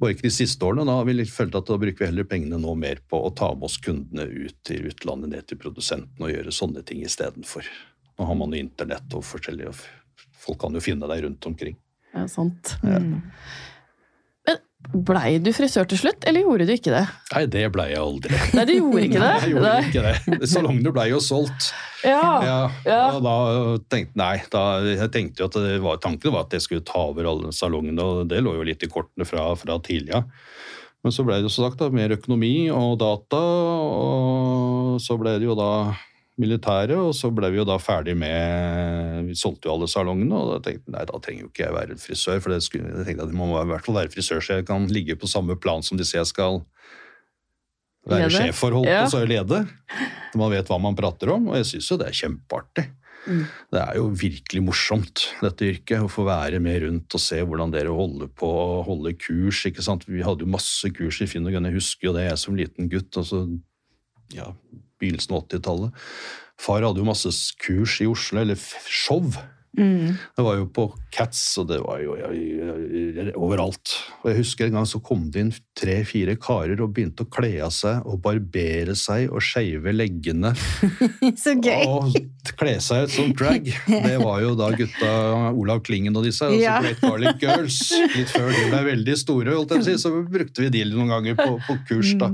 Bare 0.00 0.14
ikke 0.14 0.26
de 0.26 0.34
siste 0.34 0.66
årene. 0.66 0.86
Da 0.88 0.98
har 0.98 1.08
vi 1.08 1.16
litt 1.16 1.32
følt 1.32 1.56
at 1.58 1.68
da 1.68 1.78
bruker 1.80 2.04
vi 2.04 2.10
heller 2.10 2.28
pengene 2.28 2.58
nå 2.60 2.74
mer 2.78 3.00
på 3.08 3.20
å 3.22 3.32
ta 3.36 3.52
med 3.54 3.68
oss 3.68 3.78
kundene 3.82 4.26
ut 4.26 4.56
til 4.66 4.90
utlandet, 4.90 5.32
ned 5.32 5.46
til 5.50 5.60
produsenten, 5.62 6.18
og 6.22 6.32
gjøre 6.32 6.54
sånne 6.54 6.84
ting 6.86 7.04
istedenfor. 7.06 7.68
Nå 8.16 8.28
har 8.28 8.38
man 8.38 8.54
jo 8.54 8.64
internett 8.64 9.16
og 9.16 9.24
forskjellige 9.26 9.76
Folk 10.46 10.60
kan 10.62 10.76
jo 10.76 10.80
finne 10.84 11.08
deg 11.10 11.24
rundt 11.24 11.46
omkring. 11.48 11.74
ja, 12.14 12.22
sant. 12.30 12.76
Mm. 12.84 13.16
Blei 14.94 15.38
du 15.42 15.50
frisør 15.56 15.86
til 15.90 15.98
slutt, 15.98 16.24
eller 16.28 16.44
gjorde 16.44 16.66
du 16.68 16.72
ikke 16.76 16.92
det? 16.94 17.02
Nei, 17.32 17.42
det 17.50 17.64
blei 17.74 17.88
jeg 17.90 18.00
aldri. 18.00 18.38
Nei, 18.54 18.64
du 18.68 18.72
gjorde 18.76 19.02
ikke 19.08 19.22
det? 19.22 19.32
Nei, 19.32 19.40
Jeg 19.42 19.52
gjorde 19.56 19.72
Nei. 19.72 19.88
ikke 19.90 20.36
det. 20.38 20.50
Salongene 20.52 20.92
blei 20.94 21.06
jo 21.10 21.18
solgt. 21.24 21.70
Ja. 22.06 22.20
Ja, 22.46 22.58
ja. 22.86 23.00
Og 23.16 23.24
da 23.26 23.34
tenkte 23.90 24.20
nei, 24.20 24.36
da, 24.52 24.62
jeg 24.86 25.10
tenkte 25.14 25.42
jo 25.42 25.48
at 25.50 25.58
det 25.58 25.80
var, 25.82 25.98
tanken 26.04 26.34
var 26.36 26.46
at 26.46 26.54
jeg 26.54 26.62
skulle 26.66 26.86
ta 26.86 27.02
over 27.10 27.26
alle 27.32 27.50
salongene, 27.56 28.04
og 28.04 28.30
det 28.30 28.42
lå 28.46 28.54
jo 28.60 28.66
litt 28.68 28.84
i 28.86 28.90
kortene 28.92 29.26
fra, 29.26 29.48
fra 29.58 29.78
tidligere. 29.82 30.22
Men 31.04 31.14
så 31.14 31.22
ble 31.26 31.40
det 31.40 31.46
jo 31.48 31.52
som 31.54 31.66
sagt 31.66 31.82
da, 31.82 31.90
mer 31.94 32.14
økonomi 32.16 32.54
og 32.74 32.96
data, 33.02 33.40
og 33.40 35.00
så 35.02 35.18
ble 35.20 35.36
det 35.40 35.48
jo 35.48 35.56
da 35.58 35.70
militæret, 36.38 36.96
og 37.00 37.14
så 37.16 37.30
ble 37.32 37.48
vi 37.54 37.56
jo 37.60 37.64
da 37.64 37.78
ferdig 37.80 38.12
med 38.20 39.24
Vi 39.30 39.34
solgte 39.40 39.68
jo 39.70 39.74
alle 39.76 39.88
salongene, 39.88 40.36
og 40.36 40.50
da 40.52 40.58
tenkte 40.66 40.84
jeg 40.90 40.92
nei, 40.96 41.04
da 41.08 41.20
trenger 41.24 41.46
jo 41.46 41.48
ikke 41.48 41.64
jeg 41.64 41.74
være 41.76 41.96
frisør, 42.02 42.40
for 42.44 42.52
det 42.52 42.58
skulle, 42.66 42.90
jeg 42.92 43.06
tenkte 43.08 43.24
at 43.24 43.32
jeg 43.32 43.38
må 43.40 43.48
i 43.62 43.68
hvert 43.70 43.86
fall 43.86 43.96
være 43.96 44.12
frisør, 44.12 44.42
så 44.44 44.58
jeg 44.60 44.66
kan 44.68 44.84
ligge 44.92 45.16
på 45.16 45.30
samme 45.32 45.56
plan 45.56 45.82
som 45.86 45.96
de 45.96 46.04
sier 46.04 46.20
jeg 46.20 46.32
skal 46.34 46.60
være 48.06 48.28
Lede. 48.28 48.36
sjef 48.36 48.60
for, 48.60 48.76
holdt 48.76 48.88
Ja. 48.92 49.00
på 49.04 49.10
så 49.16 49.24
lede. 49.26 49.62
Så 50.32 50.38
man 50.38 50.52
vet 50.52 50.68
hva 50.70 50.78
man 50.80 50.94
prater 50.98 51.32
om, 51.34 51.48
og 51.48 51.56
jeg 51.58 51.66
syns 51.72 51.88
jo 51.90 51.96
det 51.98 52.06
er 52.12 52.18
kjempeartig. 52.20 52.84
Mm. 53.26 53.40
Det 53.74 53.80
er 53.82 53.96
jo 53.98 54.04
virkelig 54.14 54.60
morsomt, 54.62 55.24
dette 55.42 55.66
yrket, 55.72 56.04
å 56.04 56.10
få 56.12 56.22
være 56.28 56.60
med 56.62 56.84
rundt 56.84 57.16
og 57.16 57.20
se 57.24 57.40
hvordan 57.42 57.72
dere 57.74 57.90
holder 57.90 58.28
på 58.38 58.46
og 58.46 58.84
holder 58.86 59.16
kurs. 59.18 59.64
ikke 59.66 59.82
sant? 59.82 60.04
Vi 60.06 60.22
hadde 60.22 60.44
jo 60.46 60.52
masse 60.52 60.86
kurs 60.94 61.18
i 61.24 61.26
Finn 61.26 61.48
og 61.48 61.50
Gunn, 61.56 61.66
jeg 61.66 61.74
husker 61.80 62.06
jo 62.06 62.12
det, 62.14 62.28
jeg 62.28 62.38
som 62.38 62.54
liten 62.54 62.88
gutt. 62.92 63.10
altså, 63.18 63.42
ja, 64.36 64.52
Begynnelsen 65.00 65.36
av 65.36 65.44
80-tallet. 65.46 66.06
Far 66.60 66.86
hadde 66.86 67.02
jo 67.02 67.08
masse 67.08 67.32
kurs 67.60 67.98
i 68.00 68.08
Oslo, 68.08 68.40
eller 68.40 68.56
show. 68.88 69.28
Mm. 69.76 70.14
Det 70.36 70.42
var 70.44 70.56
jo 70.56 70.66
på 70.72 70.86
Cats, 71.12 71.40
og 71.60 71.66
det 71.68 71.76
var 71.84 72.00
jo 72.00 72.14
overalt. 73.36 73.92
Og 74.22 74.30
jeg 74.30 74.38
husker 74.38 74.68
en 74.70 74.78
gang 74.78 74.86
så 74.88 75.00
kom 75.04 75.26
det 75.32 75.42
inn 75.42 75.50
tre-fire 75.76 76.36
karer 76.40 76.80
og 76.80 76.94
begynte 76.96 77.26
å 77.26 77.30
kle 77.32 77.50
av 77.66 77.74
seg 77.76 78.06
og 78.08 78.22
barbere 78.24 78.96
seg 78.96 79.28
og 79.28 79.44
skeive 79.44 79.92
leggene. 79.92 80.54
Så 81.42 81.56
gøy! 81.60 81.84
Og 81.84 82.16
kle 82.56 82.76
seg 82.80 83.04
ut 83.04 83.14
som 83.18 83.34
drag. 83.36 83.68
Det 83.88 84.16
var 84.22 84.40
jo 84.44 84.54
da 84.58 84.70
gutta 84.76 85.12
Olav 85.52 85.82
Klingen 85.86 86.16
og 86.16 86.24
disse, 86.24 86.48
altså 86.48 86.62
Ja. 86.62 86.78
Great 86.80 87.04
Garlic 87.04 87.44
Girls. 87.44 87.82
Litt 88.16 88.32
før 88.32 88.48
de 88.52 88.64
ble 88.72 88.82
veldig 88.92 89.18
store, 89.20 89.52
holdt 89.58 89.76
jeg 89.76 89.84
på 89.84 89.84
å 89.84 89.90
si, 89.90 89.98
så 90.06 90.14
brukte 90.24 90.64
vi 90.64 90.72
de 90.78 90.86
noen 90.94 91.12
ganger 91.12 91.36
på, 91.36 91.50
på 91.68 91.78
kurs. 91.90 92.16
da. 92.20 92.32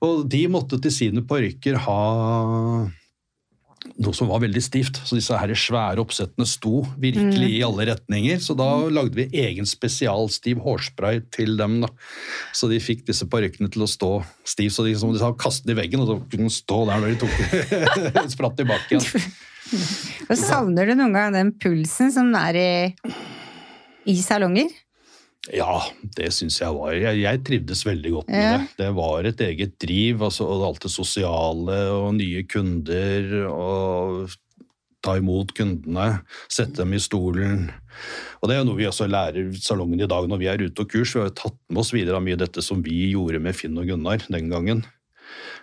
Mm. 0.00 0.08
Og 0.08 0.26
de 0.30 0.44
måtte 0.52 0.80
til 0.82 0.94
sine 0.94 1.24
parykker 1.26 1.80
ha 1.86 2.02
noe 4.00 4.16
som 4.16 4.30
var 4.30 4.40
veldig 4.42 4.62
stivt. 4.64 4.98
Så 5.04 5.18
disse 5.18 5.36
her 5.38 5.52
svære 5.58 6.02
oppsettene 6.02 6.46
sto 6.48 6.82
virkelig 7.00 7.50
i 7.58 7.62
alle 7.66 7.86
retninger. 7.90 8.40
Så 8.42 8.56
da 8.58 8.68
lagde 8.88 9.18
vi 9.18 9.42
egen 9.44 9.68
spesialstiv 9.68 10.62
hårspray 10.64 11.20
til 11.34 11.58
dem. 11.60 11.80
da. 11.84 11.90
Så 12.56 12.70
de 12.72 12.80
fikk 12.82 13.04
disse 13.08 13.28
parykkene 13.30 13.70
til 13.72 13.84
å 13.84 13.90
stå 13.90 14.12
stivt, 14.48 14.76
så 14.76 14.86
de, 14.86 14.94
som 14.98 15.12
de 15.14 15.20
sa, 15.22 15.32
kastet 15.38 15.74
i 15.74 15.78
veggen, 15.78 16.04
og 16.04 16.10
så 16.10 16.18
kunne 16.32 16.48
de 16.48 16.56
stå 16.56 16.80
der 16.90 17.02
når 17.02 17.14
de 17.14 17.20
tok 17.24 18.32
spratt 18.36 18.58
tilbake 18.60 18.96
igjen. 18.96 19.28
Og 20.28 20.36
savner 20.36 20.90
du 20.90 20.92
noen 20.98 21.14
gang 21.16 21.32
den 21.32 21.50
pulsen 21.56 22.10
som 22.12 22.28
er 22.36 22.56
i, 22.60 22.72
i 24.12 24.14
salonger? 24.20 24.68
Ja, 25.52 25.82
det 26.16 26.30
syns 26.32 26.56
jeg 26.62 26.72
var 26.72 26.94
jeg, 26.96 27.18
jeg 27.20 27.42
trivdes 27.44 27.82
veldig 27.84 28.12
godt 28.14 28.28
med 28.32 28.40
Ja. 28.40 28.52
det. 28.62 28.68
Det 28.78 28.94
var 28.96 29.26
et 29.28 29.40
eget 29.44 29.74
driv. 29.82 30.22
Altså, 30.24 30.46
og 30.48 30.62
alt 30.70 30.80
det 30.86 30.90
sosiale 30.94 31.78
og 31.92 32.14
nye 32.16 32.42
kunder 32.48 33.34
og 33.50 34.30
ta 35.04 35.18
imot 35.20 35.52
kundene, 35.52 36.22
sette 36.48 36.80
dem 36.80 36.94
i 36.96 36.98
stolen. 37.02 37.66
Og 38.40 38.48
det 38.48 38.56
er 38.56 38.62
jo 38.62 38.68
noe 38.70 38.78
vi 38.78 38.86
også 38.88 39.04
lærer 39.10 39.52
salongen 39.60 40.00
i 40.00 40.08
dag 40.08 40.24
når 40.30 40.40
vi 40.40 40.48
er 40.48 40.64
ute 40.64 40.80
og 40.80 40.88
kurs. 40.88 41.12
Vi 41.12 41.20
har 41.20 41.28
jo 41.28 41.34
tatt 41.42 41.58
med 41.68 41.82
oss 41.84 41.92
videre 41.92 42.16
av 42.16 42.24
mye 42.24 42.38
av 42.38 42.46
dette 42.46 42.64
som 42.64 42.80
vi 42.82 43.10
gjorde 43.12 43.42
med 43.44 43.54
Finn 43.58 43.76
og 43.76 43.84
Gunnar 43.90 44.24
den 44.32 44.48
gangen. 44.48 44.80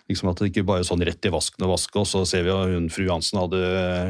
Liksom 0.10 0.32
at 0.32 0.42
det 0.42 0.50
ikke 0.50 0.66
bare 0.68 0.84
er 0.84 0.88
sånn 0.88 1.04
rett 1.08 1.28
i 1.28 1.32
vasken 1.32 1.66
og 1.68 1.74
vaske, 1.76 1.96
og 2.02 2.08
så 2.10 2.24
ser 2.28 2.44
vi 2.48 2.52
at 2.54 2.74
hun, 2.74 2.90
fru 2.92 3.06
Hansen 3.08 3.40
hadde 3.40 3.62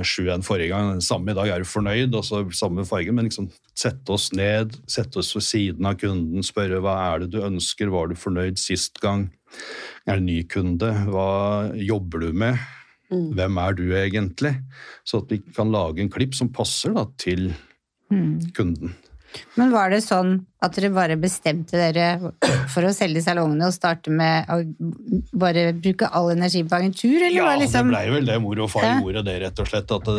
sju 0.08 0.24
en 0.34 0.46
forrige 0.46 0.72
gang. 0.72 1.02
Samme 1.06 1.34
i 1.34 1.38
dag 1.38 1.52
er 1.52 1.62
du 1.62 1.70
fornøyd, 1.70 2.16
og 2.18 2.26
så 2.26 2.42
samme 2.58 2.86
farge, 2.90 3.14
men 3.14 3.28
liksom 3.30 3.52
sette 3.78 4.16
oss 4.16 4.32
ned, 4.38 4.78
sette 4.90 5.22
oss 5.22 5.34
ved 5.38 5.46
siden 5.46 5.90
av 5.90 6.00
kunden, 6.02 6.46
spørre 6.46 6.82
hva 6.84 6.98
er 7.12 7.24
det 7.24 7.32
du 7.36 7.42
ønsker, 7.46 7.92
var 7.94 8.10
du 8.10 8.18
fornøyd 8.20 8.62
sist 8.62 9.02
gang? 9.04 9.30
Er 10.08 10.18
det 10.18 10.26
ny 10.26 10.40
kunde? 10.50 10.90
Hva 11.12 11.30
jobber 11.78 12.26
du 12.26 12.32
med? 12.44 12.58
Hvem 13.12 13.58
er 13.60 13.76
du 13.76 13.86
egentlig? 13.92 14.54
Så 15.04 15.20
at 15.22 15.32
vi 15.34 15.42
kan 15.52 15.72
lage 15.74 16.00
en 16.02 16.12
klipp 16.12 16.38
som 16.38 16.50
passer 16.56 16.96
da, 16.96 17.06
til 17.20 17.52
kunden. 18.56 18.96
Men 19.56 19.72
var 19.74 19.90
det 19.94 20.02
sånn 20.06 20.46
at 20.64 20.76
dere 20.78 20.90
bare 20.94 21.16
bestemte 21.20 21.78
dere 21.80 22.32
for 22.72 22.86
å 22.88 22.94
selge 22.96 23.24
salongene 23.26 23.68
og 23.70 23.74
starte 23.76 24.12
med 24.14 24.50
å 24.52 24.60
bare 25.34 25.72
bruke 25.78 26.08
all 26.12 26.32
energi 26.34 26.64
på 26.64 26.78
agentur, 26.78 27.18
eller 27.18 27.36
Ja, 27.38 27.46
var 27.48 27.58
det 27.58 27.66
liksom 27.66 27.88
det 27.90 27.96
blei 27.96 28.06
vel 28.16 28.26
det. 28.30 28.40
Mor 28.44 28.60
og 28.66 28.70
far 28.74 28.84
Ja. 28.88 28.96
gjorde 29.02 29.24
det, 29.26 29.38
rett 29.42 29.60
og 29.60 29.68
slett. 29.72 29.92
At 29.92 30.10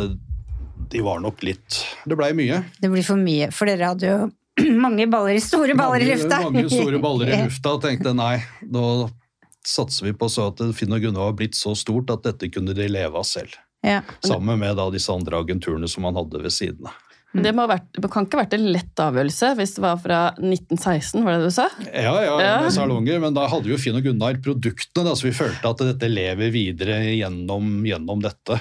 de 0.92 1.00
var 1.00 1.20
nok 1.20 1.42
litt 1.46 1.84
Det 2.06 2.16
blei 2.18 2.32
mye. 2.36 2.64
Det 2.80 2.90
blir 2.90 3.04
for 3.06 3.16
mye, 3.16 3.50
for 3.52 3.66
dere 3.70 3.92
hadde 3.92 4.08
jo 4.12 4.30
mange 4.86 5.06
baller, 5.08 5.38
store 5.40 5.74
baller 5.78 6.02
i 6.04 6.10
lufta. 6.14 6.42
Mange 6.44 6.68
store 6.68 6.98
baller 7.00 7.30
i 7.32 7.42
lufta, 7.46 7.76
og 7.76 7.82
tenkte 7.82 8.12
nei, 8.16 8.36
nå 8.68 9.08
satser 9.64 10.08
vi 10.08 10.12
på 10.18 10.26
så 10.28 10.48
at 10.50 10.58
Finn 10.74 10.92
og 10.92 11.00
Gunnar 11.04 11.28
var 11.30 11.36
blitt 11.38 11.54
så 11.54 11.70
stort 11.78 12.10
at 12.10 12.24
dette 12.26 12.48
kunne 12.50 12.74
de 12.74 12.88
leve 12.90 13.14
av 13.16 13.22
selv. 13.28 13.54
Ja. 13.86 14.00
Sammen 14.22 14.58
med 14.58 14.76
da 14.76 14.88
disse 14.90 15.10
andre 15.14 15.38
agenturene 15.42 15.88
som 15.90 16.04
han 16.04 16.18
hadde 16.18 16.42
ved 16.42 16.52
siden 16.54 16.86
av. 16.90 16.98
Men 17.32 17.46
det, 17.46 17.52
må 17.56 17.64
vært, 17.70 17.86
det 17.96 18.10
kan 18.12 18.26
ikke 18.26 18.36
ha 18.36 18.42
vært 18.44 18.56
en 18.58 18.66
lett 18.74 19.00
avgjørelse 19.00 19.52
hvis 19.56 19.74
det 19.78 19.82
var 19.86 19.96
fra 20.02 20.18
1916, 20.36 21.22
var 21.24 21.38
det 21.38 21.46
du 21.48 21.54
sa? 21.54 21.68
Ja, 21.88 22.12
ja, 22.20 22.34
Ja. 22.42 22.52
med 22.60 22.74
salonger, 22.74 23.20
men 23.22 23.32
da 23.38 23.46
hadde 23.48 23.70
jo 23.72 23.78
Finn 23.80 23.96
og 23.96 24.04
Gunnar 24.04 24.36
produktene, 24.44 25.06
da, 25.08 25.14
så 25.16 25.30
vi 25.30 25.32
følte 25.36 25.70
at 25.72 25.80
dette 25.80 26.10
lever 26.12 26.52
videre 26.52 27.00
gjennom, 27.16 27.80
gjennom 27.88 28.20
dette. 28.20 28.60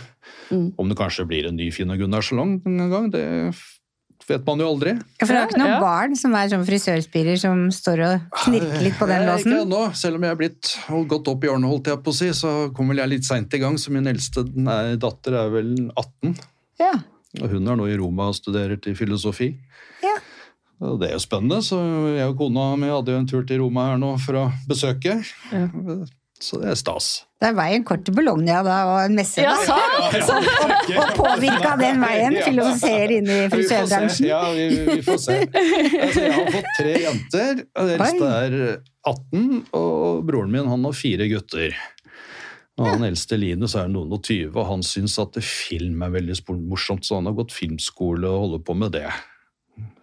Mm. 0.51 0.71
Om 0.79 0.89
det 0.89 0.97
kanskje 0.99 1.27
blir 1.27 1.47
en 1.51 1.59
ny 1.59 1.67
Finn 1.75 1.91
og 1.91 1.99
Gunnar-salong 1.99 2.61
en 2.65 2.89
gang, 2.91 3.11
det 3.11 3.25
vet 4.29 4.45
man 4.47 4.61
jo 4.63 4.67
aldri. 4.71 4.91
Ja, 5.19 5.25
For 5.25 5.33
det 5.33 5.39
er 5.41 5.47
ikke 5.49 5.59
noen 5.59 5.73
Ja. 5.73 5.79
barn 5.81 6.15
som 6.15 6.33
er 6.37 6.47
sånn 6.47 6.63
frisørspirer 6.63 7.37
som 7.41 7.65
står 7.73 8.03
og 8.05 8.21
knirker 8.45 8.81
litt 8.85 8.95
på 8.99 9.07
den 9.09 9.25
låsen? 9.27 9.51
Ikke 9.51 9.65
ennå, 9.65 9.81
selv 9.97 10.15
om 10.15 10.21
jeg 10.23 10.31
er 10.31 10.39
blitt 10.39 10.69
gått 11.09 11.27
opp 11.27 11.43
i 11.43 11.47
årene, 11.51 11.67
holdt 11.67 11.87
jeg 11.91 11.99
på 12.05 12.13
å 12.13 12.15
si, 12.15 12.29
så 12.29 12.73
kom 12.73 12.87
vel 12.93 12.97
jeg 13.03 13.09
litt 13.17 13.25
seint 13.27 13.51
i 13.53 13.59
gang, 13.59 13.75
så 13.81 13.91
min 13.91 14.07
eldste 14.07 14.45
nei, 14.55 14.95
datter 14.95 15.35
er 15.41 15.49
vel 15.49 15.73
18. 15.97 16.37
Ja. 16.79 16.93
Og 17.39 17.47
hun 17.53 17.67
er 17.71 17.79
nå 17.79 17.87
i 17.87 17.97
Roma 17.99 18.27
og 18.31 18.35
studerer 18.35 18.79
til 18.81 18.97
filosofi. 18.99 19.53
Ja. 20.03 20.17
Og 20.81 20.97
det 20.99 21.11
er 21.11 21.15
jo 21.15 21.21
spennende, 21.23 21.61
så 21.63 21.77
jeg 22.17 22.31
og 22.31 22.39
kona 22.39 22.71
mi 22.79 22.89
hadde 22.89 23.13
jo 23.13 23.21
en 23.21 23.29
tur 23.29 23.45
til 23.47 23.61
Roma 23.61 23.91
her 23.91 24.01
nå 24.01 24.15
for 24.23 24.39
å 24.41 24.47
besøke. 24.67 25.19
Ja. 25.53 25.67
Så 26.41 26.57
det 26.57 26.71
er 26.71 26.77
stas. 26.79 27.07
Det 27.37 27.51
er 27.51 27.53
veien 27.57 27.83
kort 27.85 28.01
til 28.05 28.15
Bologna 28.17 28.63
da, 28.65 28.77
og 28.89 28.97
en 29.03 29.13
messe. 29.17 29.43
Ja, 29.43 29.53
da. 29.61 29.75
sant! 30.25 30.89
Og 31.01 31.11
påvirka 31.15 31.75
den 31.77 32.01
veien, 32.01 32.35
til 32.41 32.57
å 32.63 32.71
se 32.77 32.91
inn 33.13 33.29
i 33.29 33.37
frisørbransjen. 33.53 34.27
Ja, 34.29 34.41
vi, 34.57 34.65
vi 34.87 34.97
får 35.05 35.19
se. 35.21 35.37
Altså, 35.45 36.23
jeg 36.25 36.33
har 36.35 36.49
fått 36.55 36.71
tre 36.79 36.95
jenter. 37.05 37.61
og 37.77 37.91
Den 37.91 38.03
eldste 38.07 38.31
er 38.39 38.57
18, 39.13 39.45
og 39.77 40.25
broren 40.27 40.53
min 40.53 40.69
han 40.73 40.89
har 40.89 40.97
fire 40.97 41.29
gutter. 41.29 41.77
Og 42.79 42.87
han 42.87 43.03
eldste 43.03 43.37
Linus 43.37 43.75
er 43.75 43.89
noen 43.91 44.13
og 44.15 44.23
tyve, 44.25 44.55
og 44.55 44.69
han 44.69 44.85
syns 44.85 45.17
at 45.21 45.35
film 45.43 46.01
er 46.05 46.13
veldig 46.13 46.37
morsomt, 46.63 47.05
så 47.05 47.19
han 47.19 47.27
har 47.27 47.35
gått 47.37 47.55
filmskole 47.55 48.29
og 48.29 48.45
holder 48.45 48.63
på 48.67 48.77
med 48.79 48.95
det. 48.95 49.09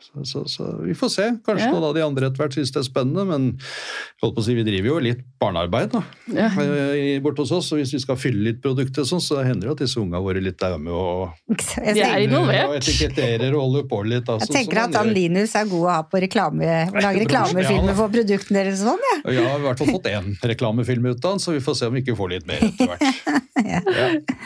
Så, 0.08 0.22
så, 0.24 0.40
så 0.48 0.64
vi 0.86 0.94
får 0.96 1.10
se. 1.12 1.24
Kanskje 1.44 1.66
Ja. 1.66 1.72
noen 1.74 1.84
av 1.84 1.94
de 1.94 2.00
andre 2.04 2.28
etter 2.30 2.40
hvert 2.40 2.54
syns 2.56 2.70
det 2.72 2.80
er 2.80 2.86
spennende, 2.86 3.24
men 3.28 3.42
jeg 3.58 4.22
holdt 4.22 4.36
på 4.38 4.40
å 4.40 4.44
si, 4.46 4.54
vi 4.56 4.62
driver 4.64 4.88
jo 4.88 4.98
litt 5.04 5.20
barnearbeid 5.42 5.90
da, 5.92 6.00
Ja. 6.32 6.46
eh, 6.62 7.18
borte 7.20 7.42
hos 7.44 7.52
oss, 7.52 7.68
og 7.74 7.78
hvis 7.82 7.92
vi 7.92 8.00
skal 8.00 8.16
fylle 8.16 8.40
litt 8.46 8.62
produkter, 8.64 9.04
sånn, 9.04 9.20
så 9.20 9.42
hender 9.44 9.68
det 9.68 9.74
at 9.76 9.82
disse 9.84 10.00
unga 10.00 10.20
våre 10.24 10.40
litt 10.40 10.62
er 10.64 10.78
med 10.78 10.94
og 10.94 11.34
De 11.50 12.00
er 12.00 12.24
involvert. 12.24 12.70
og 12.70 12.76
etiketterer 12.78 13.52
og 13.52 13.60
holder 13.66 13.84
på 13.90 14.00
litt. 14.08 14.24
Da, 14.24 14.38
jeg 14.38 14.48
tenker 14.54 14.80
sånn, 14.80 14.94
at 14.94 15.00
han. 15.02 15.12
Linus 15.18 15.54
er 15.54 15.68
god 15.68 15.84
å 15.84 15.92
ha 15.92 16.02
på 16.08 16.22
reklame, 16.24 16.72
lage 16.94 17.24
reklamefilmer 17.26 17.94
for 18.00 18.08
produktene 18.08 18.64
deres 18.64 18.80
og 18.86 18.94
sånn, 18.94 19.06
ja. 19.12 19.16
Jeg 19.36 19.44
har 19.50 19.58
i 19.58 19.66
hvert 19.68 19.78
fall 19.84 19.92
fått 19.98 20.10
én 20.14 20.32
reklamefilm 20.54 21.10
ut 21.12 21.24
av 21.24 21.36
han, 21.36 21.38
så 21.42 21.52
vi 21.52 21.60
får 21.60 21.76
se 21.82 21.86
om 21.90 21.94
vi 21.98 22.02
ikke 22.06 22.16
får 22.16 22.30
litt 22.38 22.46
mer 22.48 22.64
etter 22.70 22.86
hvert. 22.94 23.02
Ja. 23.68 23.80
Ja, 23.84 24.04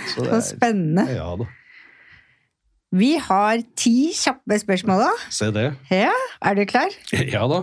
så 0.09 0.23
det 0.25 0.31
Så 0.33 0.37
er, 0.39 0.41
spennende. 0.57 1.03
ja 1.15 1.27
da, 1.37 1.45
Vi 2.93 3.15
har 3.25 3.63
ti 3.79 4.13
kjappe 4.17 4.59
spørsmål 4.61 5.01
da. 5.07 5.11
se 5.33 5.49
det. 5.55 5.67
Ja, 5.93 6.13
er 6.45 6.59
du 6.59 6.65
klar? 6.69 6.93
Ja 7.13 7.47
da. 7.49 7.63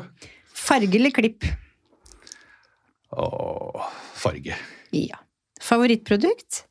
Farge 0.60 0.98
eller 0.98 1.14
klipp? 1.14 1.46
Åh, 3.14 3.86
farge. 4.18 4.58
Ja. 4.94 5.20
Favorittprodukt? 5.62 6.64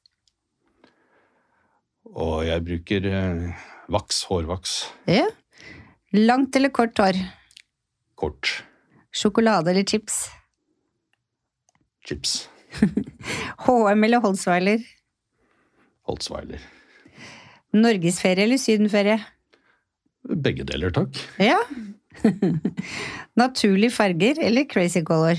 Og 2.09 2.47
jeg 2.49 2.65
bruker 2.67 3.07
eh, 3.13 3.65
vaks, 3.93 4.23
hårvaks. 4.31 4.77
Ja. 5.07 5.27
Langt 6.17 6.57
eller 6.57 6.73
kort 6.75 6.99
hår? 6.99 7.19
Kort. 8.19 8.57
Sjokolade 9.15 9.71
eller 9.71 9.87
chips? 9.87 10.25
Chips. 12.09 12.49
HM 13.67 14.05
eller 14.09 14.23
Holzweiler? 14.25 14.83
Holtzweiler. 16.09 16.65
Norgesferie 17.77 18.45
eller 18.47 18.59
sydenferie? 18.61 19.19
Begge 20.29 20.64
deler, 20.69 20.91
takk. 20.95 21.19
Ja. 21.41 21.59
Naturlige 23.39 23.91
farger 23.95 24.41
eller 24.45 24.64
crazy 24.69 25.03
color? 25.07 25.39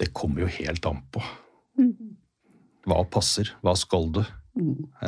Det 0.00 0.12
kommer 0.16 0.44
jo 0.46 0.50
helt 0.58 0.86
an 0.88 1.02
på. 1.14 1.22
Hva 2.88 3.02
passer? 3.12 3.50
Hva 3.62 3.74
skal 3.78 4.08
du? 4.14 4.22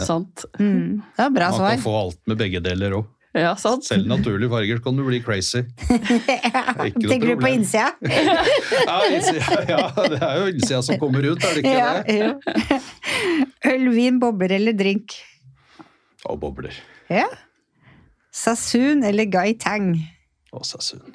Sant. 0.00 0.44
Mm. 0.58 1.02
Det 1.16 1.22
var 1.26 1.32
bra 1.34 1.50
Man 1.50 1.58
svar. 1.58 1.74
kan 1.76 1.82
få 1.84 1.94
alt 1.98 2.20
med 2.30 2.40
begge 2.40 2.62
deler 2.64 2.94
òg. 3.00 3.10
Ja, 3.34 3.56
sant. 3.58 3.82
Selv 3.82 4.06
naturlige 4.06 4.46
farger 4.52 4.78
kan 4.84 4.94
du 4.94 5.02
bli 5.08 5.18
crazy. 5.24 5.64
ja, 6.30 6.62
Tenker 6.86 7.32
du 7.32 7.36
på 7.42 7.50
innsida? 7.50 7.88
Ja, 8.86 8.98
innsida, 9.10 9.58
ja, 9.68 9.80
det 10.12 10.20
er 10.22 10.36
jo 10.38 10.52
innsida 10.52 10.78
som 10.86 11.00
kommer 11.02 11.26
ut, 11.26 11.42
er 11.42 11.56
det 11.58 11.64
ikke 11.64 11.72
Ja, 11.74 11.90
det? 12.06 12.78
Øl, 13.72 13.88
vin, 13.96 14.20
bobler 14.22 14.54
eller 14.60 14.76
drink? 14.78 15.16
Og 16.24 16.40
bobler. 16.40 16.76
Ja. 17.12 17.26
Sasun 18.34 19.04
eller 19.04 19.28
Gai 19.30 19.54
Tang? 19.60 19.94
Og 20.54 20.66
Sassoon. 20.66 21.14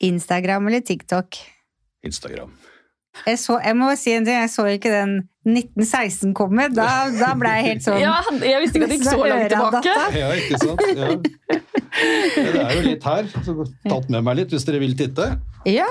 Instagram 0.00 0.66
eller 0.66 0.80
TikTok? 0.80 1.36
Instagram. 2.04 2.52
Jeg, 3.26 3.38
så, 3.38 3.58
jeg 3.64 3.76
må 3.76 3.90
si 3.98 4.12
en 4.14 4.24
ting, 4.24 4.36
jeg 4.38 4.50
så 4.52 4.64
ikke 4.70 4.92
den 4.92 5.16
1916 5.48 6.32
komme. 6.36 6.68
Da, 6.72 6.86
da 7.18 7.32
ble 7.36 7.50
jeg 7.58 7.66
helt 7.66 7.84
sånn 7.84 7.98
Ja, 8.00 8.14
jeg 8.46 8.62
visste 8.62 8.78
ikke 8.78 8.86
at 8.86 8.92
det 8.92 8.98
gikk 9.00 9.08
så 9.08 9.26
langt 9.26 9.50
tilbake. 9.52 9.96
Ja, 10.20 10.30
ikke 10.38 10.60
sant? 10.62 10.80
Ja. 10.94 11.10
Det 12.36 12.62
er 12.62 12.72
jo 12.78 12.86
litt 12.86 13.04
her. 13.04 13.28
Så 13.44 13.56
tatt 13.82 14.08
med 14.14 14.24
meg 14.24 14.40
litt 14.40 14.54
hvis 14.54 14.64
dere 14.68 14.80
vil 14.80 14.94
titte. 14.96 15.26
Ja. 15.68 15.90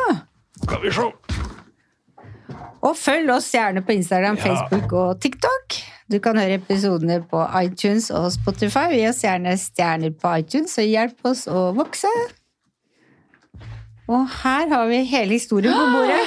Skal 0.63 0.81
vi 0.85 0.93
se. 0.95 1.09
Og 2.79 2.95
følg 2.95 3.29
oss 3.35 3.51
gjerne 3.53 3.83
på 3.85 3.97
Instagram, 3.99 4.39
Facebook 4.39 4.93
og 4.95 5.19
TikTok. 5.21 5.81
Du 6.09 6.17
kan 6.23 6.37
høre 6.41 6.57
episodene 6.57 7.19
på 7.29 7.43
iTunes 7.61 8.09
og 8.15 8.31
Spotify. 8.33 8.87
Gi 8.95 9.03
oss 9.11 9.21
gjerne 9.23 9.53
stjerner 9.61 10.11
på 10.17 10.31
iTunes, 10.41 10.73
og 10.81 10.87
hjelp 10.89 11.19
oss 11.29 11.43
å 11.51 11.67
vokse. 11.77 12.09
Og 14.09 14.23
her 14.41 14.71
har 14.71 14.87
vi 14.89 15.03
hele 15.05 15.37
historien 15.37 15.75
på 15.77 15.85
bordet. 15.93 16.21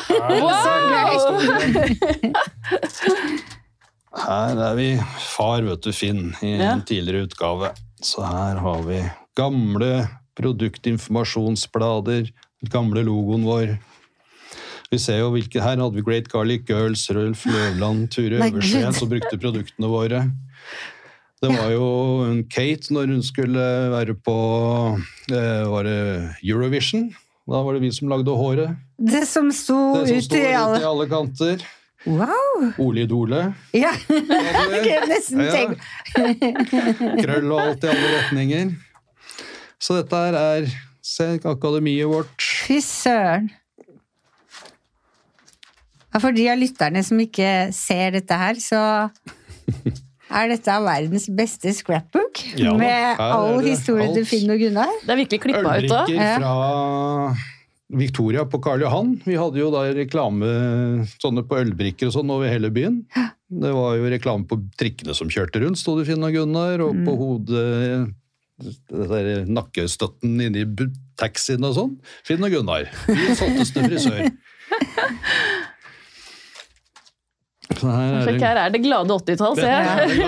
Her 4.23 4.59
er 4.69 4.75
vi 4.79 4.89
far, 5.33 5.63
vet 5.67 5.83
du, 5.83 5.93
Finn, 5.97 6.35
i 6.45 6.53
Ja. 6.59 6.73
en 6.77 6.83
tidligere 6.87 7.27
utgave. 7.27 7.73
Så 8.03 8.23
her 8.23 8.57
har 8.61 8.83
vi 8.87 9.01
gamle 9.37 10.09
produktinformasjonsblader, 10.37 12.31
gamle 12.71 13.03
logoen 13.03 13.45
vår. 13.45 13.79
Vi 14.93 14.99
ser 15.01 15.23
jo 15.23 15.31
hvilke 15.33 15.63
Her 15.65 15.81
hadde 15.81 15.97
vi 15.97 16.05
Great 16.05 16.29
Garlic 16.29 16.67
Girls, 16.69 17.07
Rølf 17.17 17.47
Løvland, 17.49 18.11
Ture 18.13 18.37
Nei, 18.43 18.51
Øverskjeen 18.53 18.93
som 18.97 19.09
brukte 19.09 19.39
produktene 19.41 19.89
våre. 19.89 20.27
Det 21.43 21.51
var 21.51 21.73
jo 21.73 21.87
en 22.29 22.43
Kate 22.47 22.93
når 22.95 23.09
hun 23.17 23.23
skulle 23.27 23.63
være 23.91 24.15
på 24.15 24.35
eh, 25.33 26.29
Eurovision. 26.45 27.09
Da 27.49 27.63
var 27.65 27.75
det 27.75 27.83
vi 27.83 27.91
som 27.97 28.13
lagde 28.13 28.31
håret. 28.37 28.77
Det 29.01 29.25
som 29.27 29.49
sto 29.51 29.79
Det 30.05 30.13
som 30.13 30.21
ut 30.21 30.29
står 30.29 30.39
i 30.39 30.43
ut 30.45 30.53
i 30.53 30.59
alle 30.61 30.85
alle 30.93 31.09
kanter. 31.11 31.65
Wow! 32.07 32.69
Ole 32.83 33.05
Idole. 33.07 33.41
Ja, 33.75 33.91
jeg 34.11 34.85
kunne 34.87 35.09
nesten 35.11 35.43
Ja. 35.43 35.53
tenke 35.57 37.19
Krøll 37.25 37.49
og 37.51 37.61
alt 37.65 37.85
i 37.89 37.91
alle 37.95 38.13
retninger. 38.19 38.73
Så 39.83 39.99
dette 39.99 40.23
er 40.39 40.69
se, 41.03 41.33
akademiet 41.43 42.07
vårt. 42.13 42.37
Fy 42.69 42.79
søren. 42.85 43.51
Ja, 46.13 46.21
For 46.21 46.35
de 46.37 46.49
av 46.53 46.59
lytterne 46.61 47.03
som 47.07 47.21
ikke 47.23 47.73
ser 47.73 48.13
dette 48.19 48.37
her, 48.37 48.59
så 48.61 48.81
er 50.33 50.49
dette 50.53 50.75
verdens 50.85 51.27
beste 51.33 51.73
scrapbook. 51.77 52.43
Ja 52.61 52.75
med 52.77 53.21
all 53.21 53.59
det 53.63 53.75
historie 53.77 54.11
til. 54.17 54.27
Finn 54.29 54.53
og 54.53 54.61
Gunnar. 54.61 54.93
Det 55.07 55.15
er 55.15 55.21
virkelig 55.25 55.43
klippa 55.47 55.65
ut. 55.79 55.89
Ølbrikker 55.89 56.39
fra 56.41 57.35
Victoria 57.93 58.45
på 58.49 58.61
Karl 58.65 58.81
Johan. 58.87 59.11
Vi 59.27 59.37
hadde 59.37 59.61
jo 59.61 59.69
da 59.73 59.83
reklame 59.93 60.49
sånne 61.21 61.45
på 61.49 61.59
ølbrikker 61.61 62.09
og 62.09 62.15
sånn 62.17 62.33
over 62.33 62.49
hele 62.49 62.71
byen. 62.73 63.03
Det 63.53 63.73
var 63.77 63.99
jo 64.01 64.09
reklame 64.09 64.49
på 64.49 64.57
trikkene 64.81 65.13
som 65.17 65.29
kjørte 65.33 65.61
rundt, 65.61 65.81
sto 65.81 65.99
det 65.99 66.07
Finn 66.09 66.25
og 66.25 66.33
Gunnar, 66.33 66.81
og 66.81 66.97
Mm. 66.97 67.05
på 67.05 67.17
hodet 67.21 68.15
det 68.63 69.09
der 69.11 69.45
nakkestøtten 69.51 70.41
inni 70.41 70.65
taxien 71.19 71.65
og 71.65 71.75
sånn. 71.77 71.93
Finn 72.25 72.45
og 72.45 72.51
Gunnar. 72.55 72.89
Vi 73.09 73.15
Byens 73.37 73.73
til 73.75 73.89
frisør. 73.91 74.31
Så 77.79 77.91
her 77.91 78.17
er 78.21 78.39
her 78.43 78.61
er 78.65 78.73
det 78.75 78.81
glade 78.85 79.17
80-tall, 79.17 79.57
ser 79.59 79.67
det 79.67 79.73
jeg. 79.73 80.27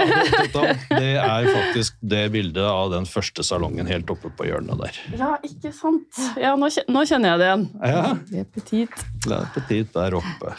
er, 0.54 0.82
det 0.90 1.10
er 1.20 1.48
faktisk 1.52 1.96
det 2.14 2.22
bildet 2.34 2.66
av 2.66 2.92
den 2.94 3.08
første 3.08 3.44
salongen 3.46 3.88
helt 3.90 4.10
oppe 4.14 4.30
på 4.34 4.46
hjørnet 4.48 4.80
der. 4.80 5.00
Ja, 5.18 5.32
ikke 5.46 5.72
sant. 5.76 6.20
Ja, 6.40 6.54
nå 6.56 6.68
kjenner 7.08 7.34
jeg 7.34 7.42
det 7.42 7.48
igjen. 7.50 7.66
Ja, 7.80 8.04
Det 8.30 8.44
er 8.44 8.48
petit. 8.58 9.04
det 9.26 9.40
er 9.40 9.50
petit 9.56 9.92
der 9.96 10.18
oppe. 10.20 10.54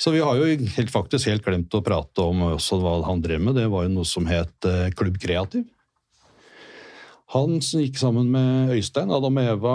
Så 0.00 0.14
vi 0.14 0.22
har 0.24 0.38
jo 0.38 0.46
helt, 0.48 0.90
faktisk 0.90 1.28
helt 1.28 1.44
glemt 1.44 1.74
å 1.76 1.82
prate 1.84 2.24
om 2.24 2.46
også 2.54 2.78
hva 2.80 2.94
han 3.04 3.20
drev 3.20 3.42
med. 3.44 3.58
Det 3.60 3.66
var 3.68 3.84
jo 3.84 3.92
noe 3.98 4.08
som 4.08 4.24
het 4.30 4.68
eh, 4.68 4.88
Klubb 4.96 5.18
Kreativ. 5.20 5.66
Han 7.30 7.60
gikk 7.62 7.94
sammen 7.94 8.26
med 8.34 8.72
Øystein, 8.74 9.10
Adam 9.14 9.36
Eva, 9.38 9.74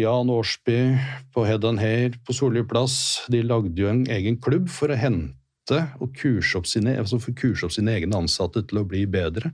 Jan 0.00 0.30
Årsby 0.32 0.96
på 1.34 1.42
Head 1.44 1.66
and 1.68 1.82
Hair 1.82 2.14
på 2.24 2.32
Solli 2.32 2.62
plass. 2.64 3.20
De 3.28 3.42
lagde 3.44 3.76
jo 3.76 3.90
en 3.90 4.06
egen 4.08 4.38
klubb 4.40 4.70
for 4.72 4.88
å 4.88 4.96
hente 4.96 5.36
og 5.74 6.12
kurse 6.14 6.58
opp 6.58 6.68
sine, 6.70 6.94
altså 7.00 7.18
kurse 7.34 7.66
opp 7.66 7.74
sine 7.74 7.94
egne 7.96 8.14
ansatte 8.14 8.62
til 8.68 8.78
å 8.78 8.84
bli 8.86 9.02
bedre. 9.10 9.50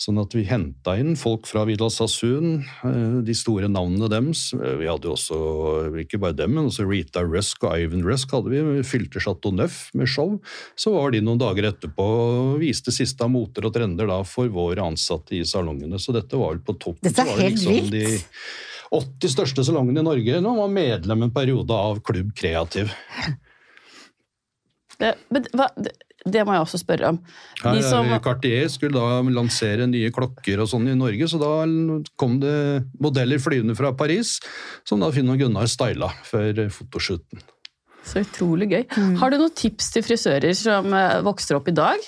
Sånn 0.00 0.20
at 0.20 0.34
vi 0.36 0.44
henta 0.44 0.96
inn 1.00 1.14
folk 1.16 1.48
fra 1.48 1.64
Vidal 1.68 1.90
Sassoon, 1.90 2.64
eh, 2.84 3.22
de 3.24 3.34
store 3.34 3.70
navnene 3.72 4.10
deres. 4.12 4.50
Vi 4.52 4.86
hadde 4.88 5.08
jo 5.08 5.14
også, 5.16 5.38
ikke 6.02 6.20
bare 6.20 6.36
dem, 6.36 6.54
men 6.54 6.68
også 6.68 6.86
Rita 6.88 7.24
Rusk 7.24 7.64
og 7.64 7.78
Ivan 7.80 8.04
Rusk 8.04 8.34
hadde 8.36 8.52
vi. 8.52 8.60
Vi 8.60 8.86
fylte 8.86 9.22
Chateau 9.22 9.54
Neuf 9.54 9.90
med 9.94 10.10
show. 10.10 10.36
Så 10.76 10.92
var 10.92 11.10
de 11.10 11.22
noen 11.24 11.40
dager 11.40 11.70
etterpå 11.72 12.06
og 12.06 12.60
viste 12.60 12.92
siste 12.94 13.24
av 13.24 13.32
moter 13.32 13.66
og 13.66 13.74
trender 13.74 14.10
da 14.10 14.20
for 14.26 14.52
våre 14.52 14.84
ansatte 14.84 15.38
i 15.38 15.44
salongene. 15.46 16.00
Så 16.02 16.12
dette 16.16 16.36
var 16.36 16.54
vel 16.54 16.64
på 16.66 16.76
toppen. 16.76 17.06
Dette 17.06 17.24
er 17.24 17.32
var 17.32 17.44
liksom 17.46 17.72
vilt. 17.72 17.92
De 17.96 18.20
80 18.96 19.32
største 19.32 19.64
salongene 19.66 20.02
i 20.02 20.06
Norge 20.06 20.40
nå 20.42 20.52
var 20.60 20.70
medlem 20.70 21.26
en 21.26 21.34
periode 21.34 21.74
av 21.74 22.00
Klubb 22.06 22.30
Kreativ. 22.36 22.92
Det, 25.00 25.12
men 25.34 25.48
hva, 25.56 25.68
det, 25.76 25.92
det 26.26 26.42
må 26.46 26.56
jeg 26.56 26.64
også 26.64 26.80
spørre 26.80 27.10
om. 27.12 27.18
Her 27.62 27.76
De 27.76 27.82
som, 27.86 28.08
er 28.10 28.22
Cartier 28.24 28.70
skulle 28.72 28.98
da 28.98 29.20
lansere 29.30 29.86
nye 29.90 30.10
klokker 30.14 30.62
og 30.64 30.70
sånn 30.72 30.88
i 30.90 30.96
Norge, 30.98 31.28
så 31.30 31.38
da 31.40 31.52
kom 32.18 32.38
det 32.42 32.56
modeller 33.02 33.42
flyvende 33.42 33.76
fra 33.78 33.92
Paris, 33.98 34.36
som 34.88 35.02
da 35.02 35.12
Finn 35.14 35.30
og 35.32 35.38
Gunnar 35.42 35.70
styla 35.70 36.10
før 36.26 36.66
fotoshooten. 36.74 37.44
så 38.06 38.22
utrolig 38.22 38.70
gøy. 38.70 38.84
Mm. 38.96 39.16
Har 39.20 39.32
du 39.32 39.40
noen 39.40 39.54
tips 39.54 39.90
til 39.94 40.04
frisører 40.06 40.54
som 40.58 40.92
eh, 40.94 41.18
vokser 41.26 41.58
opp 41.58 41.70
i 41.70 41.76
dag? 41.76 42.02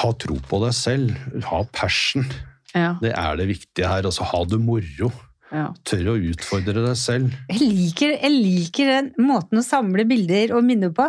Ha 0.00 0.12
tro 0.22 0.36
på 0.46 0.60
deg 0.62 0.74
selv, 0.76 1.16
ha 1.48 1.64
passion. 1.74 2.26
Ja. 2.74 2.94
Det 3.02 3.10
er 3.18 3.38
det 3.38 3.48
viktige 3.50 3.90
her. 3.90 4.06
Altså, 4.06 4.26
ha 4.30 4.44
det 4.46 4.60
moro. 4.62 5.10
Ja. 5.50 5.66
Tør 5.88 6.12
å 6.12 6.16
utfordre 6.30 6.84
deg 6.84 6.96
selv. 6.98 7.34
Jeg 7.50 7.60
liker, 7.64 8.14
jeg 8.14 8.32
liker 8.34 8.90
den 8.94 9.10
måten 9.26 9.60
å 9.60 9.66
samle 9.66 10.04
bilder 10.08 10.54
og 10.56 10.64
minner 10.66 10.92
på. 10.94 11.08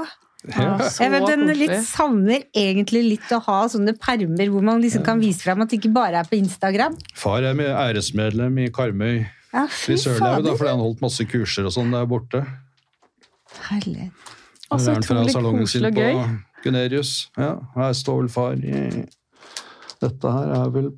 Ja, 0.50 0.74
Jeg 0.98 1.12
vet, 1.14 1.28
den 1.30 1.52
litt 1.54 1.76
savner 1.86 2.48
egentlig 2.58 3.04
litt 3.06 3.34
å 3.36 3.38
ha 3.46 3.60
sånne 3.70 3.94
permer 4.02 4.50
hvor 4.50 4.64
man 4.66 4.82
liksom 4.82 5.04
kan 5.06 5.22
vise 5.22 5.46
frem 5.46 5.62
at 5.62 5.70
det 5.70 5.78
ikke 5.78 5.92
bare 5.94 6.24
er 6.24 6.30
på 6.30 6.40
Instagram. 6.40 6.96
Far 7.14 7.46
er 7.46 7.54
med 7.58 7.70
æresmedlem 7.70 8.58
i 8.64 8.72
Karmøy 8.74 9.20
Ja, 9.52 9.68
fy 9.70 9.92
frisørlære, 9.92 10.56
fordi 10.58 10.72
han 10.72 10.82
holdt 10.82 11.04
masse 11.06 11.28
kurser 11.30 11.70
og 11.70 11.76
sånn 11.76 11.94
der 11.94 12.10
borte. 12.10 12.42
Herlig. 13.68 14.10
Og 14.72 14.82
så 14.82 14.96
Her 14.96 15.04
er 15.04 15.06
fra 15.06 15.22
utrolig 15.28 15.62
koselig 15.62 15.92
og 15.92 16.00
på 16.00 16.08
gøy. 16.08 16.36
Gunerius. 16.66 17.14
Ja, 17.38 17.54
her 17.76 17.94
står 18.02 18.24
vel 18.24 18.34
far 18.34 18.58
i 18.58 19.06
Dette 20.02 20.34
her 20.34 20.54
er 20.58 20.74
vel 20.74 20.92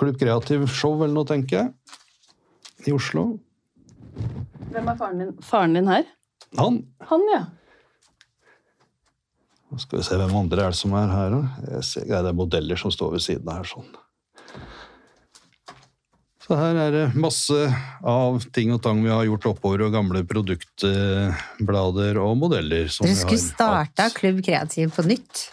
Klubb 0.00 0.18
Kreativ 0.18 0.64
Show 0.72 0.96
eller 1.04 1.14
noe, 1.14 1.28
tenker 1.28 1.60
jeg. 1.60 1.98
I 2.86 2.92
Oslo. 2.96 3.26
Hvem 4.70 4.88
er 4.88 4.98
faren 4.98 5.18
din, 5.22 5.32
faren 5.44 5.74
din 5.76 5.88
her? 5.90 6.04
Han 6.58 6.82
Han, 7.10 7.24
ja. 7.34 7.42
Nå 9.70 9.78
skal 9.78 10.00
vi 10.00 10.04
se 10.06 10.16
hvem 10.18 10.34
andre 10.34 10.64
er 10.64 10.72
det 10.74 10.80
som 10.80 10.94
er 10.98 11.10
her, 11.12 11.34
da. 11.34 11.66
Jeg 11.76 11.86
ser, 11.86 12.06
det 12.10 12.30
er 12.32 12.38
modeller 12.38 12.80
som 12.80 12.90
står 12.94 13.12
ved 13.14 13.22
siden 13.22 13.50
av 13.50 13.60
her, 13.60 13.68
sånn. 13.70 13.90
Så 16.42 16.56
her 16.58 16.74
er 16.82 16.90
det 16.96 17.04
masse 17.14 17.68
av 18.02 18.40
ting 18.50 18.72
og 18.74 18.80
tang 18.82 19.04
vi 19.04 19.12
har 19.12 19.22
gjort 19.28 19.46
oppover, 19.52 19.84
og 19.86 19.94
gamle 19.94 20.24
produktblader 20.26 22.18
og 22.18 22.34
modeller. 22.40 22.90
Som 22.90 23.06
Dere 23.06 23.14
vi 23.14 23.20
skulle 23.20 23.44
starta. 23.44 24.08
Klubb 24.16 24.42
Kreativ 24.42 24.90
på 24.96 25.06
nytt. 25.06 25.44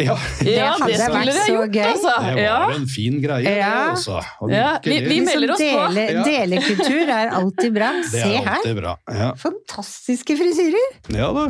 Ja, 0.00 0.14
Ja, 0.40 0.68
hadde 0.80 0.86
det 0.88 1.00
skulle 1.04 1.32
så 1.36 1.52
gjort, 1.52 1.72
gøy. 1.74 1.82
altså. 1.84 2.12
det 2.24 2.34
var 2.34 2.40
Ja. 2.40 2.70
en 2.78 2.86
fin 2.88 3.18
greie, 3.20 3.44
det, 3.44 3.56
Ja. 3.58 3.90
altså. 3.90 4.22
Og 4.40 4.50
Ja, 4.50 4.78
vi- 4.84 5.00
vi 5.04 5.20
melder 5.20 5.52
oss 5.52 5.60
på. 5.60 5.82
dele, 5.92 6.04
Ja. 6.12 6.22
Delekultur 6.24 7.08
er 7.12 7.28
alltid 7.30 7.74
bra. 7.74 7.90
Se 8.10 8.18
er 8.22 8.48
her. 8.48 8.74
bra. 8.80 8.96
Ja, 9.12 9.32
Fantastiske 9.34 10.36
frisyrer. 10.36 10.86
ja 11.10 11.28
da. 11.32 11.46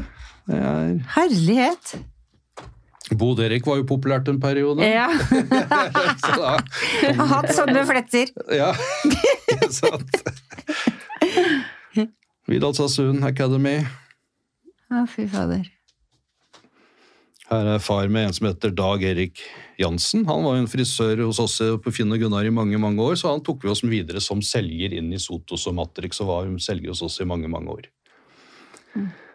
Det 0.48 0.58
er... 0.58 0.98
Herlighet. 1.14 1.94
Bod 3.16 3.38
Erik 3.40 3.64
var 3.66 3.76
jo 3.76 3.84
populært 3.84 4.26
en 4.28 4.40
periode. 4.40 4.82
Ja. 4.82 5.06
Så 6.24 6.34
da, 6.34 6.56
har 7.14 7.26
hatt 7.36 7.50
sånne 7.54 7.84
fletter. 7.86 8.26
ja, 8.50 8.72
ikke 9.04 9.70
sant. 9.72 10.22
Vidal 12.48 12.74
Sassoon 12.74 13.22
Academy. 13.22 13.84
Å, 14.92 15.06
fy 15.08 15.26
fader. 15.30 15.62
Her 17.52 17.74
er 17.74 17.82
far 17.84 18.08
med 18.08 18.30
en 18.30 18.32
som 18.32 18.46
heter 18.48 18.72
Dag 18.72 19.02
Erik 19.04 19.42
Jansen. 19.76 20.22
Han 20.24 20.44
var 20.46 20.56
jo 20.56 20.62
en 20.62 20.70
frisør 20.72 21.20
hos 21.26 21.40
oss 21.42 21.58
på 21.84 21.92
Finn 21.92 22.14
og 22.14 22.22
Gunnar 22.22 22.46
i 22.48 22.54
mange 22.54 22.78
mange 22.80 23.04
år, 23.04 23.18
så 23.20 23.34
han 23.34 23.42
tok 23.44 23.66
vi 23.66 23.72
oss 23.72 23.82
videre 23.84 24.22
som 24.24 24.40
selger 24.40 24.94
inn 24.96 25.10
i 25.12 25.20
Sotos 25.20 25.66
og 25.68 25.76
Matrix 25.76 26.22
og 26.24 26.30
var 26.30 26.48
selger 26.64 26.94
hos 26.94 27.04
oss 27.04 27.20
i 27.20 27.28
mange 27.28 27.50
mange 27.52 27.74
år. 27.74 27.90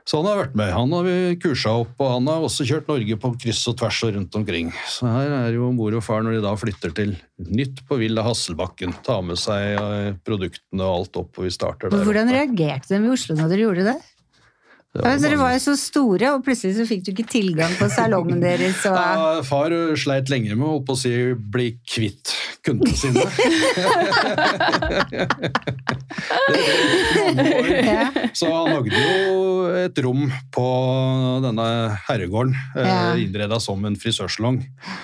Så 0.07 0.21
han 0.21 0.29
har 0.29 0.37
vært 0.39 0.53
med. 0.55 0.71
Han 0.71 0.93
har 0.95 1.03
vi 1.03 1.15
kursa 1.43 1.73
opp, 1.83 1.93
og 1.99 2.11
han 2.13 2.29
har 2.31 2.45
også 2.47 2.65
kjørt 2.65 2.89
Norge 2.89 3.17
på 3.19 3.31
kryss 3.43 3.65
og 3.67 3.77
tvers 3.81 3.97
og 4.07 4.13
rundt 4.15 4.37
omkring. 4.39 4.69
Så 4.87 5.09
her 5.11 5.33
er 5.43 5.57
jo 5.57 5.69
mor 5.75 5.97
og 5.99 6.05
far 6.05 6.23
når 6.23 6.37
de 6.37 6.43
da 6.45 6.53
flytter 6.57 6.93
til 6.95 7.17
nytt 7.43 7.83
på 7.89 7.99
Villa 7.99 8.23
Hasselbakken. 8.25 8.95
Tar 9.05 9.25
med 9.27 9.37
seg 9.41 9.75
eh, 9.75 10.13
produktene 10.25 10.87
og 10.87 11.01
alt 11.01 11.19
opp, 11.19 11.33
og 11.35 11.49
vi 11.49 11.51
starter 11.51 11.91
der 11.91 12.07
Hvordan 12.07 12.31
reagerte 12.31 12.95
de 12.95 13.03
i 13.03 13.11
Oslo 13.11 13.35
når 13.35 13.51
dere 13.51 13.67
gjorde 13.67 13.89
det? 13.91 13.99
Det 14.95 15.03
Ja, 15.03 15.13
så 15.17 15.27
dere 15.27 15.37
var 15.41 15.51
jo 15.53 15.59
så 15.61 15.75
store, 15.77 16.29
og 16.33 16.45
plutselig 16.45 16.77
så 16.77 16.85
fikk 16.89 17.03
du 17.05 17.11
ikke 17.11 17.27
tilgang 17.29 17.73
på 17.77 17.89
salongen 17.91 18.39
deres. 18.41 18.79
Og... 18.87 18.95
Ja, 18.97 19.41
far 19.45 19.75
sleit 19.99 20.31
lenge 20.31 20.55
med 20.55 20.65
å 20.65 20.77
holdt 20.77 20.87
på 20.87 20.95
å 20.95 21.01
si, 21.01 21.13
bli 21.37 21.73
kvitt 21.85 22.33
kundene 22.67 22.95
sine. 22.99 23.23
Ja. 27.87 28.11
Så 28.33 28.47
han 28.51 28.69
lagde 28.71 28.99
jo 29.01 29.67
et 29.77 29.99
rom 30.03 30.27
på 30.53 30.65
denne 31.43 31.65
herregården, 32.07 32.53
Ja. 32.75 33.13
eh, 33.13 33.23
innreda 33.23 33.59
som 33.59 33.83
en 33.85 33.95
frisørsalong. 33.99 34.61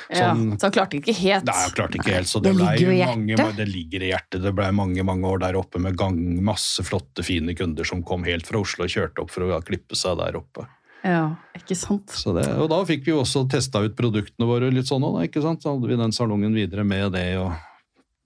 Ja, 0.09 0.33
så 0.33 0.67
han 0.67 0.71
klarte 0.75 0.97
ikke 0.99 1.13
helt. 1.17 1.45
Nei, 1.47 1.55
han 1.63 1.71
klarte 1.75 1.99
ikke 1.99 2.13
helt, 2.15 2.27
så 2.27 2.41
Det 2.41 2.53
det, 2.53 2.59
ligger 2.61 2.91
i 2.93 3.05
mange, 3.05 3.35
det 3.57 3.67
ligger 3.69 4.03
i 4.03 4.11
hjertet. 4.11 4.41
Det 4.43 4.53
ble 4.55 4.71
mange 4.71 5.03
mange 5.03 5.27
år 5.27 5.39
der 5.39 5.55
oppe 5.59 5.79
med 5.79 5.97
gang, 5.97 6.17
masse 6.43 6.83
flotte, 6.83 7.23
fine 7.23 7.55
kunder 7.55 7.83
som 7.87 8.03
kom 8.03 8.23
helt 8.23 8.47
fra 8.47 8.59
Oslo 8.59 8.83
og 8.85 8.89
kjørte 8.89 9.21
opp 9.23 9.31
for 9.31 9.43
å 9.47 9.61
klippe 9.63 9.95
seg 9.95 10.17
der 10.19 10.35
oppe. 10.39 10.67
Ja, 11.03 11.35
ikke 11.57 11.75
sant? 11.75 12.13
Så 12.15 12.31
det, 12.35 12.45
og 12.55 12.69
da 12.71 12.79
fikk 12.87 13.03
vi 13.05 13.11
jo 13.11 13.21
også 13.25 13.43
testa 13.51 13.81
ut 13.83 13.95
produktene 13.97 14.47
våre 14.47 14.71
litt 14.71 14.87
sånn 14.87 15.03
òg, 15.03 15.19
ikke 15.27 15.43
sant. 15.43 15.63
Så 15.63 15.73
hadde 15.73 15.89
vi 15.89 15.99
den 15.99 16.15
salongen 16.15 16.55
videre 16.55 16.85
med 16.87 17.11
det 17.17 17.27
og 17.41 17.51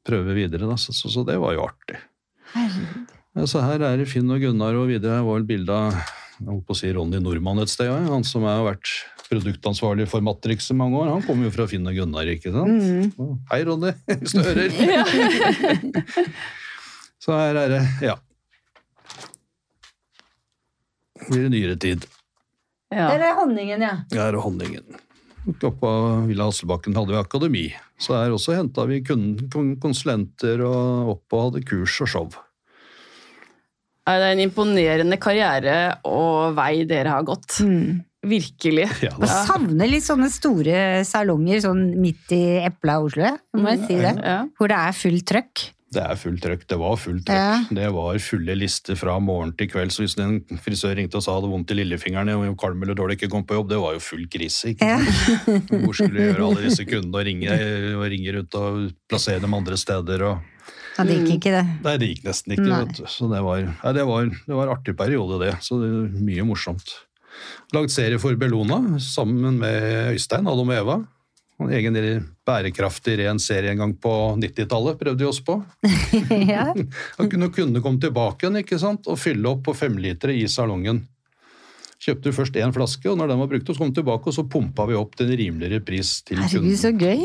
prøve 0.08 0.38
videre, 0.38 0.70
da. 0.70 0.78
Så, 0.80 0.94
så, 0.94 1.10
så 1.12 1.26
det 1.28 1.40
var 1.42 1.58
jo 1.58 1.66
artig. 1.66 1.98
Herregud. 2.54 3.16
Ja, 3.38 3.46
så 3.50 3.62
her 3.62 3.84
er 3.86 4.00
det 4.00 4.08
Finn 4.10 4.30
og 4.34 4.42
Gunnar 4.42 4.78
og 4.78 4.88
videre. 4.90 5.20
Her 5.20 5.26
var 5.26 5.40
vel 5.40 5.50
bilde 5.50 5.74
av 5.74 5.98
jeg 6.38 6.46
holdt 6.52 6.68
på 6.68 6.76
å 6.76 6.78
si 6.78 6.90
Ronny 6.94 7.18
Nordmann 7.18 7.64
et 7.64 7.72
sted, 7.72 7.88
ja. 7.90 7.98
han 8.12 8.26
som 8.26 8.44
har 8.46 8.62
vært 8.62 8.92
produktansvarlig 9.28 10.06
for 10.10 10.22
Matrix 10.22 10.70
i 10.70 10.76
mange 10.78 11.00
år. 11.00 11.10
Han 11.16 11.24
kommer 11.26 11.48
jo 11.48 11.54
fra 11.56 11.66
Finn 11.70 11.90
og 11.90 11.98
Gunnar, 11.98 12.30
ikke 12.30 12.54
sant? 12.54 12.78
Mm. 13.18 13.40
Hei, 13.50 13.60
Ronny, 13.66 13.94
hvis 14.22 14.36
du 14.38 14.44
hører. 14.46 14.70
så 17.26 17.40
her 17.42 17.62
er 17.64 17.74
det, 17.74 17.82
ja. 18.06 18.20
Blir 21.26 21.48
det 21.48 21.52
nyere 21.56 21.80
tid. 21.82 22.06
Ja. 22.94 23.10
Eller 23.12 23.32
er 23.32 23.38
honningen, 23.40 23.84
ja. 23.84 23.94
Det 24.12 24.22
er 24.24 24.38
honningen. 24.40 24.98
Oppe 25.48 25.72
på 25.80 25.92
Villa 26.28 26.48
Hasselbakken 26.50 26.96
hadde 26.98 27.14
vi 27.14 27.20
akademi. 27.20 27.66
Så 28.00 28.16
her 28.18 28.36
også 28.36 28.56
henta 28.58 28.84
vi 28.90 29.00
konsulenter 29.06 30.64
og 30.68 31.14
opp 31.16 31.36
og 31.38 31.46
hadde 31.48 31.64
kurs 31.68 31.96
og 32.04 32.12
show. 32.12 32.28
Det 34.08 34.16
er 34.16 34.30
en 34.32 34.44
imponerende 34.44 35.18
karriere 35.20 35.78
og 36.08 36.56
vei 36.56 36.84
dere 36.88 37.16
har 37.16 37.26
gått. 37.28 37.60
Mm. 37.64 38.04
Virkelig. 38.28 38.88
Ja, 39.08 39.14
Jeg 39.24 39.48
savner 39.48 39.88
litt 39.92 40.06
sånne 40.08 40.30
store 40.32 40.78
salonger 41.08 41.62
sånn 41.64 41.84
midt 42.02 42.32
i 42.36 42.44
epla 42.64 42.98
av 43.00 43.08
Oslo, 43.08 43.34
må 43.60 43.72
jeg 43.76 43.84
si 43.86 44.00
det. 44.04 44.16
Ja. 44.20 44.40
Hvor 44.58 44.72
det 44.72 44.80
er 44.84 44.96
fullt 45.00 45.28
trøkk. 45.32 45.66
Det 45.88 46.02
er 46.04 46.18
fullt 46.20 46.42
trøkk. 46.44 46.66
Det 46.68 46.78
var 46.82 46.98
fullt 47.00 47.24
trøkk. 47.30 47.38
Ja. 47.40 47.76
Det 47.78 47.88
var 47.96 48.18
fulle 48.20 48.56
lister 48.60 48.98
fra 49.00 49.14
morgen 49.24 49.54
til 49.56 49.70
kveld. 49.72 49.94
Så 49.96 50.04
hvis 50.04 50.18
en 50.20 50.42
frisør 50.64 50.98
ringte 51.00 51.20
og 51.20 51.24
sa 51.24 51.38
hadde 51.38 51.52
vondt 51.52 51.72
i 51.72 51.78
lillefingeren 51.80 52.34
og 52.36 52.58
kvalm 52.60 52.84
eller 52.84 52.98
dårlig 52.98 53.16
ikke 53.16 53.32
kom 53.32 53.46
på 53.48 53.56
jobb, 53.56 53.72
det 53.72 53.80
var 53.80 53.96
jo 53.96 54.04
full 54.04 54.26
krise. 54.32 54.74
Ja. 54.82 54.98
Hvor 55.86 55.96
skulle 55.96 56.12
du 56.12 56.22
gjøre 56.26 56.50
alle 56.50 56.68
disse 56.68 56.84
kundene 56.88 57.22
og 57.22 57.26
ringe, 57.30 57.58
og 57.96 58.06
ringe 58.12 58.36
rundt 58.36 58.60
og 58.60 58.86
plassere 59.08 59.44
dem 59.44 59.56
andre 59.56 59.80
steder? 59.80 60.28
og 60.28 60.54
Ja, 60.98 61.06
det 61.08 61.20
gikk 61.22 61.36
ikke, 61.38 61.56
det. 61.56 61.66
Nei, 61.86 61.98
det 62.02 62.12
gikk 62.12 62.24
nesten 62.28 62.58
ikke. 62.58 62.70
Vet 62.74 62.96
du. 63.00 63.04
Så 63.14 63.32
det 63.32 63.44
var, 63.46 63.68
nei, 63.70 63.92
det 63.96 64.08
var, 64.12 64.32
det 64.34 64.56
var 64.60 64.68
en 64.68 64.76
artig 64.76 64.98
periode, 65.00 65.40
det. 65.46 65.54
Så 65.64 65.80
det 65.80 65.92
var 65.94 66.24
mye 66.28 66.48
morsomt. 66.52 66.98
Lagd 67.76 67.94
serie 67.94 68.20
for 68.20 68.36
Bellona 68.40 68.98
sammen 69.04 69.60
med 69.62 70.18
Øystein, 70.18 70.50
Adam 70.50 70.74
og 70.74 70.82
Eva. 70.82 70.98
En 71.60 71.72
egen 71.74 71.96
bærekraftig 72.46 73.16
ren 73.18 73.40
serie 73.42 73.72
en 73.74 73.80
gang 73.82 73.94
på 73.98 74.12
90-tallet 74.38 75.00
prøvde 75.00 75.24
vi 75.24 75.30
oss 75.30 75.40
på. 75.42 75.56
ja. 76.54 76.68
Da 77.18 77.26
kunne 77.26 77.50
kundene 77.50 77.82
komme 77.82 77.98
tilbake 78.04 78.46
igjen 78.46 78.60
ikke 78.62 78.78
sant? 78.82 79.08
og 79.10 79.18
fylle 79.18 79.50
opp 79.56 79.64
på 79.66 79.74
femlitere 79.78 80.36
i 80.38 80.46
salongen. 80.52 81.02
Kjøpte 81.98 82.30
først 82.36 82.54
én 82.62 82.70
flaske, 82.76 83.10
og 83.10 83.18
når 83.18 83.32
den 83.34 83.40
var 83.42 83.50
brukt, 83.50 83.66
så 83.74 83.80
kom 83.82 83.90
vi 83.90 83.98
tilbake, 83.98 84.30
og 84.30 84.36
så 84.38 84.44
pumpa 84.46 84.86
vi 84.86 84.94
opp 85.00 85.16
til 85.18 85.32
en 85.32 85.40
rimeligere 85.40 85.82
pris 85.82 86.20
til 86.28 86.38
Herregud, 86.44 86.76
så 86.78 86.92
gøy. 86.94 87.24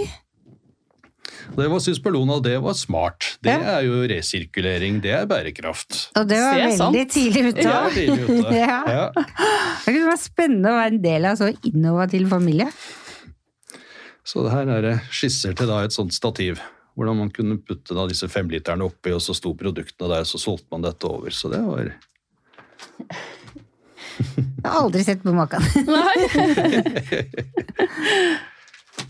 Det 1.53 1.67
var, 1.69 1.81
synes 1.83 2.01
Bellona 2.01 2.39
det 2.41 2.55
var 2.65 2.73
smart. 2.79 3.35
Det 3.45 3.53
Ja. 3.53 3.77
er 3.77 3.85
jo 3.85 4.01
resirkulering, 4.09 5.01
det 5.05 5.13
er 5.13 5.27
bærekraft. 5.29 6.09
Og 6.17 6.25
det 6.31 6.39
var 6.41 6.55
Se, 6.55 6.61
veldig 6.63 6.79
sant. 6.79 7.13
tidlig 7.13 7.45
ute. 7.51 7.67
Ja, 7.69 7.83
tidlig 7.93 8.25
ute. 8.31 8.57
Ja. 8.63 8.81
Ja. 8.89 9.05
Det 9.85 9.93
kunne 9.93 10.09
være 10.09 10.23
spennende 10.25 10.73
å 10.73 10.79
være 10.81 10.93
en 10.95 11.03
del 11.05 11.29
av 11.29 11.37
så 11.43 11.51
innovativ 11.69 12.29
familie. 12.33 12.71
Så 14.25 14.49
her 14.51 14.69
er 14.71 14.83
det 14.85 15.01
skisser 15.11 15.55
til 15.59 15.67
da 15.71 15.83
et 15.83 15.93
sånt 15.95 16.15
stativ. 16.15 16.61
Hvordan 16.95 17.17
man 17.23 17.31
kunne 17.33 17.57
putte 17.65 17.95
da 17.97 18.07
disse 18.11 18.29
femliterne 18.29 18.85
oppi, 18.85 19.13
og 19.17 19.23
så 19.25 19.35
sto 19.35 19.55
produktene 19.59 20.11
der, 20.13 20.25
så 20.29 20.39
solgte 20.39 20.69
man 20.75 20.83
dette 20.85 21.07
over. 21.09 21.31
Så 21.33 21.49
det 21.53 21.63
var 21.65 21.93
Jeg 24.23 24.67
har 24.67 24.83
aldri 24.83 25.03
sett 25.07 25.23
på 25.25 25.33
maken. 25.35 25.63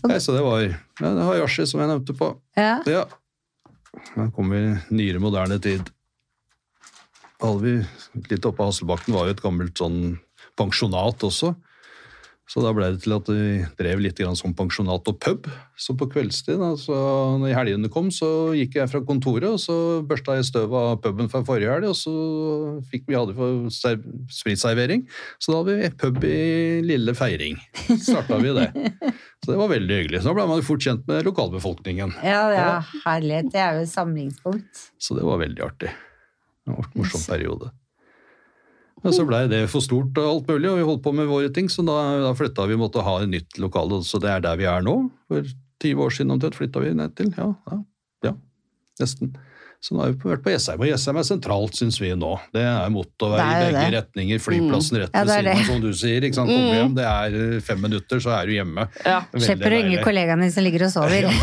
Nei, 0.03 0.19
så 0.19 0.31
det 0.35 0.41
var 0.43 0.61
ja, 0.63 0.69
det 0.99 1.25
har 1.27 1.35
Yashi, 1.41 1.65
som 1.67 1.79
jeg 1.83 1.91
nevnte 1.91 2.13
på. 2.17 2.27
Ja. 2.59 2.77
Ja. 2.89 3.03
Her 4.15 4.31
kommer 4.35 4.79
nyere, 4.91 5.19
moderne 5.23 5.59
tid. 5.63 5.81
Alvi, 7.43 7.77
Litt 8.29 8.45
oppe 8.47 8.63
av 8.63 8.67
Hasselbakken 8.71 9.15
var 9.15 9.27
jo 9.27 9.33
et 9.35 9.43
gammelt 9.43 9.75
sånn 9.79 10.17
pensjonat 10.59 11.23
også. 11.27 11.49
Så 12.49 12.59
da 12.59 12.73
ble 12.75 12.89
det 12.91 12.99
til 13.05 13.13
at 13.15 13.29
vi 13.31 13.63
drev 13.79 14.01
litt 14.03 14.17
grann 14.19 14.35
som 14.35 14.51
pensjonat 14.53 15.07
og 15.09 15.15
pub. 15.23 15.47
Så 15.79 15.95
på 15.97 16.09
kveldstid, 16.11 16.59
altså 16.59 16.91
så 16.91 16.97
når 17.39 17.55
helgene 17.55 17.89
kom, 17.91 18.09
så 18.13 18.51
gikk 18.57 18.75
jeg 18.77 18.91
fra 18.91 18.99
kontoret, 19.07 19.47
og 19.47 19.61
så 19.63 19.75
børsta 20.05 20.35
jeg 20.37 20.49
støv 20.49 20.75
av 20.77 20.97
puben 21.01 21.31
fra 21.31 21.41
forrige 21.47 21.71
helg, 21.71 21.87
og 21.89 21.95
så 21.97 22.13
fikk 22.91 23.07
vi 23.07 23.17
hadde 23.17 23.35
for 23.37 23.71
spritservering. 23.71 25.05
Så 25.39 25.53
da 25.53 25.61
hadde 25.61 25.77
vi 25.79 25.91
pub 26.03 26.27
i 26.27 26.39
Lille 26.85 27.15
Feiring. 27.17 27.57
Starta 27.95 28.37
vi 28.43 28.51
det. 28.59 28.69
Så 29.43 29.53
det 29.53 29.59
var 29.59 29.71
veldig 29.71 30.01
hyggelig. 30.01 30.21
Så 30.21 30.29
da 30.29 30.37
ble 30.37 30.49
man 30.51 30.59
jo 30.59 30.67
fort 30.67 30.83
kjent 30.83 31.07
med 31.09 31.25
lokalbefolkningen. 31.27 32.17
Ja, 32.27 32.43
ja, 32.53 32.67
herlighet. 33.07 33.53
Det 33.55 33.63
er 33.63 33.79
jo 33.79 33.87
et 33.87 33.93
samlingspunkt. 33.95 34.83
Så 34.99 35.15
det 35.17 35.25
var 35.27 35.41
veldig 35.41 35.63
artig. 35.65 35.95
Det 36.63 36.75
var 36.75 36.85
en 36.91 36.99
morsom 36.99 37.23
periode. 37.27 37.71
Men 39.03 39.15
så 39.15 39.25
blei 39.27 39.43
det 39.51 39.65
for 39.71 39.83
stort 39.83 40.17
og 40.21 40.29
alt 40.29 40.51
mulig, 40.51 40.69
og 40.71 40.77
vi 40.79 40.87
holdt 40.87 41.03
på 41.03 41.11
med 41.15 41.27
våre 41.27 41.49
ting, 41.53 41.69
så 41.71 41.83
da, 41.85 41.97
da 42.23 42.33
flytta 42.39 42.67
vi, 42.69 42.79
måtte 42.79 43.03
ha 43.03 43.17
et 43.23 43.31
nytt 43.31 43.59
lokale, 43.59 43.99
så 44.07 44.19
det 44.23 44.31
er 44.31 44.43
der 44.45 44.59
vi 44.59 44.69
er 44.69 44.85
nå. 44.85 44.95
For 45.31 45.49
20 45.83 46.05
år 46.05 46.13
siden 46.15 46.31
omtrent 46.35 46.55
flytta 46.55 46.83
vi 46.83 46.93
ned 46.95 47.15
til. 47.19 47.33
Ja, 47.35 47.49
ja, 47.71 47.81
ja, 48.29 48.37
nesten. 49.03 49.33
Så 49.83 49.97
nå 49.97 49.99
har 49.99 50.13
vi 50.13 50.29
vært 50.29 50.45
på 50.45 50.51
Jessheim, 50.53 50.79
og 50.79 50.87
Jessheim 50.87 51.17
er 51.19 51.25
sentralt, 51.27 51.75
syns 51.75 51.97
vi 51.99 52.13
nå. 52.15 52.29
Det 52.55 52.61
er 52.63 52.91
motorvei 52.93 53.39
i 53.43 53.55
begge 53.65 53.81
det. 53.83 53.89
retninger, 53.97 54.39
flyplassen 54.39 55.01
rett 55.01 55.11
Ja, 55.11 55.25
ved 55.27 55.33
er 55.33 55.41
siden 55.41 55.57
av, 55.59 55.65
som 55.67 55.81
du 55.83 55.89
sier. 55.99 56.23
ikke 56.23 56.37
sant, 56.37 56.51
Kom 56.53 56.69
hjem, 56.71 56.93
det 56.95 57.07
er 57.09 57.35
eh, 57.41 57.57
fem 57.67 57.83
minutter, 57.83 58.21
så 58.23 58.31
er 58.37 58.47
du 58.47 58.53
hjemme. 58.55 58.85
Ja. 59.03 59.17
Slipper 59.35 59.67
å 59.67 59.73
ringe 59.75 59.99
kollegaene 60.05 60.47
som 60.55 60.63
ligger 60.63 60.87
og 60.87 60.93
sover. 60.95 61.27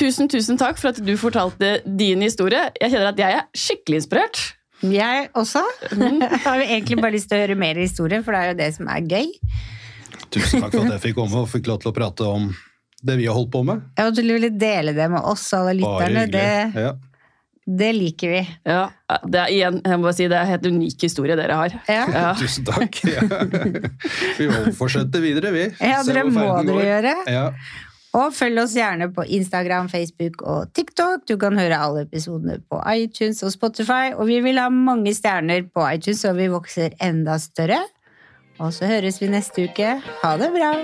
Tusen, 0.00 0.30
tusen 0.32 0.56
takk 0.56 0.78
for 0.80 0.94
at 0.94 1.02
du 1.04 1.12
fortalte 1.20 1.74
din 1.84 2.24
historie. 2.24 2.70
Jeg 2.80 2.94
kjenner 2.94 3.10
at 3.10 3.20
jeg 3.20 3.36
er 3.36 3.44
skikkelig 3.52 4.00
inspirert. 4.00 4.40
Jeg 4.80 5.28
også. 5.36 5.62
Jeg 6.00 6.40
har 6.44 6.62
jo 6.62 6.66
egentlig 6.66 6.98
bare 7.02 7.14
lyst 7.16 7.28
til 7.30 7.38
å 7.38 7.44
høre 7.44 7.58
mer 7.58 7.78
historie, 7.80 8.22
for 8.24 8.36
det 8.36 8.40
er 8.40 8.50
jo 8.52 8.58
det 8.62 8.70
som 8.78 8.88
er 8.88 9.04
gøy. 9.04 9.28
Tusen 10.30 10.62
takk 10.62 10.72
for 10.72 10.86
at 10.86 10.94
jeg 10.94 11.02
fikk 11.08 11.16
komme 11.18 11.40
og 11.42 11.48
fikk 11.50 11.68
lov 11.70 11.80
til 11.82 11.90
å 11.90 11.94
prate 11.96 12.26
om 12.26 12.50
det 13.02 13.16
vi 13.18 13.26
har 13.26 13.34
holdt 13.36 13.50
på 13.52 13.62
med. 13.66 13.82
Jeg 13.98 14.12
at 14.12 14.18
du 14.18 14.22
ville 14.26 14.50
dele 14.54 14.94
det 14.96 15.06
med 15.10 15.24
oss, 15.26 15.46
alle 15.56 15.74
lytterne. 15.78 16.26
Det. 16.30 16.44
Ja. 16.84 16.92
det 17.80 17.90
liker 17.96 18.34
vi. 18.36 18.42
Ja, 18.68 18.84
det 19.24 19.42
er 19.42 19.54
igjen, 19.56 19.80
jeg 19.82 19.98
må 19.98 20.06
bare 20.08 20.18
si, 20.20 20.28
det 20.30 20.38
er 20.38 20.46
en 20.46 20.52
helt 20.54 20.68
unik 20.70 21.06
historie 21.08 21.36
dere 21.40 21.58
har. 21.58 21.76
Ja. 21.90 22.06
Ja. 22.14 22.32
Tusen 22.40 22.68
takk. 22.68 23.00
Ja. 23.08 23.26
Vi 24.38 24.48
må 24.50 24.64
fortsette 24.76 25.22
videre, 25.24 25.50
vi. 25.54 25.66
Ja, 25.82 26.02
dere 26.06 26.26
må 26.28 26.46
dere 26.68 26.84
gjøre. 26.86 27.14
Ja. 27.28 27.46
Og 28.10 28.32
følg 28.34 28.58
oss 28.58 28.72
gjerne 28.74 29.06
på 29.14 29.22
Instagram, 29.22 29.88
Facebook 29.88 30.42
og 30.42 30.72
TikTok. 30.74 31.28
Du 31.30 31.36
kan 31.38 31.58
høre 31.58 31.78
alle 31.78 32.02
episodene 32.08 32.58
på 32.66 32.80
iTunes 32.90 33.42
og 33.46 33.52
Spotify. 33.54 34.10
Og 34.16 34.26
vi 34.26 34.40
vil 34.42 34.58
ha 34.58 34.66
mange 34.70 35.14
stjerner 35.14 35.62
på 35.70 35.86
iTunes, 35.94 36.24
så 36.24 36.34
vi 36.34 36.50
vokser 36.50 36.96
enda 37.02 37.38
større. 37.38 37.78
Og 38.58 38.74
så 38.74 38.90
høres 38.90 39.22
vi 39.22 39.30
neste 39.30 39.68
uke. 39.70 40.00
Ha 40.22 40.36
det 40.42 40.50
bra! 40.56 40.74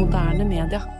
Moderne 0.00 0.48
media. 0.48 0.99